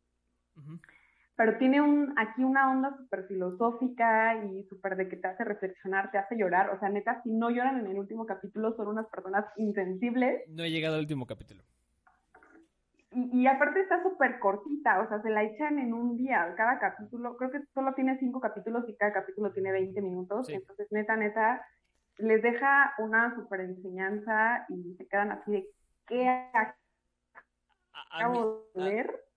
pero 1.45 1.59
tiene 1.59 1.81
un, 1.81 2.15
aquí 2.17 2.45
una 2.45 2.71
onda 2.71 2.97
súper 2.97 3.27
filosófica 3.27 4.45
y 4.45 4.63
súper 4.69 4.95
de 4.95 5.09
que 5.09 5.17
te 5.17 5.27
hace 5.27 5.43
reflexionar, 5.43 6.13
te 6.13 6.19
hace 6.19 6.37
llorar. 6.37 6.71
O 6.71 6.79
sea, 6.79 6.89
neta, 6.89 7.21
si 7.25 7.33
no 7.33 7.51
lloran 7.51 7.81
en 7.81 7.89
el 7.89 7.99
último 7.99 8.27
capítulo, 8.27 8.77
son 8.77 8.87
unas 8.87 9.09
personas 9.09 9.45
insensibles. 9.57 10.49
No 10.49 10.63
he 10.63 10.71
llegado 10.71 10.95
al 10.95 11.01
último 11.01 11.27
capítulo. 11.27 11.65
Y, 13.11 13.45
aparte 13.49 13.81
está 13.81 14.01
súper 14.05 14.39
cortita, 14.39 15.01
o 15.01 15.09
sea, 15.09 15.21
se 15.21 15.31
la 15.31 15.43
echan 15.43 15.81
en 15.81 15.93
un 15.93 16.17
día, 16.17 16.55
cada 16.57 16.79
capítulo, 16.79 17.37
creo 17.37 17.51
que 17.51 17.61
solo 17.75 17.93
tiene 17.95 18.17
cinco 18.21 18.41
capítulos 18.41 18.89
y 18.89 18.95
cada 18.95 19.13
capítulo 19.13 19.51
tiene 19.53 19.73
20 19.73 20.01
minutos, 20.01 20.49
entonces 20.49 20.87
neta, 20.93 21.17
neta, 21.17 21.67
les 22.19 22.41
deja 22.41 22.95
una 22.99 23.35
súper 23.35 23.63
enseñanza 23.63 24.65
y 24.69 24.95
se 24.95 25.09
quedan 25.09 25.33
así 25.33 25.51
de, 25.51 25.67
¿qué 26.07 26.27
acabo 27.93 28.71
de 28.77 28.85
ver. 28.85 29.32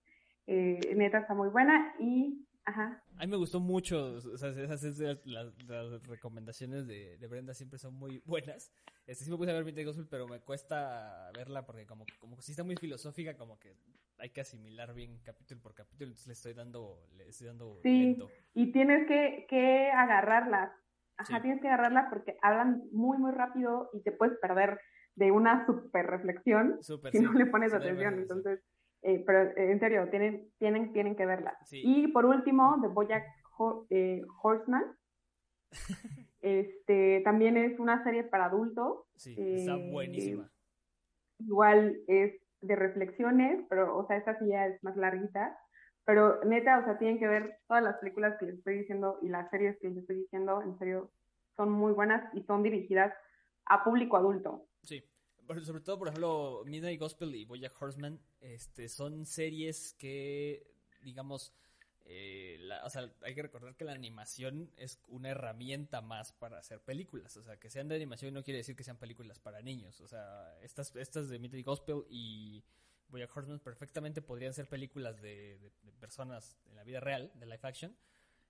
Eh, 0.46 0.94
neta 0.94 1.18
está 1.18 1.34
muy 1.34 1.48
buena 1.48 1.94
y 1.98 2.46
Ajá. 2.66 3.00
A 3.16 3.20
mí 3.20 3.30
me 3.30 3.36
gustó 3.36 3.60
mucho, 3.60 4.16
o 4.16 4.36
sea, 4.36 4.50
esas, 4.50 4.82
las, 5.24 6.06
recomendaciones 6.08 6.86
de, 6.88 7.24
Brenda 7.30 7.54
siempre 7.54 7.78
son 7.78 7.94
muy 7.94 8.20
buenas. 8.26 8.72
Este, 9.06 9.24
sí 9.24 9.30
me 9.30 9.36
puse 9.36 9.52
a 9.52 9.54
ver 9.54 9.64
Midnight 9.64 9.86
Gospel, 9.86 10.08
pero 10.10 10.26
me 10.26 10.40
cuesta 10.40 11.30
verla 11.32 11.64
porque 11.64 11.86
como, 11.86 12.04
como 12.18 12.40
si 12.42 12.50
está 12.50 12.64
muy 12.64 12.74
filosófica, 12.74 13.36
como 13.36 13.60
que 13.60 13.76
hay 14.18 14.30
que 14.30 14.40
asimilar 14.40 14.94
bien 14.94 15.20
capítulo 15.22 15.62
por 15.62 15.74
capítulo, 15.74 16.08
entonces 16.08 16.26
le 16.26 16.32
estoy 16.32 16.54
dando, 16.54 17.06
le 17.16 17.28
estoy 17.28 17.46
dando 17.46 17.78
sí, 17.84 18.18
y 18.54 18.72
tienes 18.72 19.06
que, 19.06 19.46
que 19.48 19.90
agarrarlas. 19.92 20.72
Ajá, 21.18 21.40
tienes 21.40 21.62
que 21.62 21.68
agarrarlas 21.68 22.08
porque 22.10 22.36
hablan 22.42 22.82
muy, 22.90 23.16
muy 23.16 23.30
rápido 23.30 23.90
y 23.94 24.02
te 24.02 24.10
puedes 24.10 24.38
perder 24.38 24.80
de 25.14 25.30
una 25.30 25.64
super 25.66 26.04
reflexión 26.04 26.78
si 26.82 27.20
no 27.20 27.32
le 27.32 27.46
pones 27.46 27.72
atención. 27.72 28.18
Entonces, 28.18 28.60
eh, 29.02 29.22
pero 29.26 29.42
eh, 29.42 29.72
en 29.72 29.80
serio, 29.80 30.08
tienen, 30.10 30.50
tienen, 30.58 30.92
tienen 30.92 31.16
que 31.16 31.26
verla. 31.26 31.56
Y 31.70 32.08
por 32.08 32.26
último, 32.26 32.78
The 32.82 32.88
Bojack 32.88 33.24
eh, 33.90 34.22
Horseman. 34.42 34.84
este, 36.40 37.20
también 37.24 37.56
es 37.56 37.78
una 37.78 38.02
serie 38.04 38.24
para 38.24 38.46
adultos. 38.46 39.04
Sí, 39.16 39.34
está 39.38 39.76
buenísima. 39.76 40.50
Igual 41.38 41.98
es 42.08 42.34
de 42.62 42.76
reflexiones, 42.76 43.64
pero, 43.68 43.96
o 43.96 44.06
sea, 44.06 44.16
esta 44.16 44.38
sí 44.38 44.48
ya 44.48 44.66
es 44.66 44.82
más 44.82 44.96
larguita. 44.96 45.58
Pero 46.04 46.42
neta, 46.44 46.78
o 46.78 46.84
sea, 46.84 46.98
tienen 46.98 47.18
que 47.18 47.26
ver 47.26 47.58
todas 47.66 47.82
las 47.82 47.96
películas 47.96 48.36
que 48.38 48.46
les 48.46 48.58
estoy 48.58 48.78
diciendo 48.78 49.18
y 49.22 49.28
las 49.28 49.50
series 49.50 49.76
que 49.80 49.88
les 49.88 49.98
estoy 49.98 50.16
diciendo, 50.16 50.62
en 50.62 50.78
serio, 50.78 51.10
son 51.56 51.70
muy 51.70 51.92
buenas 51.92 52.22
y 52.34 52.42
son 52.44 52.62
dirigidas 52.62 53.12
a 53.64 53.82
público 53.82 54.16
adulto. 54.16 54.66
Sí, 54.82 55.02
sobre 55.64 55.82
todo, 55.82 55.98
por 55.98 56.08
ejemplo, 56.08 56.62
Midnight 56.66 57.00
Gospel 57.00 57.34
y 57.34 57.44
Bojack 57.44 57.80
Horseman 57.80 58.20
este, 58.40 58.88
son 58.88 59.26
series 59.26 59.94
que, 59.94 60.66
digamos, 61.02 61.52
eh, 62.08 62.60
sea, 62.88 63.10
hay 63.22 63.34
que 63.34 63.42
recordar 63.42 63.74
que 63.74 63.84
la 63.84 63.92
animación 63.92 64.70
es 64.76 65.00
una 65.08 65.30
herramienta 65.30 66.00
más 66.00 66.32
para 66.32 66.58
hacer 66.58 66.80
películas. 66.80 67.36
O 67.36 67.42
sea, 67.42 67.58
que 67.58 67.68
sean 67.68 67.88
de 67.88 67.96
animación 67.96 68.32
no 68.32 68.44
quiere 68.44 68.58
decir 68.58 68.76
que 68.76 68.84
sean 68.84 68.98
películas 68.98 69.40
para 69.40 69.60
niños. 69.60 70.00
O 70.00 70.06
sea, 70.06 70.56
estas, 70.62 70.94
estas 70.96 71.28
de 71.28 71.38
Mythic 71.38 71.66
Gospel 71.66 72.04
y 72.08 72.62
Boya 73.08 73.28
Horseman 73.32 73.58
perfectamente 73.58 74.22
podrían 74.22 74.54
ser 74.54 74.68
películas 74.68 75.20
de, 75.20 75.72
personas 75.98 76.56
en 76.68 76.76
la 76.76 76.84
vida 76.84 77.00
real, 77.00 77.32
de 77.34 77.46
live 77.46 77.60
action. 77.62 77.96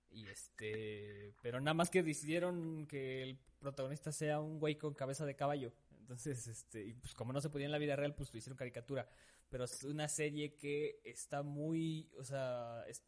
Y 0.09 0.27
este, 0.27 1.33
pero 1.41 1.59
nada 1.59 1.73
más 1.73 1.89
que 1.89 2.03
decidieron 2.03 2.85
que 2.85 3.23
el 3.23 3.39
protagonista 3.59 4.11
sea 4.11 4.39
un 4.39 4.59
güey 4.59 4.77
con 4.77 4.93
cabeza 4.93 5.25
de 5.25 5.35
caballo. 5.35 5.73
Entonces, 6.07 6.47
este, 6.47 6.85
y 6.85 6.93
pues 6.93 7.13
como 7.13 7.33
no 7.33 7.41
se 7.41 7.49
podía 7.49 7.65
en 7.65 7.71
la 7.73 7.77
vida 7.77 7.97
real, 7.97 8.15
pues 8.15 8.33
hicieron 8.33 8.57
caricatura 8.57 9.09
pero 9.49 9.63
es 9.63 9.83
una 9.83 10.07
serie 10.07 10.55
que 10.55 10.99
está 11.03 11.43
muy, 11.43 12.09
o 12.17 12.23
sea, 12.23 12.83
es, 12.87 13.03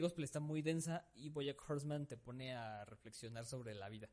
Gospel 0.00 0.24
está 0.24 0.40
muy 0.40 0.62
densa 0.62 1.06
y 1.14 1.30
Boyack 1.30 1.62
Horseman 1.68 2.06
te 2.06 2.16
pone 2.16 2.54
a 2.54 2.84
reflexionar 2.84 3.44
sobre 3.46 3.74
la 3.74 3.88
vida. 3.88 4.08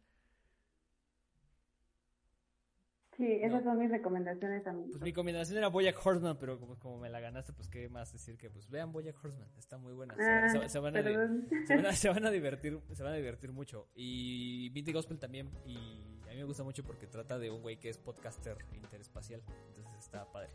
Sí, 3.18 3.40
esas 3.42 3.64
son 3.64 3.80
mis 3.80 3.90
recomendaciones 3.90 4.64
también. 4.64 4.92
Pues 4.92 5.02
mi 5.02 5.10
recomendación 5.10 5.58
era 5.58 5.70
Boyack 5.70 6.06
Horseman, 6.06 6.38
pero 6.38 6.60
como, 6.60 6.78
como, 6.78 7.00
me 7.00 7.10
la 7.10 7.20
ganaste, 7.20 7.52
pues 7.52 7.68
qué 7.68 7.90
más 7.90 8.14
decir 8.14 8.38
que 8.38 8.52
pues 8.52 8.70
vean 8.70 8.92
Boyack 8.92 9.18
Horseman, 9.24 9.50
está 9.58 9.80
muy 9.80 9.94
buena. 9.94 10.14
se, 10.16 10.80
van 10.80 10.96
a, 10.96 11.02
divertir, 11.02 12.80
se 12.94 13.04
van 13.04 13.14
a 13.14 13.16
divertir 13.16 13.52
mucho. 13.52 13.90
Y 13.96 14.70
Mythic 14.76 14.94
Gospel 14.94 15.18
también, 15.18 15.50
y 15.66 16.17
mí 16.38 16.42
me 16.44 16.48
gusta 16.48 16.64
mucho 16.64 16.84
porque 16.84 17.08
trata 17.08 17.40
de 17.40 17.50
un 17.50 17.64
güey 17.64 17.78
que 17.78 17.90
es 17.90 17.98
podcaster 17.98 18.58
interespacial, 18.74 19.42
entonces 19.70 19.98
está 19.98 20.26
padre. 20.32 20.50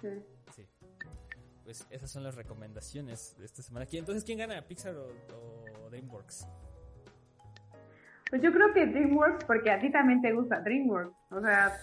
Sí. 0.00 0.64
Pues 1.64 1.84
esas 1.90 2.08
son 2.08 2.22
las 2.22 2.36
recomendaciones 2.36 3.36
de 3.36 3.44
esta 3.44 3.62
semana. 3.62 3.84
Entonces, 3.90 4.22
¿quién 4.22 4.38
gana? 4.38 4.62
¿Pixar 4.62 4.94
o, 4.94 5.90
DreamWorks? 5.90 6.46
Pues 8.30 8.42
yo 8.42 8.52
creo 8.52 8.72
que 8.72 8.86
DreamWorks, 8.86 9.44
porque 9.44 9.72
a 9.72 9.80
ti 9.80 9.90
también 9.90 10.22
te 10.22 10.32
gusta 10.32 10.60
DreamWorks. 10.60 11.16
O 11.32 11.40
sea, 11.40 11.76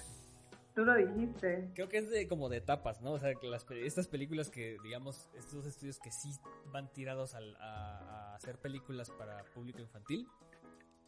tú 0.74 0.86
lo 0.86 0.96
dijiste. 0.96 1.72
Creo 1.76 1.90
que 1.90 1.98
es 1.98 2.10
de 2.10 2.30
como 2.30 2.48
de 2.48 2.58
etapas, 2.58 3.02
¿no? 3.02 3.12
O 3.12 3.20
sea, 3.20 3.36
que 3.36 3.48
las, 3.48 3.70
estas 3.72 4.08
películas 4.08 4.50
que, 4.50 4.78
digamos, 4.82 5.30
estos 5.38 5.66
estudios 5.66 6.00
que 6.00 6.12
sí 6.12 6.30
van 6.72 6.88
tirados 6.94 7.36
a, 7.36 8.36
hacer 8.36 8.58
películas 8.60 9.10
para 9.10 9.44
público 9.54 9.82
infantil, 9.82 10.26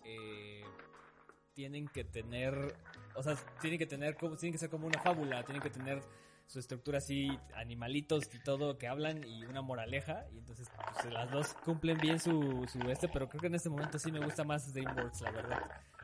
eh, 0.04 0.66
tienen 1.56 1.88
que 1.88 2.04
tener, 2.04 2.76
o 3.16 3.24
sea, 3.24 3.36
tienen 3.62 3.80
que 3.80 3.88
tener, 3.88 4.16
como, 4.18 4.36
tienen 4.36 4.52
que 4.52 4.60
ser 4.60 4.70
como 4.70 4.86
una 4.86 5.02
fábula, 5.02 5.42
tienen 5.44 5.64
que 5.64 5.72
tener 5.72 6.02
su 6.46 6.60
estructura 6.60 7.00
así, 7.00 7.40
animalitos 7.56 8.30
y 8.34 8.40
todo 8.40 8.78
que 8.78 8.88
hablan 8.88 9.24
y 9.24 9.46
una 9.46 9.62
moraleja. 9.62 10.26
Y 10.34 10.38
entonces 10.38 10.70
pues, 11.02 11.12
las 11.12 11.32
dos 11.32 11.54
cumplen 11.66 11.98
bien 11.98 12.20
su, 12.20 12.68
su 12.72 12.80
este, 12.90 13.08
pero 13.08 13.28
creo 13.28 13.42
que 13.42 13.48
en 13.48 13.56
este 13.56 13.70
momento 13.70 13.98
sí 13.98 14.12
me 14.12 14.20
gusta 14.20 14.44
más 14.44 14.72
DreamWorks, 14.74 15.22
la 15.22 15.32
verdad. 15.32 15.62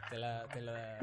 Te 0.09 0.17
la, 0.17 0.47
te 0.47 0.61
la 0.61 0.99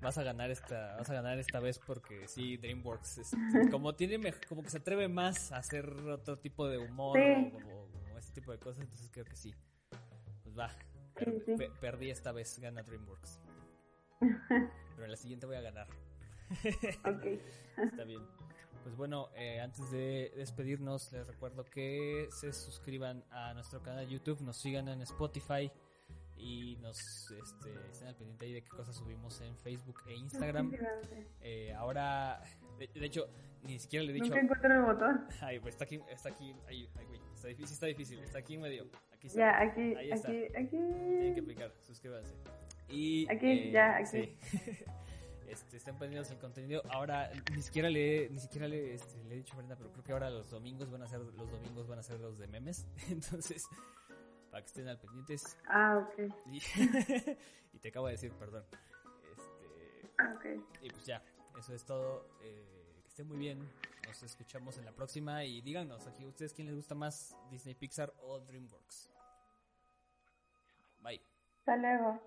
vas 0.00 0.18
a 0.18 0.22
ganar 0.22 0.50
esta, 0.50 0.96
vas 0.96 1.10
a 1.10 1.14
ganar 1.14 1.38
esta 1.38 1.58
vez 1.58 1.78
porque 1.78 2.28
sí, 2.28 2.56
DreamWorks 2.58 3.18
es, 3.18 3.30
como 3.70 3.94
tiene 3.94 4.32
como 4.48 4.62
que 4.62 4.70
se 4.70 4.78
atreve 4.78 5.08
más 5.08 5.52
a 5.52 5.56
hacer 5.56 5.88
otro 5.88 6.38
tipo 6.38 6.68
de 6.68 6.78
humor 6.78 7.18
o, 7.18 7.88
este 8.18 8.32
tipo 8.32 8.52
de 8.52 8.58
cosas, 8.58 8.82
entonces 8.82 9.08
creo 9.10 9.24
que 9.24 9.36
sí. 9.36 9.54
Pues 10.42 10.58
va, 10.58 10.70
perdí 11.80 12.10
esta 12.10 12.32
vez, 12.32 12.58
gana 12.58 12.82
DreamWorks. 12.82 13.40
Pero 14.20 15.04
en 15.04 15.10
la 15.10 15.16
siguiente 15.16 15.46
voy 15.46 15.56
a 15.56 15.60
ganar. 15.62 15.86
Ok. 17.04 17.24
Está 17.76 18.04
bien. 18.04 18.20
Pues 18.82 18.96
bueno, 18.96 19.28
eh, 19.36 19.60
antes 19.60 19.90
de 19.90 20.32
despedirnos, 20.36 21.12
les 21.12 21.26
recuerdo 21.26 21.64
que 21.64 22.28
se 22.30 22.52
suscriban 22.52 23.24
a 23.30 23.52
nuestro 23.52 23.82
canal 23.82 24.06
de 24.06 24.12
YouTube, 24.12 24.40
nos 24.40 24.56
sigan 24.56 24.88
en 24.88 25.02
Spotify 25.02 25.70
y 26.36 26.76
nos 26.80 27.30
este, 27.30 27.74
estén 27.90 28.08
al 28.08 28.14
pendiente 28.16 28.46
ahí 28.46 28.52
de 28.54 28.62
qué 28.62 28.70
cosas 28.70 28.96
subimos 28.96 29.40
en 29.42 29.54
Facebook 29.58 29.96
e 30.06 30.14
Instagram. 30.14 30.72
Eh, 31.42 31.74
ahora, 31.76 32.40
de, 32.78 32.88
hecho, 33.04 33.28
ni 33.62 33.78
siquiera 33.78 34.04
le 34.04 34.12
he 34.12 34.14
dicho. 34.14 34.26
Nunca 34.26 34.40
encuentro 34.40 34.74
el 34.74 34.82
botón. 34.82 35.26
Ay, 35.42 35.60
pues 35.60 35.74
está 35.74 35.84
aquí, 35.84 36.00
está 36.08 36.30
aquí, 36.30 36.54
ahí, 36.66 36.88
ay, 36.96 37.06
güey, 37.06 37.20
está 37.34 37.48
difícil, 37.48 37.74
está 37.74 37.86
difícil, 37.86 38.18
está 38.20 38.38
aquí 38.38 38.54
en 38.54 38.60
medio. 38.62 38.86
Aquí 39.12 39.26
está. 39.26 39.38
Ya, 39.38 39.60
aquí, 39.60 39.94
ahí 39.94 40.10
está. 40.10 40.28
aquí, 40.28 40.44
aquí. 40.56 40.78
Tienen 40.78 41.34
que 41.34 41.40
aplicar, 41.40 41.72
suscríbanse. 41.80 42.34
Y, 42.90 43.30
aquí, 43.30 43.46
eh, 43.46 43.70
ya, 43.70 43.96
aquí. 43.96 44.06
Sí. 44.06 44.38
este, 45.48 45.76
estén 45.76 45.96
pendientes 45.96 46.30
el 46.30 46.38
contenido. 46.38 46.82
Ahora 46.90 47.30
ni 47.54 47.62
siquiera 47.62 47.88
le 47.88 48.28
ni 48.30 48.38
siquiera 48.38 48.68
le, 48.68 48.94
este, 48.94 49.22
le 49.24 49.34
he 49.34 49.38
dicho 49.38 49.54
a 49.54 49.56
Brenda, 49.58 49.76
pero 49.76 49.90
creo 49.92 50.04
que 50.04 50.12
ahora 50.12 50.30
los 50.30 50.50
domingos 50.50 50.90
van 50.90 51.02
a 51.02 51.08
ser 51.08 51.20
los 51.20 51.50
domingos 51.50 51.86
van 51.86 51.98
a 51.98 52.02
ser 52.02 52.20
los 52.20 52.38
de 52.38 52.46
memes. 52.46 52.86
Entonces, 53.10 53.64
para 54.50 54.62
que 54.62 54.66
estén 54.66 54.88
al 54.88 54.98
pendientes. 54.98 55.56
Ah, 55.68 55.98
ok. 55.98 56.34
Y, 57.72 57.78
te 57.78 57.88
acabo 57.90 58.06
de 58.06 58.12
decir, 58.14 58.32
perdón. 58.32 58.64
Este, 59.30 60.10
ah, 60.18 60.34
ok. 60.36 60.44
Y 60.82 60.90
pues 60.90 61.06
ya, 61.06 61.22
eso 61.56 61.72
es 61.72 61.84
todo. 61.84 62.26
Eh, 62.42 63.00
que 63.02 63.08
estén 63.08 63.28
muy 63.28 63.38
bien. 63.38 63.60
Nos 64.06 64.24
escuchamos 64.24 64.76
en 64.76 64.84
la 64.84 64.92
próxima 64.92 65.44
y 65.44 65.60
díganos 65.60 66.08
aquí 66.08 66.26
ustedes 66.26 66.52
quién 66.52 66.66
les 66.66 66.74
gusta 66.74 66.96
más 66.96 67.36
Disney 67.48 67.76
Pixar 67.76 68.12
o 68.22 68.40
DreamWorks. 68.40 69.08
Bye. 71.00 71.22
Hasta 71.60 71.76
luego. 71.76 72.20